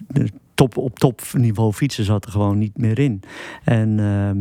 top, 0.53 0.77
op 0.77 0.99
topniveau 0.99 1.73
fietsen 1.73 2.03
zat 2.03 2.25
er 2.25 2.31
gewoon 2.31 2.57
niet 2.57 2.77
meer 2.77 2.99
in. 2.99 3.21
En 3.63 3.99
ehm, 3.99 4.37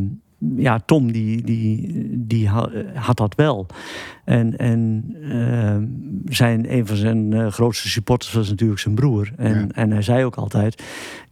ja, 0.56 0.78
Tom 0.78 1.12
die, 1.12 1.42
die, 1.42 1.90
die 2.26 2.48
had 2.94 3.16
dat 3.16 3.34
wel. 3.34 3.66
En, 4.24 4.56
en 4.56 5.04
uh, 5.20 5.76
zijn, 6.34 6.72
een 6.72 6.86
van 6.86 6.96
zijn 6.96 7.34
uh, 7.34 7.46
grootste 7.46 7.88
supporters 7.88 8.32
was 8.32 8.48
natuurlijk 8.48 8.80
zijn 8.80 8.94
broer. 8.94 9.32
En, 9.36 9.58
ja. 9.58 9.66
en 9.68 9.90
hij 9.90 10.02
zei 10.02 10.24
ook 10.24 10.36
altijd, 10.36 10.82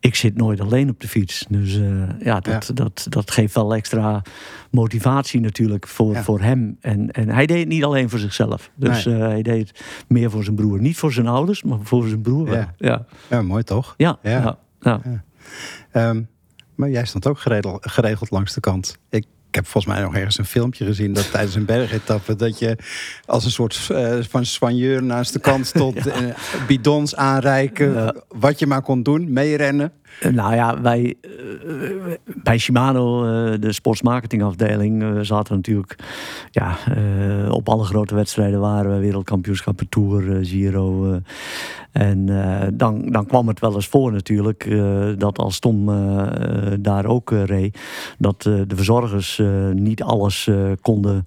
ik 0.00 0.14
zit 0.14 0.36
nooit 0.36 0.60
alleen 0.60 0.90
op 0.90 1.00
de 1.00 1.08
fiets. 1.08 1.46
Dus 1.48 1.76
uh, 1.76 2.02
ja, 2.20 2.40
dat, 2.40 2.66
ja. 2.66 2.74
Dat, 2.74 3.06
dat 3.08 3.30
geeft 3.30 3.54
wel 3.54 3.74
extra 3.74 4.22
motivatie 4.70 5.40
natuurlijk 5.40 5.88
voor, 5.88 6.12
ja. 6.12 6.22
voor 6.22 6.40
hem. 6.40 6.76
En, 6.80 7.10
en 7.10 7.28
hij 7.28 7.46
deed 7.46 7.58
het 7.58 7.68
niet 7.68 7.84
alleen 7.84 8.10
voor 8.10 8.18
zichzelf. 8.18 8.70
Dus 8.74 9.04
nee. 9.04 9.14
hij 9.14 9.42
deed 9.42 9.68
het 9.68 9.84
meer 10.08 10.30
voor 10.30 10.44
zijn 10.44 10.56
broer. 10.56 10.80
Niet 10.80 10.96
voor 10.96 11.12
zijn 11.12 11.26
ouders, 11.26 11.62
maar 11.62 11.78
voor 11.82 12.06
zijn 12.08 12.22
broer. 12.22 12.66
Ja, 12.78 13.06
ja. 13.28 13.42
mooi 13.42 13.62
toch? 13.62 13.94
Ja, 13.96 14.18
ja. 14.22 14.58
ja. 14.80 15.00
Um, 15.92 16.28
maar 16.82 16.90
jij 16.90 17.04
stond 17.04 17.26
ook 17.26 17.38
geregeld, 17.38 17.90
geregeld 17.90 18.30
langs 18.30 18.54
de 18.54 18.60
kant. 18.60 18.96
Ik, 19.10 19.24
ik 19.48 19.54
heb 19.54 19.66
volgens 19.66 19.94
mij 19.94 20.02
nog 20.02 20.14
ergens 20.14 20.38
een 20.38 20.44
filmpje 20.44 20.84
gezien 20.84 21.12
dat 21.12 21.30
tijdens 21.30 21.54
een 21.54 21.64
bergetappe 21.64 22.36
dat 22.36 22.58
je 22.58 22.76
als 23.24 23.44
een 23.44 23.50
soort 23.50 23.88
uh, 23.92 24.18
van 24.28 24.46
soigneur 24.46 25.02
naast 25.02 25.32
de 25.32 25.38
kant 25.38 25.66
stond, 25.76 26.04
ja. 26.04 26.22
uh, 26.22 26.34
bidons 26.66 27.16
aanreiken, 27.16 27.92
ja. 27.92 28.14
wat 28.28 28.58
je 28.58 28.66
maar 28.66 28.82
kon 28.82 29.02
doen, 29.02 29.32
meerennen. 29.32 29.92
Nou 30.30 30.54
ja, 30.54 30.80
wij 30.80 31.14
uh, 31.66 32.14
bij 32.24 32.58
Shimano, 32.58 33.24
uh, 33.24 33.54
de 33.60 33.72
sportsmarketingafdeling, 33.72 35.26
zaten 35.26 35.54
natuurlijk 35.54 35.96
ja, 36.50 36.76
op 37.50 37.68
alle 37.68 37.84
grote 37.84 38.14
wedstrijden 38.14 38.60
waren 38.60 38.94
we 38.94 38.98
wereldkampioenschappen, 38.98 39.88
Tour, 39.88 40.44
Giro. 40.44 41.20
en 41.92 42.26
dan, 42.74 43.10
dan 43.10 43.26
kwam 43.26 43.48
het 43.48 43.60
wel 43.60 43.74
eens 43.74 43.88
voor 43.88 44.12
natuurlijk 44.12 44.76
dat 45.18 45.38
als 45.38 45.58
Tom 45.58 45.86
daar 46.80 47.06
ook 47.06 47.30
reed, 47.30 47.78
dat 48.18 48.42
de 48.42 48.74
verzorgers 48.74 49.42
niet 49.72 50.02
alles 50.02 50.50
konden 50.80 51.26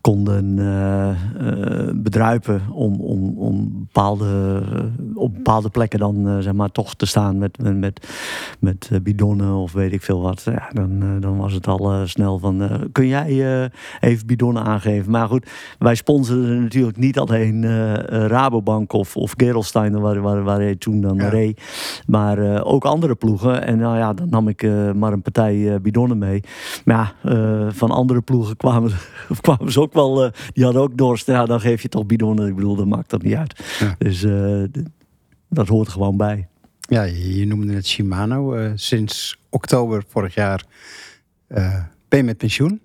konden 0.00 0.56
uh, 0.58 1.10
uh, 1.40 1.90
bedruipen 1.94 2.62
om, 2.72 3.00
om, 3.00 3.38
om 3.38 3.70
bepaalde, 3.72 4.62
op 5.14 5.34
bepaalde 5.34 5.68
plekken 5.70 5.98
dan 5.98 6.28
eh, 6.28 6.38
zeg 6.38 6.52
maar 6.52 6.70
toch 6.72 6.94
te 6.94 7.06
staan 7.06 7.38
met, 7.38 7.58
met, 7.74 8.08
met, 8.60 8.88
eh, 8.92 9.00
bidonnen 9.02 9.54
of 9.54 9.72
weet 9.72 9.92
ik 9.92 10.02
veel 10.02 10.20
wat. 10.20 10.42
Ja, 10.44 10.70
dan, 10.72 11.02
eh, 11.02 11.08
dan 11.20 11.36
was 11.36 11.52
het 11.52 11.66
al 11.66 11.92
eh, 11.92 12.00
snel 12.04 12.38
van, 12.38 12.62
eh, 12.62 12.74
kun 12.92 13.06
jij 13.06 13.62
eh, 13.62 13.68
even 14.10 14.26
bidonnen 14.26 14.64
aangeven? 14.64 15.10
Maar 15.10 15.28
goed, 15.28 15.50
wij 15.78 15.94
sponsoren 15.94 16.62
natuurlijk 16.62 16.96
niet 16.96 17.18
alleen 17.18 17.64
eh, 17.64 17.94
eh, 17.94 18.26
Rabobank 18.26 18.92
of, 18.92 19.16
of 19.16 19.34
Gerolstein, 19.36 20.00
waar, 20.00 20.20
waar, 20.20 20.42
waar 20.42 20.60
hij 20.60 20.76
toen 20.76 21.00
dan 21.00 21.16
Ja. 21.16 21.28
reed. 21.28 21.62
Maar 22.06 22.38
eh, 22.38 22.60
ook 22.64 22.84
andere 22.84 23.14
ploegen. 23.14 23.62
En 23.66 23.78
nou 23.78 23.96
ja, 23.96 24.12
dan 24.14 24.28
nam 24.28 24.48
ik 24.48 24.62
eh, 24.62 24.92
maar 24.92 25.12
een 25.12 25.22
partij 25.22 25.72
eh, 25.74 25.80
bidonnen 25.80 26.18
mee. 26.18 26.42
Maar 26.84 27.14
ja, 27.22 27.30
eh, 27.30 27.66
van 27.70 27.90
andere 27.90 28.20
ploegen 28.20 28.56
kwamen, 28.56 28.90
kwamen 29.40 29.72
ze 29.72 29.80
ook 29.80 29.89
wel... 29.94 30.24
eh, 30.24 30.32
die 30.52 30.64
hadden 30.64 30.82
ook 30.82 30.96
dorst. 30.96 31.26
Ja, 31.26 31.44
dan 31.46 31.60
geef 31.60 31.82
je 31.82 31.88
toch 31.88 32.06
bidonnen. 32.06 32.48
Ik 32.48 32.54
bedoel, 32.54 32.76
dat 32.76 32.86
maakt 32.86 33.10
dat 33.10 33.22
niet 33.22 33.34
uit. 33.34 33.76
Ja. 33.80 33.94
Dus 33.98 34.22
eh, 34.22 34.62
dat 35.48 35.68
hoort 35.68 35.86
er 35.86 35.92
gewoon 35.92 36.16
bij. 36.16 36.48
Ja, 36.80 37.02
je, 37.02 37.46
noemde 37.46 37.74
het 37.74 37.86
Shimano. 37.86 38.54
Eh, 38.54 38.70
sinds 38.74 39.38
oktober 39.50 40.04
vorig 40.08 40.34
jaar 40.34 40.64
ben 42.08 42.18
je 42.18 42.22
met 42.22 42.36
pensioen. 42.36 42.80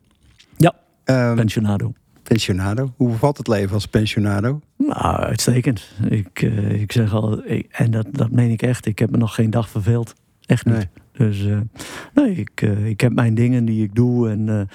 Ja, 0.57 0.73
Ehm, 1.03 1.35
pensionado. 1.35 1.93
pensionado. 2.23 2.93
Hoe 2.97 3.09
bevalt 3.09 3.37
het 3.37 3.47
leven 3.47 3.73
als 3.73 3.85
pensionado? 3.85 4.59
Nou, 4.77 5.15
uitstekend. 5.15 5.91
Ik, 6.09 6.41
ik 6.69 6.91
zeg 6.91 7.13
al, 7.13 7.45
ik- 7.45 7.67
en 7.71 7.91
dat, 7.91 8.07
dat 8.11 8.31
meen 8.31 8.51
ik 8.51 8.61
echt. 8.61 8.85
Ik 8.85 8.99
heb 8.99 9.09
me 9.11 9.17
nog 9.17 9.35
geen 9.35 9.49
dag 9.49 9.69
verveeld. 9.69 10.13
Echt 10.45 10.65
niet. 10.65 10.75
Nee. 10.75 10.87
Dus 11.17 11.45
nee, 12.13 12.31
ik, 12.35 12.61
ik 12.85 13.01
heb 13.01 13.13
mijn 13.13 13.35
dingen 13.35 13.65
die 13.65 13.83
ik 13.83 13.95
doe 13.95 14.29
en 14.29 14.69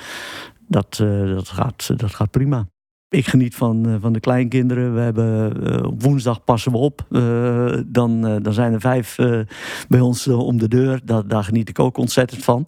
dat, 0.70 0.98
eh, 1.02 1.34
dat, 1.34 1.48
gaat, 1.48 1.98
dat 1.98 2.14
gaat 2.14 2.30
prima. 2.30 2.68
Ik 3.10 3.26
geniet 3.26 3.54
van, 3.54 3.86
eh, 3.86 3.94
van 4.00 4.12
de 4.12 4.20
kleinkinderen. 4.20 4.94
We 4.94 5.00
hebben, 5.00 5.62
eh, 5.66 5.82
op 5.86 6.02
woensdag 6.02 6.44
passen 6.44 6.72
we 6.72 6.78
op. 6.78 7.04
Eh, 7.10 7.76
dan, 7.86 8.20
dan 8.42 8.52
zijn 8.52 8.72
er 8.72 8.80
vijf 8.80 9.16
bij 9.88 10.00
ons 10.00 10.28
om 10.28 10.58
de 10.58 10.68
deur. 10.68 11.00
Da- 11.04 11.22
daar 11.22 11.44
geniet 11.44 11.68
ik 11.68 11.78
ook 11.78 11.96
ontzettend 11.96 12.44
van. 12.44 12.66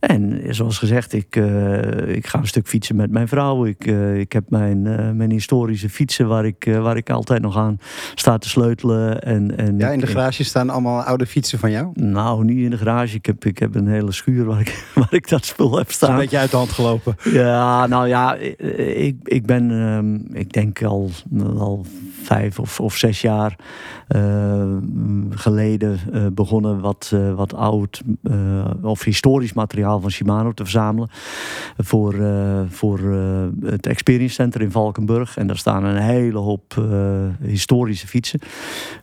En 0.00 0.40
zoals 0.48 0.78
gezegd, 0.78 1.12
ik, 1.12 1.36
ik 2.06 2.26
ga 2.26 2.38
een 2.38 2.46
stuk 2.46 2.66
fietsen 2.68 2.96
met 2.96 3.10
mijn 3.10 3.28
vrouw. 3.28 3.64
Ik, 3.66 3.84
ik 4.16 4.32
heb 4.32 4.50
mijn, 4.50 4.82
mijn 5.16 5.30
historische 5.30 5.88
fietsen 5.90 6.28
waar 6.28 6.44
ik, 6.46 6.68
waar 6.80 6.96
ik 6.96 7.10
altijd 7.10 7.42
nog 7.42 7.56
aan 7.56 7.78
sta 8.14 8.38
te 8.38 8.48
sleutelen. 8.48 9.22
En, 9.22 9.56
en 9.56 9.78
Ja, 9.78 9.90
in 9.90 10.00
de 10.00 10.06
ik- 10.06 10.12
garage 10.12 10.44
staan 10.44 10.70
allemaal 10.70 11.02
oude 11.02 11.26
fietsen 11.26 11.58
van 11.58 11.70
jou. 11.70 11.90
nou, 11.94 12.44
niet 12.44 12.58
in 12.58 12.70
de 12.70 12.78
garage. 12.78 13.16
Ik 13.16 13.26
heb, 13.26 13.44
ik 13.44 13.58
heb 13.58 13.74
een 13.74 13.88
hele 13.88 14.12
schuur 14.12 14.44
waar 14.44 14.60
ik, 14.60 14.84
waar 14.94 15.14
ik 15.14 15.28
dat 15.28 15.44
spul 15.44 15.70
heb 15.76 15.86
Het 15.86 15.88
is 15.88 16.00
een 16.00 16.06
staan. 16.06 16.18
beetje 16.18 16.38
uit 16.38 16.50
de 16.50 16.56
hand 16.56 16.70
gelopen. 16.70 17.16
Ja, 17.32 17.86
nou 17.86 18.08
ja, 18.08 18.34
ik, 18.34 19.16
ik 19.22 19.46
ben, 19.46 19.70
ehm, 19.80 20.36
ik 20.38 20.52
denk 20.52 20.82
al, 20.82 21.10
al 21.58 21.84
vijf 22.22 22.58
of, 22.58 22.80
of 22.80 22.96
zes 22.96 23.20
jaar 23.20 23.58
eh, 24.08 24.76
geleden 25.30 25.98
eh, 26.12 26.26
begonnen 26.32 26.80
wat, 26.80 27.10
eh, 27.14 27.34
wat 27.34 27.54
oud 27.54 28.02
eh, 28.22 28.70
of 28.82 29.04
historisch 29.04 29.52
materiaal 29.52 30.00
van 30.00 30.10
Shimano 30.10 30.52
te 30.52 30.62
verzamelen. 30.62 31.08
Voor, 31.76 32.14
voor 32.68 32.98
het 33.60 33.86
Experience 33.86 34.34
Center 34.34 34.60
in 34.60 34.70
Valkenburg. 34.70 35.36
En 35.36 35.46
daar 35.46 35.56
staan 35.56 35.84
een 35.84 36.02
hele 36.02 36.38
hoop 36.38 36.84
historische 37.40 38.06
fietsen. 38.06 38.40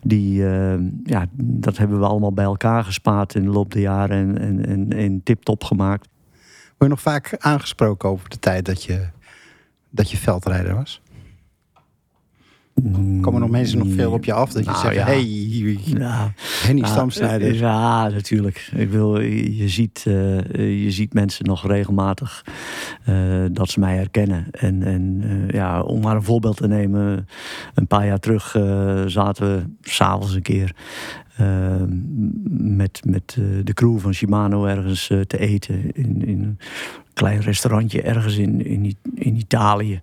Die, 0.02 0.42
ja, 1.04 1.26
dat 1.34 1.76
hebben 1.76 1.98
we 1.98 2.06
allemaal 2.06 2.32
bij 2.32 2.44
elkaar 2.44 2.84
gespaard 2.84 3.34
in 3.34 3.42
de 3.42 3.50
loop 3.50 3.72
der 3.72 3.82
jaren 3.82 4.16
en, 4.16 4.38
en, 4.38 4.66
en, 4.66 4.92
en 4.92 5.22
tip-top 5.22 5.64
gemaakt. 5.64 6.08
Word 6.78 6.78
je 6.78 6.88
nog 6.88 7.00
vaak 7.00 7.36
aangesproken 7.38 8.08
over 8.08 8.28
de 8.28 8.38
tijd 8.38 8.64
dat 8.64 8.82
je, 8.82 9.06
dat 9.92 10.10
je 10.10 10.16
veldrijder 10.16 10.74
was? 10.74 11.00
Komen 13.20 13.40
nog 13.40 13.50
mensen 13.50 13.78
nog 13.78 13.88
veel 13.90 14.12
op 14.12 14.24
je 14.24 14.32
af 14.32 14.52
dat 14.52 14.64
je 14.64 14.70
Nou, 14.70 14.82
zegt... 14.82 14.94
ja. 14.94 15.04
hey, 15.04 15.24
Ja, 15.84 16.32
Henny 16.66 16.84
Stamsnijder. 16.86 17.48
eh, 17.48 17.58
Ja, 17.58 18.08
natuurlijk. 18.08 18.70
Ik 18.76 18.90
wil, 18.90 19.20
je, 19.20 19.68
ziet, 19.68 20.02
eh, 20.06 20.82
je 20.84 20.90
ziet 20.90 21.12
mensen 21.14 21.44
nog 21.44 21.66
regelmatig 21.66 22.44
eh, 23.04 23.44
dat 23.52 23.70
ze 23.70 23.80
mij 23.80 23.96
herkennen. 23.96 24.46
En, 24.50 24.82
en 24.82 25.22
ja, 25.50 25.82
om 25.82 26.00
maar 26.00 26.16
een 26.16 26.22
voorbeeld 26.22 26.56
te 26.56 26.66
nemen. 26.68 27.28
Een 27.74 27.86
paar 27.86 28.06
jaar 28.06 28.18
terug 28.18 28.50
zaten 29.06 29.56
we 29.56 29.62
s'avonds 29.90 30.34
een 30.34 30.42
keer 30.42 30.74
eh, 31.36 31.82
met, 32.58 33.00
met 33.04 33.36
eh, 33.38 33.44
de 33.64 33.72
crew 33.72 33.98
van 33.98 34.14
Shimano 34.14 34.64
ergens 34.64 35.10
eh, 35.10 35.20
te 35.20 35.38
eten. 35.38 35.92
In, 35.92 36.26
in 36.26 36.42
een 36.42 36.58
klein 37.14 37.40
restaurantje 37.40 38.02
ergens 38.02 38.36
in, 38.36 38.66
in, 38.66 38.96
in 39.14 39.36
Italië. 39.36 40.00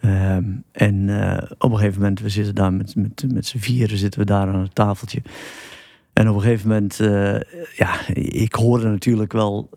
Ehm, 0.00 0.44
en 0.72 1.08
eh, 1.08 1.50
op 1.58 1.70
een 1.70 1.78
gegeven 1.78 2.00
moment, 2.00 2.20
we 2.20 2.28
zitten 2.28 2.54
daar 2.54 2.72
met, 2.72 2.96
met, 2.96 3.24
met 3.32 3.46
z'n 3.46 3.58
vieren 3.58 3.98
zitten 3.98 4.20
we 4.20 4.26
daar 4.26 4.48
aan 4.48 4.60
het 4.60 4.74
tafeltje. 4.74 5.22
En 6.12 6.28
op 6.28 6.34
een 6.34 6.42
gegeven 6.42 6.68
moment, 6.68 6.96
ja, 7.76 8.08
ik 8.14 8.54
hoorde 8.54 8.88
natuurlijk 8.88 9.32
wel 9.32 9.70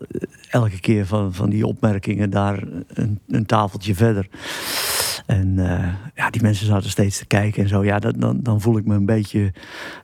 elke 0.50 0.80
keer 0.80 1.06
van, 1.06 1.34
van 1.34 1.50
die 1.50 1.66
opmerkingen 1.66 2.30
daar 2.30 2.62
een, 2.88 3.20
een 3.28 3.46
tafeltje 3.46 3.94
verder. 3.94 4.28
En 5.26 5.58
eh, 5.58 5.88
ja, 6.14 6.30
die 6.30 6.42
mensen 6.42 6.66
zaten 6.66 6.90
steeds 6.90 7.18
te 7.18 7.26
kijken 7.26 7.62
en 7.62 7.68
zo. 7.68 7.84
Ja, 7.84 7.98
dat, 7.98 8.20
dan, 8.20 8.38
dan 8.42 8.60
voel 8.60 8.76
ik 8.76 8.84
me 8.84 8.94
een 8.94 9.06
beetje, 9.06 9.52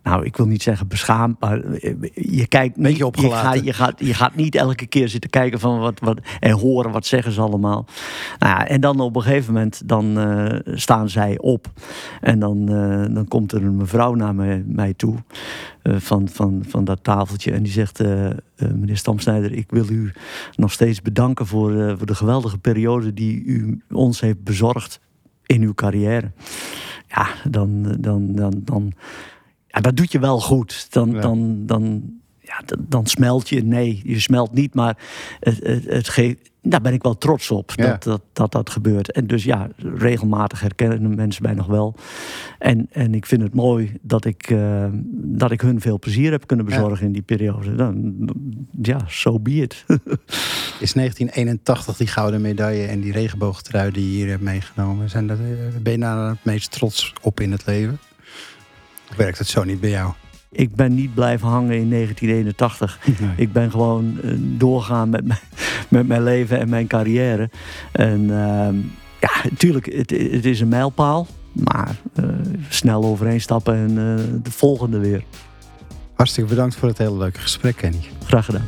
nou, 0.03 0.25
ik 0.25 0.37
wil 0.37 0.47
niet 0.47 0.63
zeggen 0.63 0.89
beschaamd, 0.89 1.41
maar 1.41 1.61
eh, 1.61 1.95
je 2.15 2.47
kijkt 2.47 2.77
niet, 2.77 2.85
Beetje 2.85 2.99
je 2.99 3.07
opgelaten. 3.07 3.51
gaat, 3.51 3.65
je, 3.65 3.73
gaat, 3.73 3.95
je 3.99 4.15
gaat 4.15 4.35
niet 4.35 4.55
elke 4.55 4.87
keer 4.87 5.09
zitten 5.09 5.31
kijken 5.31 5.61
van 5.61 5.79
wat, 5.79 6.01
wat, 6.01 6.21
en 6.41 6.53
horen 6.53 6.91
wat 6.91 7.07
zeggen 7.07 7.33
ze 7.33 7.41
allemaal. 7.41 7.87
Nou 8.39 8.59
ja, 8.59 8.67
en 8.67 8.81
dan 8.81 9.01
op 9.01 9.17
een 9.17 9.23
gegeven 9.23 9.53
moment, 9.53 9.83
dan 9.85 10.19
eh, 10.19 10.75
staan 10.75 11.09
zij 11.09 11.39
op. 11.39 11.67
En 12.21 12.39
dan, 12.39 12.67
dan 13.15 13.29
komt 13.29 13.53
er 13.53 13.65
een 13.65 13.77
mevrouw 13.77 14.15
naar 14.15 14.35
mij, 14.35 14.65
mij 14.67 14.95
toe 14.95 15.17
van, 15.83 16.29
van, 16.29 16.65
van 16.69 16.85
dat 16.85 17.05
tafeltje. 17.05 17.53
En 17.53 17.63
die 17.63 17.73
zegt, 17.73 18.03
meneer 18.57 18.97
Stamsnijder, 18.97 19.53
ik 19.53 19.71
wil 19.71 19.89
u 19.89 20.13
nog 20.57 20.73
steeds 20.73 21.03
bedanken 21.03 21.47
voor, 21.47 21.97
voor 21.97 22.07
de 22.07 22.15
geweldige 22.15 22.59
periode 22.59 23.15
die 23.15 23.45
u 23.45 23.83
ons 23.91 24.21
heeft 24.21 24.45
bezorgd 24.45 25.01
in 25.53 25.63
uw 25.63 25.75
carrière. 25.75 26.31
Ja, 27.09 27.27
dan, 27.51 27.97
dan, 28.01 28.35
dan, 28.35 28.61
dan 28.65 28.93
ja, 29.67 29.81
dat 29.81 29.97
doet 29.97 30.13
je 30.13 30.19
wel 30.19 30.41
goed. 30.41 30.87
Dan, 30.93 31.11
Ja. 31.11 31.21
dan, 31.21 31.67
dan, 31.67 32.03
ja, 32.53 32.77
dan, 32.89 33.07
smelt 33.07 33.49
je. 33.49 33.65
Nee, 33.65 34.01
je 34.05 34.21
smelt 34.21 34.53
niet, 34.53 34.75
maar 34.75 34.99
het, 35.41 35.59
het, 35.63 35.85
het 35.85 36.09
geeft. 36.09 36.51
Daar 36.65 36.81
ben 36.81 36.93
ik 36.93 37.03
wel 37.03 37.19
trots 37.19 37.51
op 37.51 37.73
Ja. 37.75 37.87
dat, 37.87 38.03
dat, 38.03 38.21
dat 38.33 38.53
dat 38.53 38.71
gebeurt. 38.71 39.13
En 39.13 39.27
dus 39.27 39.45
ja, 39.45 39.69
regelmatig 39.77 40.61
herkennen 40.61 41.15
mensen 41.15 41.43
mij 41.43 41.55
nog 41.55 41.67
wel. 41.67 41.95
En, 42.59 42.89
en 42.93 43.15
ik 43.15 43.27
vind 43.27 43.43
het 43.43 43.55
mooi 43.55 43.99
dat 44.03 44.25
ik, 44.25 44.51
eh, 44.51 44.87
dat 45.13 45.51
ik 45.51 45.61
hun 45.61 45.81
veel 45.81 45.99
plezier 45.99 46.31
heb 46.31 46.47
kunnen 46.47 46.67
bezorgen 46.67 47.07
in 47.07 47.13
die 47.13 47.23
periode. 47.23 47.75
Dan, 47.75 48.15
ja, 48.83 48.99
so 49.07 49.41
be 49.41 49.51
it. 49.51 49.85
Is 50.81 50.93
1981 50.93 51.97
die 51.97 52.07
gouden 52.07 52.41
medaille 52.41 52.87
en 52.87 53.01
die 53.01 53.13
regenboogtrui 53.13 53.91
die 53.91 54.05
je 54.05 54.17
hier 54.17 54.29
hebt 54.29 54.43
meegenomen... 54.43 55.11
Zijn 55.11 55.27
dat, 55.27 55.39
eh, 55.39 55.81
ben 55.83 55.93
je 55.93 55.99
daar 55.99 56.29
het 56.29 56.45
meest 56.45 56.71
trots 56.71 57.13
op 57.23 57.41
in 57.41 57.53
het 57.53 57.67
leven? 57.67 57.99
Of 59.11 59.17
werkt 59.17 59.39
het 59.39 59.49
zo 59.49 59.65
niet 59.65 59.81
bij 59.81 59.91
jou? 59.91 60.13
Ik 60.53 60.75
ben 60.75 60.95
niet 60.95 61.15
blijven 61.15 61.49
hangen 61.49 61.77
in 61.77 61.91
1981. 61.91 63.01
Ik 63.37 63.53
ben 63.53 63.71
gewoon 63.71 64.19
eh, 64.23 64.31
doorgaan 64.39 65.11
met 65.11 65.27
mijn, 65.27 65.41
met 65.89 66.07
mijn 66.07 66.23
leven 66.23 66.59
en 66.59 66.69
mijn 66.69 66.87
carrière. 66.87 67.51
En 67.93 68.21
ehm, 68.31 68.77
ja, 69.21 69.51
natuurlijk, 69.51 69.87
het, 69.87 70.11
het 70.11 70.45
is 70.45 70.61
een 70.61 70.69
mijlpaal. 70.69 71.27
Maar 71.53 71.97
eh, 72.15 72.25
snel 72.69 73.05
overheen 73.05 73.41
stappen 73.41 73.75
en 73.75 73.89
eh, 73.89 74.25
de 74.43 74.51
volgende 74.51 74.99
weer. 74.99 75.25
Hartstikke 76.15 76.51
bedankt 76.51 76.77
voor 76.77 76.89
het 76.89 76.99
hele 76.99 77.17
leuke 77.17 77.41
gesprek, 77.41 77.77
Kenny. 77.77 78.01
Graag 78.25 78.45
gedaan. 78.45 78.67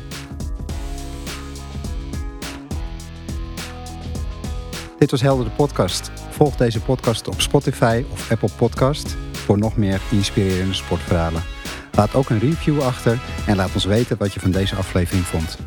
Dit 4.99 5.11
was 5.11 5.21
Helder 5.21 5.45
de 5.45 5.51
podcast. 5.51 6.11
Volg 6.31 6.57
deze 6.57 6.81
podcast 6.81 7.29
op 7.29 7.41
Spotify 7.41 8.05
of 8.13 8.31
Apple 8.31 8.51
Podcast 8.57 9.17
voor 9.33 9.59
nog 9.59 9.77
meer 9.77 10.01
inspirerende 10.11 10.75
sportverhalen. 10.75 11.54
Laat 11.97 12.15
ook 12.15 12.31
een 12.31 12.39
review 12.39 12.81
achter 12.81 13.19
en 13.47 13.57
laat 13.57 13.75
ons 13.75 13.85
weten 13.85 14.17
wat 14.17 14.33
je 14.33 14.41
van 14.41 14.51
deze 14.51 14.75
aflevering 14.75 15.25
vond. 15.25 15.59